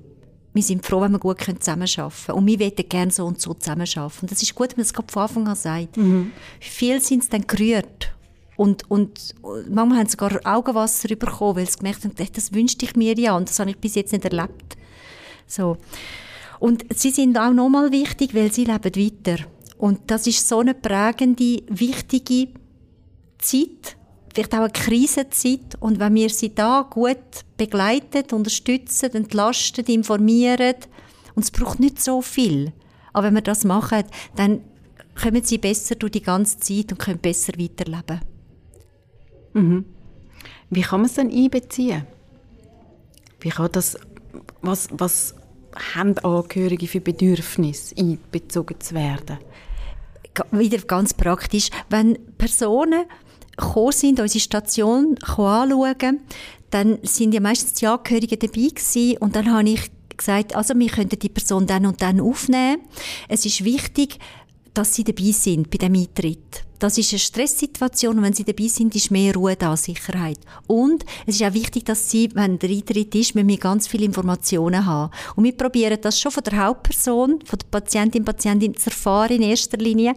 wir 0.54 0.62
sind 0.62 0.86
froh, 0.86 1.00
wenn 1.00 1.10
wir 1.10 1.18
gut 1.18 1.40
zusammenarbeiten 1.40 2.14
können. 2.26 2.38
Und 2.38 2.46
wir 2.46 2.60
wollen 2.60 2.88
gerne 2.88 3.10
so 3.10 3.26
und 3.26 3.40
so 3.40 3.54
zusammenarbeiten. 3.54 4.18
Und 4.22 4.30
das 4.30 4.40
ist 4.40 4.54
gut, 4.54 4.70
wenn 4.70 4.76
man 4.76 4.82
es 4.82 4.92
von 4.92 5.22
Anfang 5.22 5.48
an 5.48 5.56
sagt. 5.56 5.96
Mhm. 5.96 6.30
Viele 6.60 7.00
sind 7.00 7.24
es 7.24 7.28
dann 7.28 7.44
gerührt. 7.46 8.12
Und, 8.56 8.88
und 8.90 9.34
manchmal 9.42 9.98
haben 9.98 10.06
sie 10.06 10.12
sogar 10.12 10.40
Augenwasser 10.44 11.08
bekommen, 11.08 11.56
weil 11.56 11.68
sie 11.68 11.78
gemerkt 11.78 12.04
haben, 12.04 12.14
das 12.32 12.52
wünschte 12.52 12.84
ich 12.84 12.94
mir 12.94 13.18
ja 13.18 13.36
und 13.36 13.48
das 13.48 13.58
habe 13.58 13.70
ich 13.70 13.78
bis 13.78 13.96
jetzt 13.96 14.12
nicht 14.12 14.24
erlebt. 14.24 14.76
So. 15.46 15.76
Und 16.60 16.84
sie 16.96 17.10
sind 17.10 17.36
auch 17.36 17.52
nochmal 17.52 17.90
wichtig, 17.90 18.34
weil 18.34 18.52
sie 18.52 18.64
leben 18.64 18.84
weiter. 18.84 19.44
Und 19.76 20.00
das 20.06 20.26
ist 20.26 20.48
so 20.48 20.60
eine 20.60 20.74
prägende, 20.74 21.62
wichtige 21.68 22.48
Zeit, 23.38 23.96
vielleicht 24.32 24.54
auch 24.54 24.60
eine 24.60 24.70
Krisenzeit. 24.70 25.76
Und 25.80 25.98
wenn 25.98 26.14
wir 26.14 26.30
sie 26.30 26.54
da 26.54 26.86
gut 26.88 27.18
begleiten, 27.56 28.34
unterstützen, 28.34 29.12
entlasten, 29.14 29.84
informieren, 29.86 30.76
und 31.34 31.44
es 31.44 31.50
braucht 31.50 31.80
nicht 31.80 32.00
so 32.00 32.22
viel, 32.22 32.72
aber 33.12 33.26
wenn 33.26 33.34
wir 33.34 33.42
das 33.42 33.64
machen, 33.64 34.04
dann 34.36 34.60
kommen 35.20 35.42
sie 35.42 35.58
besser 35.58 35.96
durch 35.96 36.12
die 36.12 36.22
ganze 36.22 36.58
Zeit 36.60 36.92
und 36.92 36.98
können 36.98 37.18
besser 37.18 37.52
weiterleben. 37.58 38.20
Mhm. 39.54 39.84
Wie 40.70 40.82
kann 40.82 41.00
man 41.00 41.06
es 41.06 41.14
dann 41.14 41.30
einbeziehen? 41.30 42.06
Wie 43.40 43.48
kann 43.50 43.70
das, 43.72 43.96
was, 44.60 44.88
was 44.92 45.34
haben 45.94 46.18
Angehörige 46.18 46.86
für 46.86 47.00
Bedürfnisse 47.00 47.96
einbezogen 47.96 48.80
zu 48.80 48.94
werden? 48.94 49.38
Wieder 50.50 50.78
ganz 50.78 51.14
praktisch, 51.14 51.70
wenn 51.90 52.18
Personen 52.36 53.04
gekommen 53.56 53.92
sind, 53.92 54.20
unsere 54.20 54.40
Station 54.40 55.16
anschauen, 55.22 56.20
dann 56.70 56.98
sind 57.02 57.34
ja 57.34 57.40
meistens 57.40 57.74
die 57.74 57.86
Angehörigen 57.86 58.38
dabei 58.38 58.68
gewesen 58.68 59.16
und 59.18 59.36
dann 59.36 59.52
habe 59.52 59.68
ich 59.68 59.90
gesagt, 60.16 60.56
also 60.56 60.74
wir 60.76 60.88
könnten 60.88 61.18
die 61.18 61.28
Person 61.28 61.66
dann 61.66 61.86
und 61.86 62.02
dann 62.02 62.20
aufnehmen. 62.20 62.82
Es 63.28 63.46
ist 63.46 63.64
wichtig, 63.64 64.18
dass 64.72 64.94
sie 64.94 65.04
dabei 65.04 65.30
sind 65.30 65.70
bei 65.70 65.78
dem 65.78 65.94
Eintritt. 65.94 66.64
Das 66.84 66.98
ist 66.98 67.14
eine 67.14 67.18
Stresssituation 67.18 68.20
wenn 68.20 68.34
sie 68.34 68.44
dabei 68.44 68.68
sind, 68.68 68.94
ist 68.94 69.10
mehr 69.10 69.34
Ruhe 69.34 69.56
da, 69.56 69.74
Sicherheit. 69.74 70.36
Und 70.66 71.02
es 71.24 71.36
ist 71.36 71.42
auch 71.42 71.54
wichtig, 71.54 71.86
dass 71.86 72.10
sie, 72.10 72.28
wenn 72.34 72.58
der 72.58 72.68
Eintritt 72.68 73.14
ist, 73.14 73.34
wir 73.34 73.56
ganz 73.56 73.86
viele 73.86 74.04
Informationen 74.04 74.84
haben. 74.84 75.10
Und 75.34 75.44
wir 75.44 75.56
probieren 75.56 75.96
das 76.02 76.20
schon 76.20 76.30
von 76.30 76.44
der 76.44 76.62
Hauptperson, 76.62 77.38
von 77.42 77.58
der 77.58 77.66
Patientin, 77.70 78.22
Patientin 78.22 78.76
zu 78.76 78.90
erfahren 78.90 79.36
in 79.36 79.42
erster 79.44 79.78
Linie. 79.78 80.14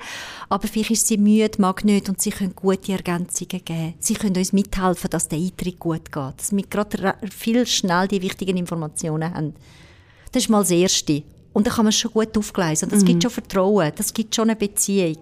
Aber 0.50 0.68
vielleicht 0.68 0.92
ist 0.92 1.08
sie 1.08 1.18
müde, 1.18 1.62
mag 1.62 1.86
nicht 1.86 2.10
und 2.10 2.22
sie 2.22 2.32
können 2.32 2.54
gute 2.54 2.92
Ergänzungen 2.92 3.64
geben. 3.64 3.94
Sie 4.00 4.16
können 4.16 4.36
uns 4.36 4.52
mithelfen, 4.52 5.10
dass 5.10 5.30
der 5.30 5.40
Eintritt 5.40 5.80
gut 5.80 6.12
geht. 6.12 6.34
Dass 6.36 6.52
wir 6.52 6.64
gerade 6.64 7.16
viel 7.32 7.66
schnell 7.66 8.10
die 8.10 8.22
wichtigen 8.22 8.58
Informationen 8.58 9.34
haben. 9.34 9.54
Das 10.34 10.44
ist 10.44 10.50
mal 10.50 10.64
das 10.64 10.72
Erste. 10.72 11.24
Und 11.54 11.66
dann 11.66 11.74
kann 11.74 11.86
man 11.86 11.94
schon 11.94 12.12
gut 12.12 12.38
aufgleisen. 12.38 12.88
Und 12.88 12.92
das 12.92 13.04
mhm. 13.04 13.08
gibt 13.08 13.24
schon 13.24 13.32
Vertrauen, 13.32 13.94
das 13.96 14.14
gibt 14.14 14.36
schon 14.36 14.50
eine 14.50 14.58
Beziehung. 14.58 15.16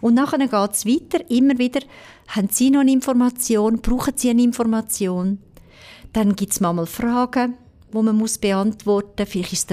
Und 0.00 0.14
nachher 0.14 0.38
geht 0.38 0.72
es 0.72 0.86
weiter, 0.86 1.30
immer 1.30 1.58
wieder, 1.58 1.80
haben 2.28 2.48
Sie 2.50 2.70
noch 2.70 2.80
eine 2.80 2.92
Information, 2.92 3.80
brauchen 3.80 4.14
Sie 4.16 4.30
eine 4.30 4.42
Information? 4.42 5.38
Dann 6.12 6.34
gibt 6.34 6.52
es 6.52 6.60
manchmal 6.60 6.86
Fragen, 6.86 7.54
die 7.92 8.02
man 8.02 8.16
muss 8.16 8.38
beantworten 8.38 9.22
muss. 9.22 9.28
Vielleicht 9.28 9.52
ist 9.52 9.70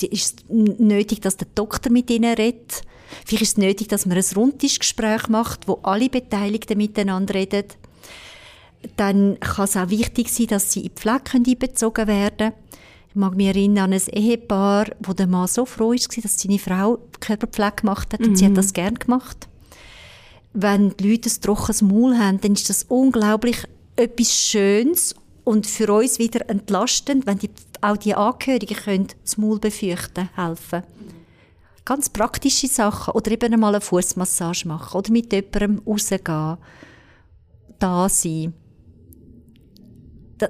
es 0.00 0.34
nötig, 0.48 1.20
dass 1.20 1.36
der 1.36 1.48
Doktor 1.54 1.90
mit 1.90 2.10
ihnen 2.10 2.34
redet. 2.34 2.82
Vielleicht 3.24 3.42
ist 3.42 3.52
es 3.52 3.56
nötig, 3.58 3.88
dass 3.88 4.06
man 4.06 4.16
ein 4.16 4.24
Rundtischgespräch 4.34 5.28
macht, 5.28 5.68
wo 5.68 5.74
alle 5.82 6.08
Beteiligten 6.08 6.76
miteinander 6.76 7.34
reden. 7.34 7.64
Dann 8.96 9.38
kann 9.40 9.64
es 9.64 9.76
auch 9.76 9.90
wichtig 9.90 10.30
sein, 10.30 10.48
dass 10.48 10.72
sie 10.72 10.80
in 10.80 10.90
die 10.94 11.00
Pflege 11.00 11.32
einbezogen 11.34 12.06
werden 12.06 12.36
können. 12.36 12.52
Ich 13.08 13.16
mag 13.16 13.34
mich 13.34 13.46
erinnern 13.46 13.84
an 13.84 13.92
ein 13.94 14.08
Ehepaar, 14.12 14.88
wo 15.00 15.12
der 15.12 15.26
Mann 15.26 15.48
so 15.48 15.64
froh 15.64 15.90
war, 15.90 16.22
dass 16.22 16.38
seine 16.38 16.58
Frau 16.58 16.98
Körperpflege 17.20 17.76
gemacht 17.76 18.12
hat 18.12 18.20
und 18.20 18.30
mhm. 18.30 18.36
sie 18.36 18.44
hat 18.44 18.52
mhm. 18.52 18.56
das 18.56 18.72
gern 18.72 18.94
gemacht. 18.96 19.48
Wenn 20.58 20.96
die 20.96 21.10
Leute 21.10 21.28
ein 21.28 21.40
trockenes 21.42 21.82
Maul 21.82 22.16
haben, 22.16 22.40
dann 22.40 22.54
ist 22.54 22.70
das 22.70 22.84
unglaublich 22.84 23.58
etwas 23.94 24.32
Schönes 24.32 25.14
und 25.44 25.66
für 25.66 25.92
uns 25.92 26.18
wieder 26.18 26.48
entlastend, 26.48 27.26
wenn 27.26 27.38
die, 27.38 27.50
auch 27.82 27.98
die 27.98 28.14
Angehörigen 28.14 28.74
können 28.74 29.08
das 29.22 29.36
Maul 29.36 29.58
befürchten 29.58 30.30
helfen. 30.34 30.82
Ganz 31.84 32.08
praktische 32.08 32.68
Sachen. 32.68 33.12
Oder 33.12 33.32
eben 33.32 33.52
einmal 33.52 33.74
eine 33.74 33.82
Fußmassage 33.82 34.66
machen. 34.66 34.96
Oder 34.96 35.12
mit 35.12 35.30
jemandem 35.30 35.82
rausgehen. 35.86 36.56
Da 37.78 38.08
sein. 38.08 38.54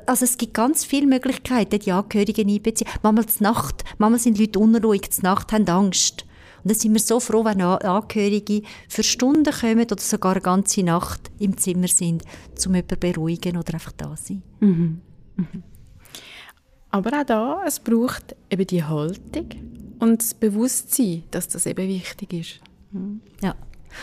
Also 0.07 0.25
es 0.25 0.39
gibt 0.39 0.55
ganz 0.55 0.85
viele 0.85 1.09
Möglichkeiten, 1.09 1.81
die 1.81 1.91
Angehörigen 1.91 2.49
einbeziehen. 2.49 2.89
Manchmal 3.03 3.27
zur 3.27 3.43
Nacht, 3.43 3.85
manchmal 3.99 4.21
sind 4.21 4.39
Leute 4.39 4.61
unruhig, 4.61 5.11
zur 5.11 5.25
Nacht 5.25 5.53
haben 5.53 5.69
Angst. 5.69 6.26
Und 6.67 6.73
dann 6.73 6.81
sind 6.81 6.95
wir 6.95 7.01
so 7.01 7.21
froh, 7.21 7.45
wenn 7.45 7.61
Angehörige 7.61 8.63
für 8.89 9.05
Stunden 9.05 9.55
kommen 9.55 9.85
oder 9.85 10.01
sogar 10.01 10.33
eine 10.33 10.41
ganze 10.41 10.83
Nacht 10.83 11.31
im 11.39 11.57
Zimmer 11.57 11.87
sind, 11.87 12.25
um 12.67 12.75
jemanden 12.75 12.89
zu 12.89 12.97
beruhigen 12.97 13.57
oder 13.57 13.75
einfach 13.75 13.93
da 13.93 14.17
sein. 14.17 14.43
Mhm. 14.59 15.01
Mhm. 15.37 15.63
Aber 16.91 17.21
auch 17.21 17.25
da, 17.25 17.63
es 17.65 17.79
braucht 17.79 18.35
eben 18.51 18.67
die 18.67 18.83
Haltung 18.83 19.47
und 20.01 20.21
das 20.21 20.35
Bewusstsein, 20.35 21.23
dass 21.31 21.47
das 21.47 21.67
eben 21.67 21.87
wichtig 21.87 22.33
ist. 22.33 22.61
Mhm. 22.91 23.21
Ja. 23.41 23.55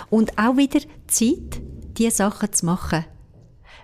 Und 0.09 0.37
auch 0.37 0.55
wieder 0.55 0.79
Zeit, 1.07 1.61
diese 1.97 2.11
Sachen 2.11 2.53
zu 2.53 2.65
machen. 2.65 3.03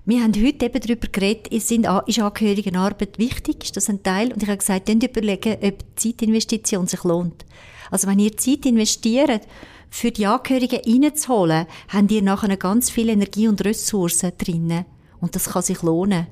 Wir 0.06 0.24
haben 0.24 0.34
heute 0.34 0.68
eben 0.68 0.80
darüber 0.80 1.10
geredet, 1.10 1.50
ist, 1.50 1.70
ist 1.70 2.20
Angehörigenarbeit 2.20 3.20
wichtig? 3.20 3.62
Ist 3.62 3.76
das 3.76 3.90
ein 3.90 4.04
Teil? 4.04 4.32
Und 4.32 4.42
ich 4.42 4.48
habe 4.48 4.60
gesagt, 4.60 4.88
dann 4.88 5.02
überlegen, 5.02 5.58
ob 5.62 5.96
die 5.98 6.16
Zeitinvestition 6.16 6.88
sich 6.88 7.04
lohnt. 7.04 7.44
Also 7.92 8.08
wenn 8.08 8.20
ihr 8.20 8.36
Zeit 8.38 8.66
investiert, 8.66 9.42
für 9.90 10.12
die 10.12 10.26
Angehörigen 10.26 10.82
reinzuholen, 10.86 11.66
habt 11.88 12.12
ihr 12.12 12.22
nachher 12.22 12.56
ganz 12.58 12.90
viel 12.90 13.10
Energie 13.10 13.48
und 13.48 13.64
Ressourcen 13.66 14.32
drinnen. 14.38 14.86
Und 15.20 15.36
das 15.36 15.50
kann 15.50 15.64
sich 15.64 15.82
lohnen. 15.82 16.28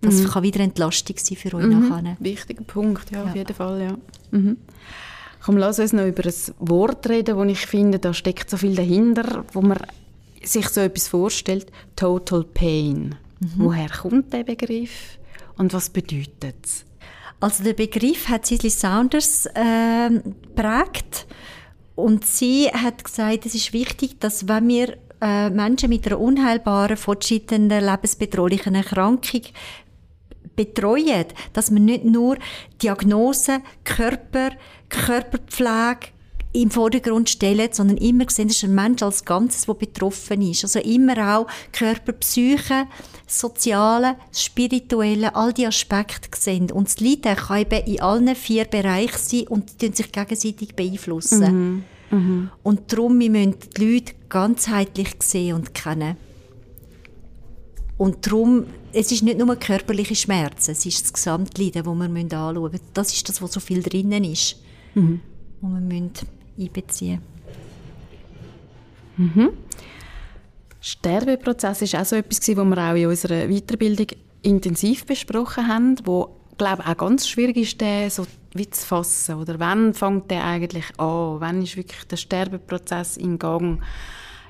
Das 0.00 0.14
mhm. 0.14 0.28
kann 0.28 0.42
wieder 0.42 0.60
Entlastung 0.60 1.16
sein 1.18 1.36
für 1.36 1.54
euch 1.54 1.66
mhm. 1.66 1.88
nachher. 1.88 2.16
Wichtiger 2.20 2.64
Punkt, 2.64 3.10
ja, 3.10 3.22
ja. 3.22 3.24
auf 3.24 3.36
jeden 3.36 3.54
Fall, 3.54 3.82
ja. 3.82 3.98
Mhm. 4.30 4.56
Komm, 5.44 5.58
lass 5.58 5.78
uns 5.78 5.92
noch 5.92 6.06
über 6.06 6.24
ein 6.24 6.34
Wort 6.58 7.08
reden, 7.08 7.36
wo 7.36 7.44
ich 7.44 7.66
finde, 7.66 7.98
da 7.98 8.12
steckt 8.12 8.50
so 8.50 8.56
viel 8.56 8.74
dahinter, 8.74 9.44
wo 9.52 9.62
man 9.62 9.78
sich 10.42 10.68
so 10.68 10.80
etwas 10.80 11.08
vorstellt. 11.08 11.70
Total 11.94 12.42
Pain. 12.42 13.14
Mhm. 13.40 13.50
Woher 13.56 13.88
kommt 13.88 14.32
der 14.32 14.44
Begriff 14.44 15.18
und 15.56 15.72
was 15.72 15.90
bedeutet 15.90 16.56
es? 16.64 16.84
Also 17.40 17.64
der 17.64 17.74
Begriff 17.74 18.28
hat 18.28 18.46
Cicely 18.46 18.70
Saunders 18.70 19.46
äh, 19.46 20.10
prägt 20.54 21.26
und 21.94 22.24
sie 22.24 22.68
hat 22.68 23.04
gesagt, 23.04 23.46
es 23.46 23.54
ist 23.54 23.72
wichtig, 23.72 24.18
dass 24.20 24.48
wenn 24.48 24.68
wir 24.68 24.96
äh, 25.20 25.50
Menschen 25.50 25.90
mit 25.90 26.06
einer 26.06 26.18
unheilbaren, 26.18 26.96
fortschreitenden, 26.96 27.84
lebensbedrohlichen 27.84 28.74
Erkrankung 28.74 29.42
betreuen, 30.54 31.26
dass 31.52 31.70
man 31.70 31.84
nicht 31.84 32.04
nur 32.04 32.36
Diagnose, 32.82 33.60
Körper, 33.84 34.50
Körperpflege 34.88 36.12
im 36.52 36.70
Vordergrund 36.70 37.28
stellen, 37.28 37.68
sondern 37.72 37.98
immer 37.98 38.28
sehen, 38.30 38.48
es 38.48 38.56
ist 38.56 38.64
ein 38.64 38.74
Mensch 38.74 39.02
als 39.02 39.24
Ganzes, 39.24 39.66
der 39.66 39.74
betroffen 39.74 40.40
ist. 40.40 40.64
Also 40.64 40.78
immer 40.78 41.36
auch 41.38 41.46
Körper, 41.72 42.12
Psyche, 42.12 42.86
Soziale, 43.26 44.16
Spirituelle, 44.32 45.34
all 45.34 45.52
die 45.52 45.66
Aspekte 45.66 46.28
sehen. 46.38 46.70
Und 46.70 46.88
das 46.88 47.00
Leiden 47.00 47.36
kann 47.36 47.60
eben 47.60 47.86
in 47.86 48.00
allen 48.00 48.34
vier 48.36 48.64
Bereichen 48.64 49.18
sein 49.18 49.48
und 49.48 49.82
die 49.82 49.92
sich 49.92 50.12
gegenseitig 50.12 50.76
beeinflussen. 50.76 51.84
Mhm. 52.10 52.18
Mhm. 52.18 52.50
Und 52.62 52.92
darum 52.92 53.18
wir 53.18 53.30
müssen 53.30 53.56
die 53.76 53.84
Leute 53.84 54.14
ganzheitlich 54.28 55.16
sehen 55.22 55.56
und 55.56 55.74
kennen. 55.74 56.16
Und 57.98 58.26
darum, 58.26 58.66
es 58.92 59.10
ist 59.10 59.22
nicht 59.22 59.38
nur 59.38 59.56
körperliche 59.56 60.14
Schmerzen, 60.14 60.72
es 60.72 60.84
ist 60.84 61.02
das 61.02 61.12
Gesamtleiden, 61.12 61.82
das 61.82 61.94
wir 61.94 62.20
anschauen 62.20 62.62
müssen. 62.62 62.80
Das 62.92 63.12
ist 63.12 63.28
das, 63.28 63.40
was 63.40 63.52
so 63.52 63.60
viel 63.60 63.82
drinnen 63.82 64.22
ist, 64.22 64.56
mhm. 64.94 65.20
was 65.62 65.72
wir 65.72 65.80
müssen 65.80 66.12
einbeziehen 66.58 67.20
mhm. 69.16 69.50
Sterbeprozess 70.86 71.82
ist 71.82 71.96
auch 71.96 72.04
so 72.04 72.14
etwas, 72.14 72.38
was 72.40 72.56
wir 72.56 72.78
auch 72.78 72.94
in 72.94 73.08
unserer 73.08 73.48
Weiterbildung 73.48 74.06
intensiv 74.42 75.04
besprochen 75.04 75.66
haben, 75.66 75.96
wo 76.04 76.36
glaube 76.58 76.86
auch 76.86 76.96
ganz 76.96 77.26
schwierig 77.26 77.56
ist, 77.56 77.80
den 77.80 78.08
so 78.08 78.24
wie 78.54 78.70
zu 78.70 78.86
fassen. 78.86 79.34
Oder 79.34 79.58
wann 79.58 79.94
fängt 79.94 80.30
der 80.30 80.44
eigentlich 80.44 80.84
an? 80.98 81.40
Wann 81.40 81.60
ist 81.60 81.76
wirklich 81.76 82.04
der 82.04 82.16
Sterbeprozess 82.16 83.16
in 83.16 83.36
Gang? 83.36 83.82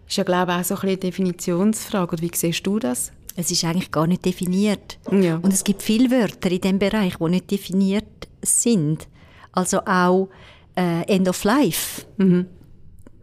Ist 0.06 0.18
ja 0.18 0.24
glaube 0.24 0.54
auch 0.54 0.62
so 0.62 0.74
ein 0.74 0.82
eine 0.82 0.98
Definitionsfrage. 0.98 2.16
Und 2.16 2.20
wie 2.20 2.30
siehst 2.34 2.66
du 2.66 2.78
das? 2.78 3.12
Es 3.34 3.50
ist 3.50 3.64
eigentlich 3.64 3.90
gar 3.90 4.06
nicht 4.06 4.26
definiert. 4.26 4.98
Ja. 5.10 5.36
Und 5.36 5.54
es 5.54 5.64
gibt 5.64 5.80
viele 5.80 6.10
Wörter 6.10 6.50
in 6.50 6.60
diesem 6.60 6.78
Bereich, 6.78 7.16
die 7.16 7.28
nicht 7.30 7.50
definiert 7.50 8.28
sind. 8.42 9.08
Also 9.52 9.80
auch 9.86 10.28
äh, 10.76 11.00
End 11.06 11.30
of 11.30 11.42
Life. 11.44 12.04
Mhm. 12.18 12.44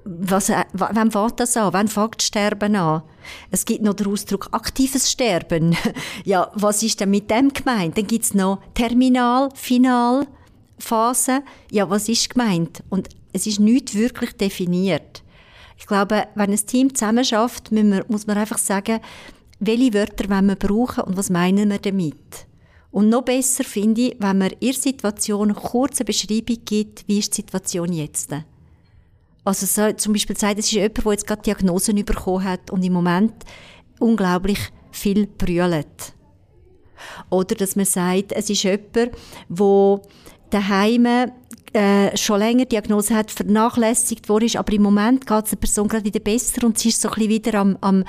Was, 0.06 0.50
äh, 0.50 0.64
wann 0.74 1.12
fängt 1.12 1.40
das 1.40 1.56
an? 1.56 1.74
Wann 1.74 1.88
fängt 1.88 2.22
Sterben 2.22 2.76
an? 2.76 3.04
Es 3.52 3.64
gibt 3.66 3.82
noch 3.82 3.94
den 3.94 4.08
Ausdruck 4.08 4.50
aktives 4.52 5.10
Sterben. 5.10 5.76
ja, 6.26 6.52
was 6.54 6.84
ist 6.84 7.00
denn 7.00 7.10
mit 7.10 7.30
dem 7.32 7.54
gemeint? 7.54 7.98
Dann 7.98 8.08
gibt 8.08 8.26
es 8.26 8.34
noch 8.34 8.60
Terminal, 8.74 9.50
Final, 9.56 10.28
Phase. 10.78 11.44
Ja, 11.72 11.90
was 11.90 12.10
ist 12.10 12.30
gemeint? 12.30 12.84
Und 12.90 13.10
es 13.32 13.48
ist 13.48 13.60
nicht 13.60 13.96
wirklich 13.96 14.34
definiert. 14.34 15.24
Ich 15.78 15.88
glaube, 15.88 16.28
wenn 16.36 16.52
ein 16.52 16.66
Team 16.66 16.94
zusammen 16.94 17.26
schafft, 17.26 17.72
muss 17.72 18.28
man 18.28 18.38
einfach 18.38 18.58
sagen, 18.58 19.00
welche 19.60 19.94
Wörter 19.94 20.30
wollen 20.30 20.48
wir 20.48 20.56
brauchen 20.56 21.04
und 21.06 21.18
was 21.18 21.30
meinen 21.30 21.70
wir 21.70 21.80
damit. 21.80 22.46
Und 22.92 23.10
noch 23.10 23.24
besser 23.24 23.64
finde 23.64 24.02
ich, 24.02 24.16
wenn 24.20 24.38
man 24.38 24.52
ihre 24.60 24.78
Situation 24.78 25.50
eine 25.50 25.60
kurze 25.60 26.06
Beschreibung 26.06 26.58
gibt, 26.64 27.08
wie 27.08 27.20
ist 27.20 27.36
die 27.36 27.42
Situation 27.42 27.92
jetzt. 27.92 28.30
Also 29.44 29.66
so, 29.66 29.92
zum 29.94 30.14
Beispiel 30.14 30.38
sagt, 30.38 30.60
es 30.60 30.66
ist 30.66 30.72
jemand, 30.72 31.04
der 31.04 31.12
jetzt 31.12 31.28
gerade 31.28 31.42
Diagnosen 31.42 32.04
bekommen 32.06 32.44
hat 32.44 32.72
und 32.72 32.84
im 32.84 32.94
Moment 32.94 33.34
unglaublich 34.00 34.60
viel 34.92 35.28
brüllt. 35.28 36.14
Oder 37.30 37.56
dass 37.56 37.76
man 37.76 37.86
sagt, 37.86 38.32
es 38.32 38.50
ist 38.50 38.64
jemand, 38.64 39.12
der 39.50 40.02
daheim 40.50 41.06
äh, 41.74 42.16
schon 42.16 42.40
länger 42.40 42.66
Diagnose 42.66 43.16
hat, 43.16 43.32
vernachlässigt 43.32 44.30
worden 44.30 44.50
aber 44.56 44.74
im 44.74 44.84
Moment 44.84 45.26
geht 45.26 45.44
es 45.44 45.50
der 45.50 45.58
Person 45.58 45.88
gerade 45.88 46.06
wieder 46.06 46.20
besser 46.20 46.66
und 46.66 46.78
sie 46.78 46.90
ist 46.90 47.02
so 47.02 47.10
ein 47.10 47.16
bisschen 47.16 47.30
wieder 47.30 47.60
am, 47.60 47.78
am 47.82 48.04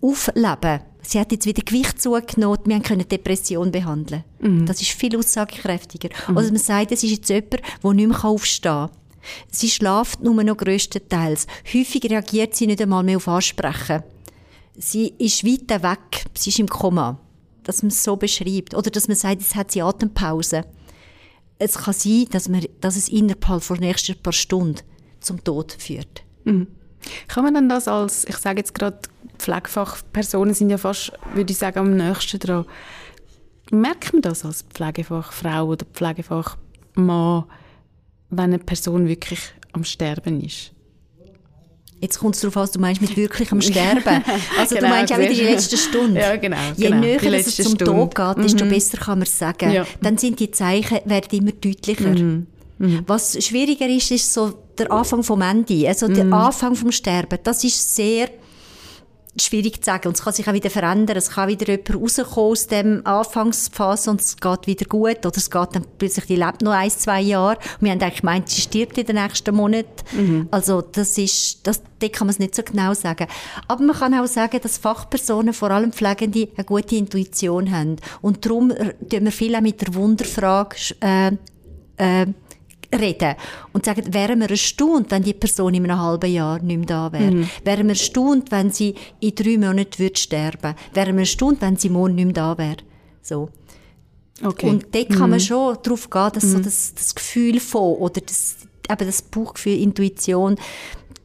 Aufleben. 0.00 0.80
Sie 1.02 1.18
hat 1.18 1.32
jetzt 1.32 1.46
wieder 1.46 1.62
Gewicht 1.62 2.00
zugenommen, 2.00 2.58
wir 2.64 2.80
können 2.80 3.08
Depression 3.08 3.72
behandeln. 3.72 4.24
Mhm. 4.40 4.66
Das 4.66 4.80
ist 4.80 4.90
viel 4.90 5.16
aussagekräftiger. 5.16 6.10
Mhm. 6.28 6.36
Oder 6.36 6.46
man 6.46 6.58
sagt, 6.58 6.92
es 6.92 7.02
ist 7.02 7.10
jetzt 7.10 7.28
jemand, 7.28 7.60
der 7.82 7.92
nicht 7.92 8.08
mehr 8.08 8.24
aufstehen 8.24 8.72
kann. 8.72 8.90
Sie 9.50 9.68
schlaft 9.68 10.22
nur 10.22 10.42
noch 10.42 10.56
grösstenteils. 10.56 11.46
Häufig 11.72 12.04
reagiert 12.04 12.54
sie 12.54 12.66
nicht 12.66 12.80
einmal 12.80 13.02
mehr 13.02 13.16
auf 13.16 13.28
Ansprechen. 13.28 14.02
Sie 14.76 15.14
ist 15.18 15.44
weit 15.44 15.82
weg, 15.82 16.26
sie 16.36 16.50
ist 16.50 16.58
im 16.58 16.68
Koma. 16.68 17.18
Dass 17.64 17.82
man 17.82 17.90
es 17.90 18.02
so 18.02 18.16
beschreibt. 18.16 18.74
Oder 18.74 18.90
dass 18.90 19.08
man 19.08 19.16
sagt, 19.16 19.40
es 19.40 19.54
hat 19.54 19.72
sie 19.72 19.82
Atempause. 19.82 20.64
Es 21.58 21.74
kann 21.76 21.94
sein, 21.94 22.26
dass, 22.30 22.48
man, 22.48 22.64
dass 22.80 22.96
es 22.96 23.08
innerhalb 23.08 23.66
der 23.66 23.80
nächsten 23.80 24.16
paar 24.22 24.32
Stunden 24.32 24.80
zum 25.20 25.42
Tod 25.42 25.76
führt. 25.78 26.22
Mhm. 26.44 26.68
Kann 27.26 27.44
man 27.44 27.54
dann 27.54 27.68
das 27.68 27.88
als, 27.88 28.24
ich 28.28 28.36
sage 28.36 28.58
jetzt 28.58 28.74
gerade, 28.74 28.98
Pflegefachpersonen 29.38 30.54
sind 30.54 30.70
ja 30.70 30.78
fast, 30.78 31.12
würde 31.34 31.52
ich 31.52 31.58
sagen, 31.58 31.78
am 31.78 31.96
nächsten 31.96 32.38
dran. 32.38 32.64
Merkt 33.70 34.12
man 34.12 34.22
das 34.22 34.44
als 34.44 34.62
Pflegefachfrau 34.62 35.66
oder 35.66 35.86
Pflegefachmann, 35.86 37.44
wenn 38.30 38.44
eine 38.44 38.58
Person 38.58 39.08
wirklich 39.08 39.40
am 39.72 39.84
Sterben 39.84 40.42
ist? 40.42 40.72
Jetzt 42.00 42.20
kommt 42.20 42.36
es 42.36 42.42
darauf 42.42 42.56
an, 42.56 42.68
du 42.72 42.78
meinst 42.78 43.00
mit 43.00 43.16
wirklich 43.16 43.50
am 43.50 43.60
Sterben. 43.60 44.22
Also 44.58 44.76
genau, 44.76 44.88
du 44.88 44.94
meinst 44.94 45.12
auch 45.12 45.18
wieder 45.18 45.34
die 45.34 45.40
letzte 45.42 45.76
Stunde. 45.76 46.20
Ja, 46.20 46.36
genau. 46.36 46.56
Je 46.76 46.88
genau, 46.88 47.00
näher 47.00 47.32
es 47.34 47.56
zum 47.56 47.74
Stunde. 47.74 47.84
Tod 47.84 48.14
geht, 48.14 48.44
desto 48.44 48.64
mhm. 48.64 48.70
besser 48.70 48.98
kann 48.98 49.18
man 49.18 49.26
es 49.26 49.36
sagen. 49.36 49.72
Ja. 49.72 49.86
Dann 50.00 50.16
sind 50.16 50.38
die 50.38 50.50
Zeichen 50.50 51.00
werden 51.04 51.38
immer 51.38 51.52
deutlicher. 51.52 52.08
Mhm. 52.10 52.46
Mhm. 52.78 53.02
Was 53.06 53.42
schwieriger 53.44 53.88
ist, 53.88 54.10
ist 54.12 54.32
so 54.32 54.54
der 54.78 54.92
Anfang 54.92 55.24
vom 55.24 55.42
Ende, 55.42 55.88
also 55.88 56.06
der 56.06 56.24
mhm. 56.24 56.32
Anfang 56.32 56.76
vom 56.76 56.92
Sterben. 56.92 57.38
Das 57.42 57.64
ist 57.64 57.94
sehr 57.96 58.28
schwierig 59.40 59.82
zu 59.82 59.86
sagen. 59.86 60.08
Und 60.08 60.16
es 60.16 60.24
kann 60.24 60.32
sich 60.32 60.48
auch 60.48 60.52
wieder 60.52 60.70
verändern. 60.70 61.16
Es 61.16 61.30
kann 61.30 61.48
wieder 61.48 61.66
jemand 61.66 61.94
rauskommen 61.94 62.50
aus 62.50 62.66
dem 62.66 63.06
Anfangsphase 63.06 64.10
und 64.10 64.20
es 64.20 64.36
geht 64.36 64.66
wieder 64.66 64.86
gut. 64.86 65.24
Oder 65.24 65.36
es 65.36 65.50
geht 65.50 65.68
dann 65.74 65.84
plötzlich, 65.98 66.26
die 66.26 66.36
lebt 66.36 66.62
noch 66.62 66.72
ein, 66.72 66.90
zwei 66.90 67.20
Jahre. 67.20 67.56
Und 67.56 67.86
wir 67.86 67.92
haben 67.92 68.00
eigentlich 68.00 68.20
gemeint, 68.20 68.48
sie 68.48 68.60
stirbt 68.60 68.98
in 68.98 69.06
den 69.06 69.16
nächsten 69.16 69.54
Monaten. 69.54 69.88
Mhm. 70.12 70.48
Also 70.50 70.82
das 70.82 71.16
ist, 71.18 71.66
das, 71.66 71.82
da 71.98 72.08
kann 72.08 72.26
man 72.26 72.32
es 72.32 72.38
nicht 72.38 72.54
so 72.54 72.62
genau 72.62 72.94
sagen. 72.94 73.26
Aber 73.66 73.82
man 73.82 73.96
kann 73.96 74.14
auch 74.14 74.26
sagen, 74.26 74.60
dass 74.62 74.78
Fachpersonen, 74.78 75.54
vor 75.54 75.70
allem 75.70 75.92
Pflegende, 75.92 76.48
eine 76.56 76.64
gute 76.64 76.96
Intuition 76.96 77.70
haben. 77.70 77.96
Und 78.22 78.44
darum 78.44 78.70
tun 78.70 79.24
wir 79.24 79.32
viel 79.32 79.54
auch 79.54 79.60
mit 79.60 79.80
der 79.80 79.94
Wunderfrage 79.94 80.76
äh, 81.00 81.32
äh, 81.96 82.26
reden 82.94 83.34
und 83.72 83.84
sagen, 83.84 84.12
wären 84.12 84.40
wir 84.40 84.50
erstaunt, 84.50 85.10
wenn 85.10 85.22
die 85.22 85.34
Person 85.34 85.74
in 85.74 85.84
einem 85.84 86.00
halben 86.00 86.32
Jahr 86.32 86.60
nicht 86.60 86.78
mehr 86.78 86.86
da 86.86 87.12
wäre? 87.12 87.30
Mhm. 87.30 87.50
Wären 87.64 87.86
wir 87.86 87.94
erstaunt, 87.94 88.50
wenn 88.50 88.70
sie 88.70 88.94
in 89.20 89.34
drei 89.34 89.58
Monaten 89.58 89.98
würde 89.98 90.18
sterben? 90.18 90.74
Wären 90.94 91.16
wir 91.16 91.20
erstaunt, 91.20 91.60
wenn 91.60 91.76
sie 91.76 91.90
morgen 91.90 92.14
nicht 92.14 92.24
mehr 92.26 92.34
da 92.34 92.58
wäre? 92.58 92.78
So. 93.22 93.50
Okay. 94.42 94.68
Und 94.68 94.94
dort 94.94 95.08
kann 95.10 95.30
man 95.30 95.38
mhm. 95.38 95.40
schon 95.40 95.76
darauf 95.82 96.08
gehen, 96.08 96.30
dass 96.32 96.44
mhm. 96.44 96.50
so 96.50 96.58
das, 96.60 96.94
das 96.94 97.14
Gefühl 97.14 97.60
von, 97.60 97.96
oder 97.96 98.20
das, 98.20 98.56
eben 98.88 99.06
das 99.06 99.22
Bauchgefühl, 99.22 99.80
Intuition, 99.80 100.56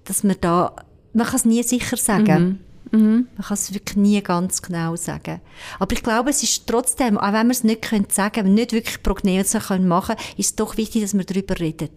dass 0.06 0.24
man 0.24 0.36
da, 0.42 0.76
man 1.14 1.28
kann 1.28 1.36
es 1.36 1.46
nie 1.46 1.64
sicher 1.64 1.98
sagen. 1.98 2.60
Mhm. 2.94 3.28
Man 3.36 3.48
kann 3.48 3.56
es 3.56 3.74
wirklich 3.74 3.98
nie 3.98 4.22
ganz 4.22 4.62
genau 4.62 4.96
sagen. 4.96 5.42
Aber 5.80 5.94
ich 5.94 6.04
glaube, 6.04 6.30
es 6.30 6.44
ist 6.44 6.68
trotzdem, 6.68 7.18
auch 7.18 7.34
wenn 7.34 7.48
wir 7.48 7.52
es 7.52 7.64
nicht 7.64 7.82
können 7.82 8.08
sagen, 8.10 8.54
nicht 8.54 8.72
wirklich 8.72 9.02
Prognosen 9.02 9.62
können 9.62 9.88
machen, 9.88 10.16
ist 10.38 10.52
es 10.52 10.56
doch 10.56 10.78
wichtig, 10.78 11.02
dass 11.02 11.16
wir 11.16 11.24
darüber 11.24 11.60
reden. 11.60 11.90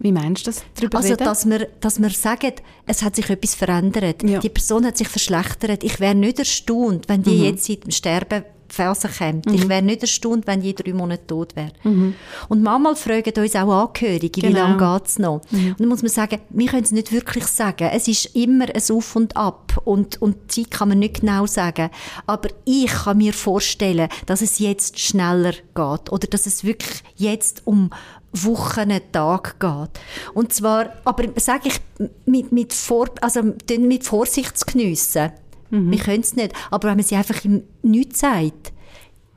Wie 0.00 0.12
meinst 0.12 0.46
du 0.46 0.50
das? 0.50 0.62
Darüber 0.74 0.98
also, 0.98 1.10
reden? 1.10 1.24
dass 1.24 1.48
wir, 1.48 1.68
dass 1.80 2.00
wir 2.00 2.10
sagen, 2.10 2.52
es 2.86 3.02
hat 3.02 3.16
sich 3.16 3.30
etwas 3.30 3.54
verändert. 3.54 4.22
Ja. 4.22 4.38
Die 4.38 4.48
Person 4.50 4.84
hat 4.84 4.98
sich 4.98 5.08
verschlechtert. 5.08 5.82
Ich 5.82 5.98
wäre 5.98 6.14
nicht 6.14 6.38
erstaunt, 6.38 7.08
wenn 7.08 7.22
die 7.22 7.38
mhm. 7.38 7.44
jetzt 7.44 7.64
seit 7.64 7.84
dem 7.84 7.90
Sterben 7.90 8.44
Phase 8.68 9.08
kommt. 9.08 9.46
Mhm. 9.46 9.54
Ich 9.54 9.68
wäre 9.68 9.82
nicht 9.82 10.02
erstaunt, 10.02 10.46
wenn 10.46 10.62
je 10.62 10.72
drei 10.72 10.92
Monate 10.92 11.26
tot 11.26 11.56
wäre. 11.56 11.72
Mhm. 11.84 12.14
Und 12.48 12.62
manchmal 12.62 12.96
fragen 12.96 13.32
uns 13.38 13.56
auch 13.56 13.86
Angehörige, 13.86 14.40
genau. 14.40 14.48
wie 14.48 14.52
lange 14.52 14.76
geht 14.76 15.08
es 15.08 15.18
noch? 15.18 15.40
Mhm. 15.50 15.70
Und 15.70 15.80
dann 15.80 15.88
muss 15.88 16.02
man 16.02 16.10
sagen, 16.10 16.40
wir 16.50 16.68
können 16.68 16.84
es 16.84 16.92
nicht 16.92 17.12
wirklich 17.12 17.46
sagen. 17.46 17.90
Es 17.92 18.08
ist 18.08 18.36
immer 18.36 18.66
ein 18.66 18.82
Auf 18.90 19.16
und 19.16 19.36
Ab 19.36 19.80
und, 19.84 20.20
und 20.20 20.36
die 20.56 20.64
Zeit 20.64 20.70
kann 20.70 20.88
man 20.88 20.98
nicht 20.98 21.20
genau 21.20 21.46
sagen. 21.46 21.90
Aber 22.26 22.48
ich 22.64 22.86
kann 22.86 23.18
mir 23.18 23.32
vorstellen, 23.32 24.08
dass 24.26 24.42
es 24.42 24.58
jetzt 24.58 24.98
schneller 24.98 25.52
geht 25.52 26.12
oder 26.12 26.26
dass 26.28 26.46
es 26.46 26.64
wirklich 26.64 27.02
jetzt 27.16 27.62
um 27.64 27.90
Wochen, 28.32 28.92
Tage 29.12 29.52
geht. 29.58 30.00
Und 30.34 30.52
zwar, 30.52 30.92
aber 31.04 31.24
sage 31.36 31.68
ich, 31.68 31.80
mit, 32.26 32.52
mit, 32.52 32.72
Vor, 32.72 33.08
also, 33.20 33.42
mit 33.42 34.04
Vorsicht 34.04 34.58
zu 34.58 34.66
geniessen. 34.66 35.32
Mhm. 35.70 35.90
Wir 35.90 35.98
können 35.98 36.20
es 36.20 36.34
nicht. 36.36 36.52
Aber 36.70 36.88
wenn 36.88 36.96
man 36.96 37.04
sie 37.04 37.16
einfach 37.16 37.44
im 37.44 37.62
Nichts 37.82 38.20
sagt, 38.20 38.72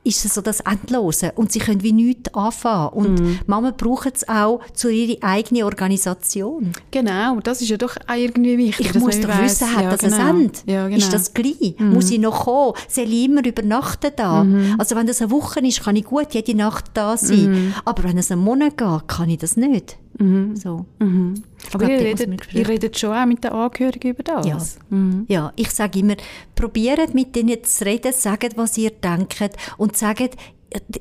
ist 0.04 0.24
es 0.24 0.34
so 0.34 0.40
das 0.40 0.60
Endlose. 0.60 1.32
Und 1.36 1.52
sie 1.52 1.60
können 1.60 1.82
wie 1.82 1.92
nichts 1.92 2.34
anfangen. 2.34 2.88
Und 2.88 3.20
mhm. 3.20 3.38
Mama 3.46 3.70
braucht 3.70 4.16
es 4.16 4.28
auch 4.28 4.60
zu 4.74 4.88
ihrer 4.90 5.22
eigenen 5.22 5.62
Organisation. 5.64 6.72
Genau, 6.90 7.38
das 7.40 7.60
ist 7.60 7.68
ja 7.68 7.76
doch 7.76 7.96
auch 8.06 8.14
irgendwie 8.14 8.58
wichtig. 8.58 8.86
Ich 8.86 8.94
muss 8.94 9.20
doch 9.20 9.28
weiss. 9.28 9.60
wissen, 9.60 9.76
hat 9.76 9.84
ja, 9.84 9.90
das 9.90 10.00
genau. 10.00 10.16
ein 10.16 10.28
Ende? 10.28 10.58
Ja, 10.66 10.84
genau. 10.86 10.98
Ist 10.98 11.12
das 11.12 11.34
gleich? 11.34 11.76
Mhm. 11.78 11.92
Muss 11.92 12.10
ich 12.10 12.18
noch 12.18 12.44
kommen? 12.44 12.74
Soll 12.88 13.12
ich 13.12 13.24
immer 13.24 13.44
übernachten 13.44 14.10
da? 14.16 14.44
Mhm. 14.44 14.74
Also 14.78 14.96
wenn 14.96 15.06
das 15.06 15.22
eine 15.22 15.30
Woche 15.30 15.60
ist, 15.60 15.84
kann 15.84 15.96
ich 15.96 16.04
gut 16.04 16.34
jede 16.34 16.56
Nacht 16.56 16.86
da 16.94 17.16
sein. 17.16 17.50
Mhm. 17.50 17.74
Aber 17.84 18.02
wenn 18.04 18.18
es 18.18 18.32
einen 18.32 18.42
Monat 18.42 18.76
geht, 18.76 19.08
kann 19.08 19.30
ich 19.30 19.38
das 19.38 19.56
nicht. 19.56 19.98
Mhm. 20.22 20.56
So. 20.56 20.86
Mhm. 21.00 21.34
Aber 21.72 21.86
glaub, 21.86 21.90
ihr, 21.90 22.00
redet, 22.00 22.54
ihr 22.54 22.68
redet 22.68 22.98
schon 22.98 23.12
auch 23.12 23.26
mit 23.26 23.42
den 23.42 23.50
Angehörigen 23.50 24.12
über 24.12 24.22
das? 24.22 24.46
Ja, 24.46 24.58
mhm. 24.90 25.26
ja 25.28 25.52
ich 25.56 25.70
sage 25.70 25.98
immer, 25.98 26.16
probiert 26.54 27.12
mit 27.14 27.34
denen 27.34 27.62
zu 27.64 27.84
reden, 27.84 28.12
sagt, 28.12 28.56
was 28.56 28.78
ihr 28.78 28.90
denkt 28.90 29.40
und 29.78 29.96
sagt, 29.96 30.36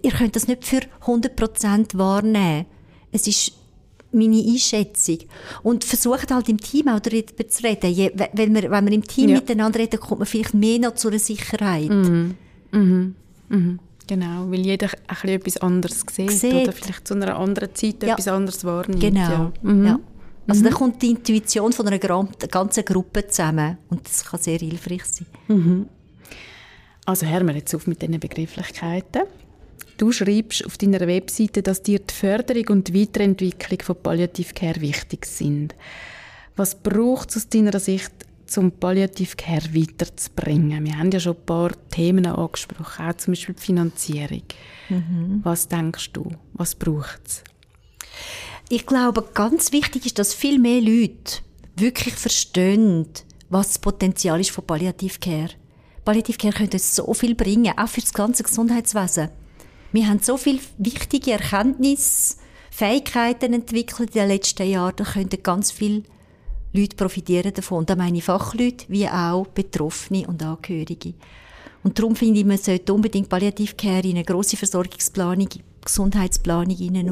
ihr 0.01 0.11
könnt 0.11 0.35
das 0.35 0.47
nicht 0.47 0.65
für 0.65 0.81
100% 1.05 1.97
wahrnehmen. 1.97 2.65
Es 3.11 3.27
ist 3.27 3.53
meine 4.11 4.43
Einschätzung. 4.43 5.19
Und 5.63 5.83
versucht 5.83 6.31
halt 6.31 6.49
im 6.49 6.59
Team 6.59 6.87
auch 6.87 6.99
darüber 6.99 7.47
zu 7.47 7.63
reden. 7.63 7.91
Je, 7.91 8.11
wenn, 8.33 8.53
wir, 8.53 8.69
wenn 8.69 8.85
wir 8.85 8.93
im 8.93 9.07
Team 9.07 9.29
ja. 9.29 9.35
miteinander 9.37 9.79
reden, 9.79 9.99
kommt 9.99 10.19
man 10.19 10.25
vielleicht 10.25 10.53
mehr 10.53 10.79
noch 10.79 10.95
zu 10.95 11.07
einer 11.07 11.19
Sicherheit. 11.19 11.89
Mhm. 11.89 12.35
Mhm. 12.71 13.15
Mhm. 13.49 13.79
Genau, 14.11 14.51
weil 14.51 14.59
jeder 14.59 14.89
ein 15.07 15.29
etwas 15.29 15.55
anderes 15.55 16.03
sieht, 16.11 16.31
sieht, 16.31 16.53
oder 16.53 16.73
vielleicht 16.73 17.07
zu 17.07 17.13
einer 17.13 17.37
anderen 17.37 17.73
Zeit 17.73 18.03
ja. 18.03 18.11
etwas 18.11 18.27
anderes 18.27 18.65
wahrnimmt. 18.65 18.99
Genau, 18.99 19.21
ja. 19.21 19.51
Mhm. 19.61 19.85
ja. 19.85 19.99
Also 20.49 20.59
mhm. 20.59 20.65
da 20.65 20.71
kommt 20.71 21.01
die 21.01 21.11
Intuition 21.11 21.71
von 21.71 21.87
einer 21.87 21.97
ganzen 21.97 22.83
Gruppe 22.83 23.25
zusammen 23.27 23.77
und 23.89 24.05
das 24.05 24.25
kann 24.25 24.41
sehr 24.41 24.57
hilfreich 24.57 25.05
sein. 25.05 25.27
Mhm. 25.47 25.85
Also 27.05 27.25
hören 27.25 27.47
wir 27.47 27.55
jetzt 27.55 27.73
auf 27.73 27.87
mit 27.87 28.01
diesen 28.01 28.19
Begrifflichkeiten. 28.19 29.21
Du 29.95 30.11
schreibst 30.11 30.65
auf 30.65 30.77
deiner 30.77 31.07
Webseite, 31.07 31.61
dass 31.63 31.81
dir 31.81 31.99
die 31.99 32.13
Förderung 32.13 32.67
und 32.67 32.89
die 32.89 33.01
Weiterentwicklung 33.01 33.79
von 33.81 33.95
Palliative 33.95 34.53
Care 34.53 34.81
wichtig 34.81 35.25
sind. 35.25 35.73
Was 36.57 36.75
braucht 36.75 37.29
es 37.29 37.37
aus 37.37 37.47
deiner 37.47 37.79
Sicht 37.79 38.11
um 38.57 38.71
Palliative 38.71 39.35
Care 39.35 39.73
weiterzubringen? 39.73 40.85
Wir 40.85 40.97
haben 40.97 41.11
ja 41.11 41.19
schon 41.19 41.35
ein 41.35 41.45
paar 41.45 41.71
Themen 41.89 42.25
angesprochen, 42.25 43.05
auch 43.05 43.17
zum 43.17 43.33
Beispiel 43.33 43.55
die 43.55 43.61
Finanzierung. 43.61 44.43
Mhm. 44.89 45.41
Was 45.43 45.67
denkst 45.67 46.11
du, 46.13 46.31
was 46.53 46.75
braucht 46.75 47.21
es? 47.25 47.43
Ich 48.69 48.85
glaube, 48.85 49.27
ganz 49.33 49.71
wichtig 49.71 50.05
ist, 50.05 50.19
dass 50.19 50.33
viel 50.33 50.57
mehr 50.57 50.81
Leute 50.81 51.41
wirklich 51.75 52.15
verstehen, 52.15 53.07
was 53.49 53.67
das 53.67 53.79
Potenzial 53.79 54.39
ist 54.39 54.51
von 54.51 54.65
Palliative 54.65 55.19
Care. 55.19 55.49
Palliative 56.05 56.37
Care 56.37 56.53
könnte 56.53 56.77
uns 56.77 56.95
so 56.95 57.13
viel 57.13 57.35
bringen, 57.35 57.77
auch 57.77 57.87
für 57.87 58.01
das 58.01 58.13
ganze 58.13 58.43
Gesundheitswesen. 58.43 59.29
Wir 59.91 60.07
haben 60.07 60.19
so 60.19 60.37
viele 60.37 60.59
wichtige 60.77 61.33
Erkenntnisse, 61.33 62.37
Fähigkeiten 62.71 63.53
entwickelt 63.53 64.11
in 64.11 64.21
den 64.21 64.27
letzten 64.29 64.69
Jahren, 64.69 64.95
da 64.95 65.03
könnten 65.03 65.43
ganz 65.43 65.71
viele 65.71 66.03
Leute 66.73 66.95
profitieren 66.95 67.53
davon. 67.53 67.85
Da 67.85 67.95
meine 67.95 68.17
ich 68.17 68.23
Fachleute 68.23 68.85
wie 68.87 69.07
auch 69.07 69.47
Betroffene 69.47 70.27
und 70.27 70.41
Angehörige. 70.43 71.13
Und 71.83 71.97
darum 71.97 72.15
finde 72.15 72.39
ich, 72.39 72.45
man 72.45 72.57
sollte 72.57 72.93
unbedingt 72.93 73.29
Palliativcare 73.29 74.07
in 74.07 74.17
eine 74.17 74.23
grosse 74.23 74.57
Versorgungsplanung, 74.57 75.49
Gesundheitsplanung 75.83 76.75
hinein, 76.75 77.09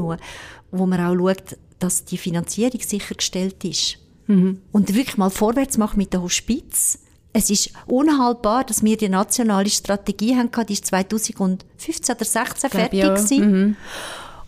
wo 0.72 0.86
man 0.86 1.00
auch 1.00 1.16
schaut, 1.16 1.58
dass 1.80 2.06
die 2.06 2.18
Finanzierung 2.18 2.80
sichergestellt 2.82 3.64
ist. 3.64 3.98
Mhm. 4.28 4.62
Und 4.72 4.94
wirklich 4.94 5.18
mal 5.18 5.32
vorwärts 5.32 5.78
machen 5.78 5.98
mit 5.98 6.14
der 6.14 6.22
Hospiz. 6.22 7.00
Es 7.34 7.50
ist 7.50 7.72
unhaltbar, 7.88 8.64
dass 8.64 8.84
wir 8.84 8.98
die 8.98 9.10
nationale 9.10 9.70
Strategie 9.70 10.36
haben, 10.36 10.52
die 10.68 10.74
ist 10.74 10.86
2015 10.88 12.16
oder 12.16 12.26
2016 12.26 12.70
fertig 12.70 13.00
ja. 13.00 13.46
Mhm. 13.46 13.76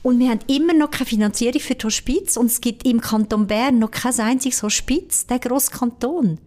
Und 0.03 0.19
wir 0.19 0.29
haben 0.29 0.39
immer 0.47 0.73
noch 0.73 0.91
keine 0.91 1.05
Finanzierung 1.05 1.61
für 1.61 1.75
die 1.75 1.85
Hospiz 1.85 2.37
und 2.37 2.47
es 2.47 2.61
gibt 2.61 2.85
im 2.87 3.01
Kanton 3.01 3.47
Bern 3.47 3.79
noch 3.79 3.91
kein 3.91 4.19
einziges 4.19 4.63
Hospiz, 4.63 5.27
der 5.27 5.39
grosse 5.39 5.71
Kanton. 5.71 6.39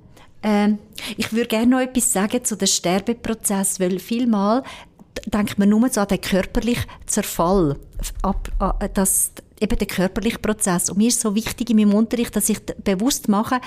Ähm, 0.42 0.78
ich 1.16 1.32
würde 1.32 1.46
gerne 1.46 1.66
noch 1.66 1.80
etwas 1.80 2.12
sagen 2.12 2.44
zu 2.44 2.57
dem 2.57 2.66
Sterbeprozess, 2.66 3.78
weil 3.78 3.98
vielmal 3.98 4.62
denkt 5.26 5.59
man 5.59 5.68
nur 5.68 5.88
so 5.88 6.00
an 6.00 6.09
den 6.09 6.20
körperlichen 6.20 6.84
Zerfall, 7.07 7.78
ab, 8.22 8.50
ab, 8.59 8.90
das, 8.94 9.32
eben 9.61 9.78
den 9.78 9.88
körperlichen 9.88 10.42
Prozess. 10.42 10.90
Und 10.90 10.98
mir 10.98 11.09
ist 11.09 11.20
so 11.20 11.34
wichtig 11.34 11.70
in 11.70 11.76
meinem 11.76 11.94
Unterricht, 11.94 12.34
dass 12.36 12.48
ich 12.48 12.61
bewusst 12.61 13.28
mache, 13.28 13.61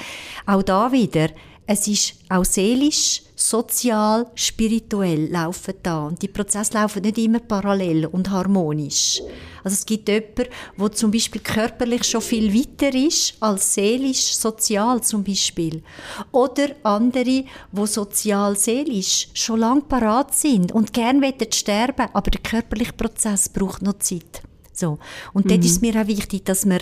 auch 0.45 0.63
da 0.63 0.91
wieder, 0.91 1.29
es 1.67 1.87
ist 1.87 2.13
auch 2.29 2.45
seelisch, 2.45 3.21
sozial, 3.35 4.25
spirituell 4.35 5.29
laufen 5.29 5.73
da. 5.83 6.07
Und 6.07 6.21
die 6.21 6.29
Prozesse 6.29 6.73
laufen 6.73 7.01
nicht 7.03 7.17
immer 7.17 7.39
parallel 7.39 8.05
und 8.07 8.29
harmonisch. 8.29 9.21
Also 9.63 9.75
es 9.75 9.85
gibt 9.85 10.07
jemanden, 10.07 10.45
der 10.77 10.91
zum 10.93 11.11
Beispiel 11.11 11.41
körperlich 11.41 12.05
schon 12.05 12.21
viel 12.21 12.53
weiter 12.53 12.95
ist 12.95 13.35
als 13.41 13.73
seelisch, 13.73 14.33
sozial 14.33 15.03
zum 15.03 15.25
Beispiel. 15.25 15.83
Oder 16.31 16.69
andere, 16.83 17.25
die 17.25 17.85
sozial, 17.85 18.55
seelisch 18.55 19.27
schon 19.33 19.59
lange 19.59 19.81
parat 19.81 20.33
sind 20.33 20.71
und 20.71 20.93
gerne 20.93 21.33
sterben 21.51 22.07
aber 22.13 22.31
der 22.31 22.41
körperliche 22.41 22.93
Prozess 22.93 23.49
braucht 23.49 23.81
noch 23.81 23.99
Zeit. 23.99 24.41
So. 24.71 24.99
Und 25.33 25.45
mhm. 25.45 25.49
dort 25.49 25.65
ist 25.65 25.71
es 25.71 25.81
mir 25.81 26.01
auch 26.01 26.07
wichtig, 26.07 26.45
dass 26.45 26.65
man 26.65 26.79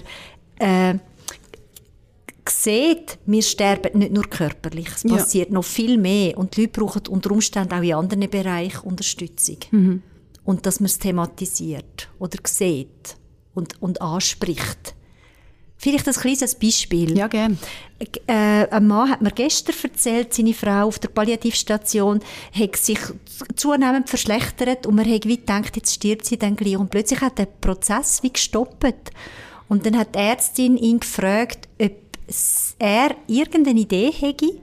äh, 0.59 0.95
sieht, 2.49 3.17
wir 3.25 3.41
sterben 3.41 3.99
nicht 3.99 4.11
nur 4.11 4.25
körperlich, 4.25 4.89
es 4.95 5.03
passiert 5.03 5.49
ja. 5.49 5.53
noch 5.53 5.63
viel 5.63 5.97
mehr 5.97 6.37
und 6.37 6.55
die 6.55 6.61
Leute 6.61 6.79
brauchen 6.79 7.07
unter 7.09 7.31
Umständen 7.31 7.73
auch 7.73 7.81
in 7.81 7.93
anderen 7.93 8.29
Bereichen 8.29 8.81
Unterstützung. 8.81 9.57
Mhm. 9.71 10.01
Und 10.43 10.65
dass 10.65 10.79
man 10.79 10.85
es 10.85 10.99
thematisiert 10.99 12.09
oder 12.19 12.37
sieht 12.45 13.17
und, 13.55 13.81
und 13.81 14.01
anspricht. 14.01 14.95
Vielleicht 15.77 16.07
ein 16.07 16.13
kleines 16.13 16.55
Beispiel. 16.55 17.17
Ja, 17.17 17.27
gerne. 17.27 17.57
Äh, 18.27 18.67
ein 18.69 18.87
Mann 18.87 19.09
hat 19.09 19.21
mir 19.21 19.31
gestern 19.31 19.75
erzählt, 19.83 20.33
seine 20.33 20.53
Frau 20.53 20.87
auf 20.87 20.99
der 20.99 21.09
Palliativstation 21.09 22.21
hat 22.53 22.75
sich 22.75 22.99
zunehmend 23.55 24.09
verschlechtert 24.09 24.87
und 24.87 24.95
man 24.95 25.09
hat 25.09 25.25
wie 25.25 25.37
gedacht, 25.37 25.75
jetzt 25.75 25.93
stirbt 25.93 26.25
sie 26.25 26.37
dann 26.37 26.55
gleich. 26.55 26.77
Und 26.77 26.89
plötzlich 26.89 27.21
hat 27.21 27.37
der 27.37 27.45
Prozess 27.45 28.23
wie 28.23 28.31
gestoppt. 28.31 29.11
Und 29.67 29.85
dann 29.85 29.97
hat 29.97 30.15
die 30.15 30.19
Ärztin 30.19 30.77
ihn 30.77 30.99
gefragt, 30.99 31.67
ob 31.79 31.91
er 32.79 33.15
irgendeine 33.27 33.79
Idee 33.79 34.11
hätte, 34.11 34.59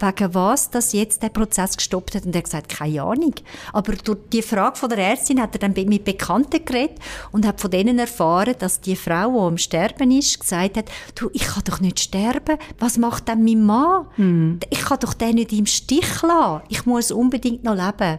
wegen 0.00 0.34
was 0.34 0.70
das 0.70 0.92
jetzt 0.92 1.22
der 1.22 1.30
Prozess 1.30 1.76
gestoppt 1.76 2.14
hat. 2.14 2.24
Und 2.24 2.34
er 2.34 2.38
hat 2.38 2.44
gesagt, 2.44 2.68
keine 2.68 3.02
Ahnung. 3.02 3.34
Aber 3.72 3.92
durch 3.92 4.18
die 4.32 4.42
Frage 4.42 4.76
von 4.76 4.88
der 4.90 4.98
Ärztin 4.98 5.40
hat 5.40 5.54
er 5.54 5.68
dann 5.68 5.88
mit 5.88 6.04
Bekannten 6.04 6.64
geredet 6.64 6.98
und 7.32 7.46
hat 7.46 7.60
von 7.60 7.70
denen 7.70 7.98
erfahren, 7.98 8.54
dass 8.58 8.80
die 8.80 8.96
Frau, 8.96 9.32
die 9.32 9.38
am 9.38 9.58
Sterben 9.58 10.10
ist, 10.10 10.40
gesagt 10.40 10.76
hat, 10.76 10.90
du, 11.14 11.30
ich 11.32 11.46
kann 11.46 11.64
doch 11.64 11.80
nicht 11.80 12.00
sterben. 12.00 12.58
Was 12.78 12.98
macht 12.98 13.28
denn 13.28 13.44
mein 13.44 13.64
Mann? 13.64 14.06
Mhm. 14.16 14.60
Ich 14.70 14.80
kann 14.80 15.00
doch 15.00 15.14
den 15.14 15.36
nicht 15.36 15.52
im 15.52 15.66
Stich 15.66 16.22
lassen. 16.22 16.62
Ich 16.68 16.86
muss 16.86 17.10
unbedingt 17.10 17.64
noch 17.64 17.74
leben. 17.74 18.18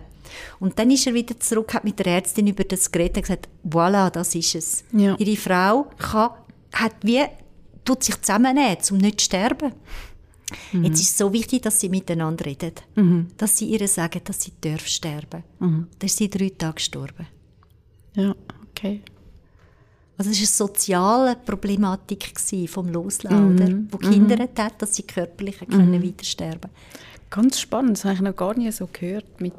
Und 0.60 0.78
dann 0.78 0.92
ist 0.92 1.08
er 1.08 1.14
wieder 1.14 1.40
zurück, 1.40 1.74
hat 1.74 1.84
mit 1.84 1.98
der 2.00 2.08
Ärztin 2.08 2.48
über 2.48 2.64
das 2.64 2.92
geredet 2.92 3.18
und 3.18 3.24
gesagt, 3.24 3.50
voilà, 3.68 4.10
das 4.12 4.36
ist 4.36 4.56
es. 4.56 4.84
Ja. 4.92 5.16
Ihre 5.18 5.36
Frau 5.38 5.88
kann, 5.98 6.32
hat 6.74 6.94
wie, 7.02 7.24
tut 7.86 8.04
sich 8.04 8.22
zusammennehmen, 8.22 8.78
um 8.92 8.98
nicht 8.98 9.20
zu 9.20 9.26
sterben. 9.26 9.74
Mhm. 10.72 10.84
Jetzt 10.86 11.02
ist 11.02 11.12
es 11.12 11.18
so 11.18 11.32
wichtig, 11.32 11.62
dass 11.62 11.80
sie 11.80 11.90
miteinander 11.90 12.46
reden. 12.46 12.74
Mhm. 12.96 13.28
Dass 13.38 13.58
sie 13.58 13.66
ihr 13.66 13.88
sagen, 13.88 14.22
dass 14.24 14.42
sie 14.42 14.54
darf 14.62 14.88
sterben. 14.88 15.44
Mhm. 15.60 15.88
Da 15.98 16.06
ist 16.06 16.18
sie 16.18 16.30
drei 16.30 16.50
Tage 16.50 16.76
gestorben. 16.76 17.28
Ja, 18.16 18.36
okay. 18.70 19.02
Also 20.18 20.32
es 20.32 20.38
war 20.38 20.42
eine 20.42 20.48
soziale 20.48 21.36
Problematik 21.38 22.34
vom 22.68 22.90
Losladen, 22.90 23.56
mhm. 23.56 23.88
wo 23.90 23.98
Kinder 23.98 24.36
mhm. 24.36 24.50
hat, 24.58 24.82
dass 24.82 24.96
sie 24.96 25.04
körperlich 25.04 25.62
mhm. 25.62 25.68
können 25.68 26.04
weiter 26.04 26.26
sterben 26.26 26.70
Ganz 27.30 27.60
spannend, 27.60 27.98
das 27.98 28.06
habe 28.06 28.16
ich 28.16 28.22
noch 28.22 28.36
gar 28.36 28.58
nie 28.58 28.72
so 28.72 28.90
gehört. 28.92 29.40
Mit, 29.40 29.54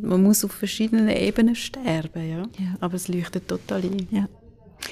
man 0.00 0.22
muss 0.22 0.42
auf 0.42 0.52
verschiedenen 0.52 1.10
Ebenen 1.10 1.54
sterben, 1.54 2.28
ja. 2.28 2.38
ja. 2.38 2.74
aber 2.80 2.94
es 2.94 3.08
leuchtet 3.08 3.46
total 3.46 3.82
ein. 3.82 4.08
Ja. 4.10 4.26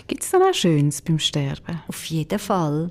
Gibt 0.06 0.22
es 0.22 0.30
dann 0.30 0.42
auch 0.42 0.54
Schönes 0.54 1.02
beim 1.02 1.18
Sterben? 1.18 1.82
Auf 1.88 2.04
jeden 2.06 2.38
Fall. 2.38 2.90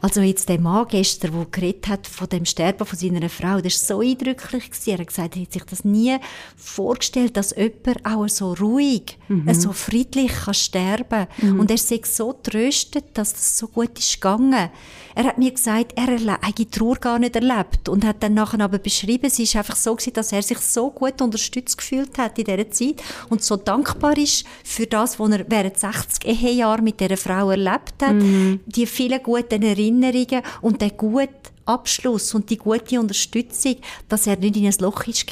Also 0.00 0.20
jetzt 0.20 0.48
der 0.48 0.60
Mann 0.60 0.86
gestern, 0.88 1.32
der 1.32 1.46
geredet 1.50 1.88
hat 1.88 2.06
von 2.06 2.28
dem 2.28 2.44
Sterben 2.44 2.86
von 2.86 2.98
seiner 2.98 3.28
Frau, 3.28 3.60
das 3.60 3.88
war 3.90 3.96
so 3.96 4.00
eindrücklich. 4.00 4.70
Er 4.86 4.98
hat 4.98 5.06
gesagt, 5.06 5.36
er 5.36 5.42
hätte 5.42 5.52
sich 5.52 5.64
das 5.64 5.84
nie 5.84 6.16
vorgestellt, 6.56 7.36
dass 7.36 7.54
jemand 7.56 8.04
auch 8.04 8.28
so 8.28 8.52
ruhig, 8.52 9.18
mhm. 9.28 9.52
so 9.54 9.72
friedlich 9.72 10.32
kann 10.32 10.54
sterben 10.54 11.08
kann. 11.08 11.28
Mhm. 11.40 11.60
Und 11.60 11.70
er 11.70 11.78
sich 11.78 12.06
so 12.06 12.32
tröstet, 12.32 13.06
dass 13.14 13.32
das 13.32 13.58
so 13.58 13.68
gut 13.68 13.98
ist 13.98 14.14
gegangen. 14.14 14.70
Er 15.14 15.24
hat 15.24 15.38
mir 15.38 15.52
gesagt, 15.52 15.92
er 15.96 16.06
hat 16.06 16.58
die 16.58 16.66
Trauer 16.66 16.96
gar 16.96 17.18
nicht 17.18 17.36
erlebt 17.36 17.88
und 17.88 18.04
hat 18.04 18.22
dann 18.22 18.34
nachher 18.34 18.60
aber 18.60 18.78
beschrieben, 18.78 19.26
es 19.26 19.38
ist 19.38 19.54
einfach 19.54 19.76
so 19.76 19.94
gewesen, 19.94 20.12
dass 20.14 20.32
er 20.32 20.42
sich 20.42 20.58
so 20.58 20.90
gut 20.90 21.22
unterstützt 21.22 21.78
gefühlt 21.78 22.18
hat 22.18 22.38
in 22.38 22.44
dieser 22.44 22.70
Zeit 22.70 23.02
und 23.28 23.42
so 23.42 23.56
dankbar 23.56 24.16
ist 24.18 24.44
für 24.64 24.86
das, 24.86 25.20
was 25.20 25.30
er 25.30 25.44
während 25.48 25.78
60 25.78 26.24
Ehejahren 26.26 26.84
mit 26.84 27.00
dieser 27.00 27.16
Frau 27.16 27.50
erlebt 27.50 27.94
hat, 28.02 28.14
mhm. 28.14 28.60
die 28.66 28.86
vielen 28.86 29.22
guten 29.22 29.62
Erinnerungen 29.62 30.42
und 30.60 30.80
der 30.80 30.90
gute 30.90 31.28
Abschluss 31.64 32.34
und 32.34 32.50
die 32.50 32.58
gute 32.58 33.00
Unterstützung, 33.00 33.76
dass 34.08 34.26
er 34.26 34.36
nicht 34.36 34.56
in 34.56 34.66
ein 34.66 34.74
Loch 34.80 35.06
ist 35.06 35.26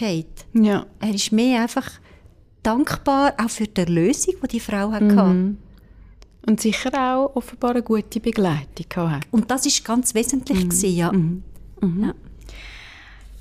Ja. 0.55 0.87
Er 1.01 1.15
ist 1.15 1.33
mehr 1.33 1.63
einfach 1.63 1.91
dankbar 2.63 3.35
auch 3.43 3.51
für 3.51 3.67
die 3.67 3.85
Lösung, 3.85 4.35
die 4.43 4.49
die 4.49 4.61
Frau 4.61 4.93
hatte. 4.93 5.05
Mhm. 5.05 5.59
Und 6.47 6.61
sicher 6.61 6.91
auch 6.95 7.37
offenbar 7.37 7.71
eine 7.71 7.83
gute 7.83 8.21
Begleitung 8.21 9.11
hat. 9.11 9.23
Und 9.31 9.51
das 9.51 9.65
ist 9.67 9.85
ganz 9.85 10.15
wesentlich 10.15 10.65
mhm. 10.65 10.69
gewesen, 10.69 10.97
ja. 10.97 11.13
Mhm. 11.13 11.43
Mhm. 11.81 12.05
ja. 12.05 12.15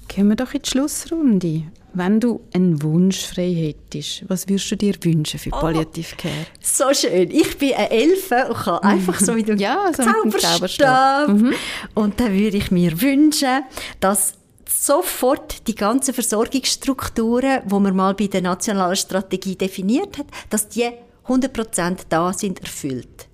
Gehen 0.07 0.27
wir 0.27 0.35
doch 0.35 0.53
in 0.53 0.61
die 0.61 0.69
Schlussrunde. 0.69 1.63
Wenn 1.93 2.19
du 2.19 2.41
einen 2.53 2.81
Wunsch 2.83 3.25
frei 3.25 3.53
hättest, 3.53 4.29
was 4.29 4.47
würdest 4.47 4.71
du 4.71 4.77
dir 4.77 4.93
wünschen 5.01 5.39
für 5.39 5.49
Palliative 5.49 6.15
Care? 6.15 6.33
Oh, 6.33 6.57
so 6.61 6.93
schön. 6.93 7.29
Ich 7.31 7.57
bin 7.57 7.73
eine 7.73 7.89
Elfe 7.89 8.47
und 8.47 8.57
kann 8.57 8.79
einfach 8.79 9.19
so 9.19 9.35
wie 9.35 9.43
du 9.43 9.53
ja, 9.57 9.91
so 9.93 10.03
Zauberstab. 10.03 11.29
Mhm. 11.29 11.53
Und 11.95 12.19
dann 12.19 12.33
würde 12.33 12.57
ich 12.57 12.71
mir 12.71 13.01
wünschen, 13.01 13.63
dass 13.99 14.35
sofort 14.69 15.67
die 15.67 15.75
ganzen 15.75 16.13
Versorgungsstrukturen, 16.13 17.61
die 17.65 17.79
man 17.79 17.95
mal 17.95 18.13
bei 18.13 18.27
der 18.27 18.41
nationalen 18.41 18.95
Strategie 18.95 19.55
definiert 19.55 20.17
hat, 20.17 20.27
dass 20.49 20.69
die 20.69 20.89
100% 21.27 22.05
da 22.09 22.33
sind 22.33 22.59
erfüllt. 22.61 23.27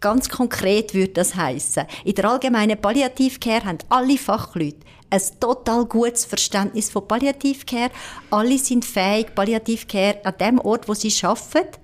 Ganz 0.00 0.28
konkret 0.28 0.94
würde 0.94 1.12
das 1.12 1.34
heißen: 1.34 1.84
In 2.04 2.14
der 2.14 2.28
allgemeinen 2.28 2.80
Palliativcare 2.80 3.64
haben 3.64 3.78
alle 3.88 4.18
Fachleute 4.18 4.80
ein 5.10 5.20
total 5.38 5.84
gutes 5.84 6.24
Verständnis 6.24 6.90
von 6.90 7.06
Palliativcare. 7.06 7.90
Alle 8.30 8.58
sind 8.58 8.84
fähig, 8.84 9.34
Palliativcare 9.34 10.24
an 10.24 10.34
dem 10.40 10.58
Ort, 10.58 10.88
wo 10.88 10.94
sie 10.94 11.12
arbeiten, 11.24 11.78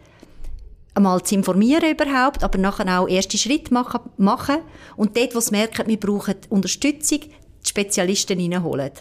einmal 0.94 1.22
zu 1.22 1.34
informieren 1.34 1.92
überhaupt, 1.92 2.42
aber 2.42 2.58
nachher 2.58 3.00
auch 3.00 3.08
erste 3.08 3.38
Schritte 3.38 3.72
machen, 3.72 4.00
machen 4.16 4.58
und 4.96 5.16
dort, 5.16 5.34
wo 5.34 5.40
sie 5.40 5.52
merken, 5.52 5.86
wir 5.86 6.00
brauchen 6.00 6.36
Unterstützung, 6.48 7.20
die 7.20 7.68
Spezialisten 7.68 8.40
reinholen. 8.40 8.92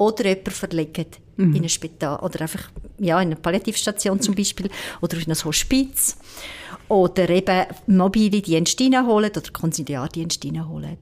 Oder 0.00 0.24
jemanden 0.24 0.50
verlegen 0.50 1.06
mhm. 1.36 1.54
in 1.54 1.62
ein 1.62 1.68
Spital 1.68 2.18
oder 2.20 2.40
einfach 2.40 2.70
ja, 2.98 3.20
in 3.20 3.28
eine 3.28 3.36
Palliativstation 3.36 4.18
zum 4.20 4.34
Beispiel 4.34 4.70
oder 5.02 5.18
in 5.18 5.30
ein 5.30 5.44
Hospiz 5.44 6.16
oder 6.88 7.28
eben 7.28 7.66
mobile 7.86 8.40
Dienste 8.40 8.84
reinholen 8.84 9.30
oder 9.30 9.50
Konsiliardienste 9.52 10.48
reinholen. 10.48 10.96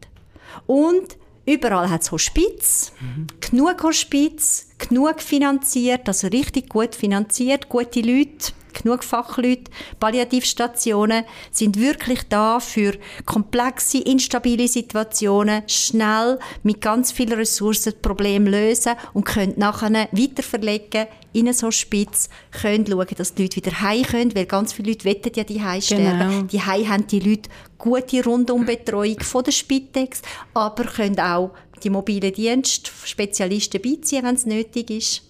Und 0.66 1.16
überall 1.49 1.90
hat 1.90 2.03
es 2.03 2.12
Hospiz, 2.12 2.92
mhm. 3.01 3.26
genug 3.40 3.82
Hospiz, 3.82 4.68
genug 4.78 5.20
finanziert, 5.20 6.07
also 6.07 6.28
richtig 6.28 6.68
gut 6.68 6.94
finanziert, 6.94 7.68
gute 7.68 8.01
Leute, 8.01 8.53
genug 8.82 9.05
Fachleute. 9.05 9.70
Palliativstationen 9.99 11.24
sind 11.51 11.78
wirklich 11.78 12.22
da 12.28 12.61
für 12.61 12.92
komplexe, 13.24 13.99
instabile 13.99 14.68
Situationen 14.68 15.62
schnell 15.66 16.38
mit 16.62 16.80
ganz 16.80 17.12
vielen 17.12 17.34
Ressourcen 17.34 17.92
das 17.92 18.03
Problem 18.03 18.46
lösen 18.46 18.94
und 19.12 19.24
können 19.24 19.55
nachher 19.57 20.09
weiterverlegen 20.12 21.07
in 21.32 21.49
ein 21.49 21.62
Hospiz, 21.62 22.28
können 22.51 22.86
schauen, 22.86 23.07
dass 23.16 23.34
die 23.34 23.42
Leute 23.42 23.57
wieder 23.57 23.80
heim 23.80 24.03
können, 24.03 24.34
weil 24.34 24.46
ganz 24.46 24.72
viele 24.72 24.92
Leute 24.92 25.05
wettet 25.05 25.36
ja 25.36 25.44
die 25.44 25.61
sterben. 25.80 26.30
Genau. 26.30 26.42
Die 26.42 26.61
haben 26.61 27.07
die 27.07 27.20
Leute 27.20 27.51
gute 27.79 28.24
Rundumbetreuung 28.24 29.20
von 29.20 29.45
der 29.45 29.53
Spitex, 29.53 30.22
aber 30.53 30.85
können 30.85 31.20
auch 31.20 31.53
die 31.83 31.91
mobilen 31.91 32.33
Dienste, 32.33 32.91
Spezialisten 33.05 33.81
beiziehen, 33.81 34.24
wenn 34.24 34.35
es 34.35 34.47
nötig 34.47 34.91
ist 34.91 35.22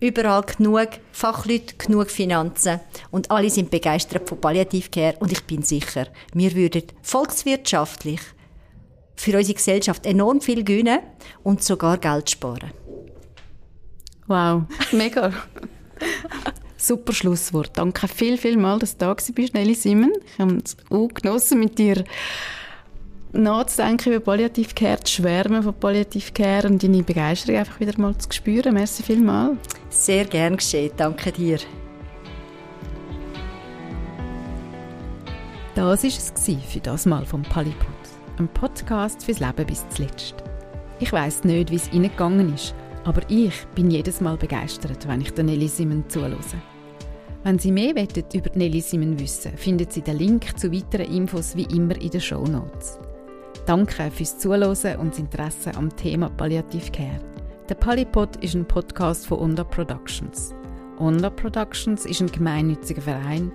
überall 0.00 0.42
genug 0.42 0.88
Fachleute, 1.12 1.74
genug 1.76 2.10
Finanzen 2.10 2.80
und 3.10 3.30
alle 3.30 3.50
sind 3.50 3.70
begeistert 3.70 4.28
von 4.28 4.40
Palliativcare 4.40 5.16
und 5.18 5.32
ich 5.32 5.44
bin 5.44 5.62
sicher, 5.62 6.06
wir 6.32 6.54
würden 6.54 6.84
volkswirtschaftlich 7.02 8.20
für 9.16 9.36
unsere 9.36 9.54
Gesellschaft 9.54 10.06
enorm 10.06 10.40
viel 10.40 10.62
gewinnen 10.62 11.00
und 11.42 11.62
sogar 11.62 11.98
Geld 11.98 12.30
sparen. 12.30 12.70
Wow, 14.28 14.62
mega. 14.92 15.32
Super 16.80 17.12
Schlusswort. 17.12 17.72
Danke 17.74 18.06
viel, 18.06 18.38
viel 18.38 18.56
mal, 18.56 18.78
dass 18.78 18.96
du 18.96 19.06
da 19.06 19.14
bist, 19.14 19.52
Nelly 19.52 19.74
Simon. 19.74 20.12
Ich 20.32 20.38
habe 20.38 20.58
es 20.64 20.76
auch 20.90 21.08
genossen 21.08 21.58
mit 21.58 21.76
dir 21.76 22.04
nachzudenken 23.32 24.12
über 24.12 24.24
Palliative 24.24 24.74
Care, 24.74 25.00
zu 25.00 25.14
schwärmen 25.14 25.62
von 25.62 25.74
Palliative 25.74 26.32
Care 26.32 26.68
und 26.68 26.82
deine 26.82 27.02
Begeisterung 27.02 27.58
einfach 27.58 27.80
wieder 27.80 27.98
mal 28.00 28.16
zu 28.16 28.28
spüren. 28.32 28.74
Merci 28.74 29.02
vielmal. 29.02 29.56
Sehr 29.90 30.24
gern 30.24 30.56
geschehen. 30.56 30.92
Danke 30.96 31.32
dir. 31.32 31.58
Das 35.74 35.84
war 35.84 35.94
es 35.94 36.32
für 36.68 36.80
das 36.80 37.06
Mal 37.06 37.26
vom 37.26 37.42
Pallipod. 37.42 37.88
Ein 38.38 38.48
Podcast 38.48 39.24
fürs 39.24 39.40
Leben 39.40 39.66
bis 39.66 39.84
zuletzt. 39.90 40.34
Ich 41.00 41.12
weiß 41.12 41.44
nicht, 41.44 41.70
wie 41.70 41.76
es 41.76 41.92
Ihnen 41.92 42.10
gegangen 42.10 42.54
ist, 42.54 42.74
aber 43.04 43.22
ich 43.28 43.66
bin 43.74 43.90
jedes 43.90 44.20
Mal 44.20 44.36
begeistert, 44.36 45.06
wenn 45.08 45.20
ich 45.20 45.36
Nelly 45.36 45.68
Simon 45.68 46.04
zuhöre. 46.08 46.36
Wenn 47.44 47.58
Sie 47.58 47.72
mehr 47.72 47.92
über 47.92 48.50
Nelly 48.54 48.80
Simon 48.80 49.18
wissen, 49.18 49.56
finden 49.56 49.86
Sie 49.88 50.02
den 50.02 50.18
Link 50.18 50.58
zu 50.58 50.72
weiteren 50.72 51.12
Infos 51.12 51.56
wie 51.56 51.64
immer 51.74 52.00
in 52.00 52.10
den 52.10 52.20
Show 52.20 52.44
Notes. 52.44 52.98
Danke 53.66 54.10
fürs 54.10 54.38
Zuhören 54.38 54.98
und 54.98 55.12
das 55.12 55.18
Interesse 55.18 55.74
am 55.74 55.94
Thema 55.94 56.30
Palliative 56.30 56.90
Care. 56.90 57.20
Der 57.68 57.74
Polypod 57.74 58.36
ist 58.36 58.54
ein 58.54 58.66
Podcast 58.66 59.26
von 59.26 59.38
Onda 59.38 59.62
Productions. 59.62 60.54
Onda 60.98 61.30
Productions 61.30 62.06
ist 62.06 62.20
ein 62.20 62.32
gemeinnütziger 62.32 63.02
Verein 63.02 63.52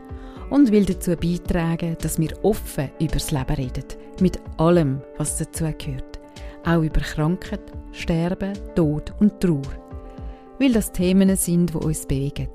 und 0.50 0.72
will 0.72 0.86
dazu 0.86 1.16
beitragen, 1.16 1.98
dass 2.02 2.20
wir 2.20 2.32
offen 2.44 2.90
über 3.00 3.14
das 3.14 3.32
Leben 3.32 3.56
reden, 3.56 3.86
mit 4.20 4.40
allem, 4.58 5.02
was 5.18 5.38
dazu 5.38 5.66
gehört. 5.78 6.20
Auch 6.66 6.82
über 6.82 7.02
Krankheit, 7.02 7.62
Sterben, 7.92 8.54
Tod 8.76 9.14
und 9.20 9.40
Trauer. 9.40 9.62
Weil 10.60 10.72
das 10.72 10.92
Themen 10.92 11.36
sind, 11.36 11.74
die 11.74 11.78
uns 11.78 12.06
bewegen. 12.06 12.50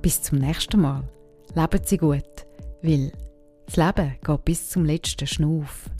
Bis 0.00 0.22
zum 0.22 0.38
nächsten 0.38 0.80
Mal. 0.80 1.02
Leben 1.54 1.80
Sie 1.84 1.98
gut, 1.98 2.46
weil 2.82 3.12
das 3.66 3.76
Leben 3.76 4.14
geht 4.22 4.44
bis 4.44 4.70
zum 4.70 4.84
letzten 4.84 5.26
Schnuff. 5.26 5.90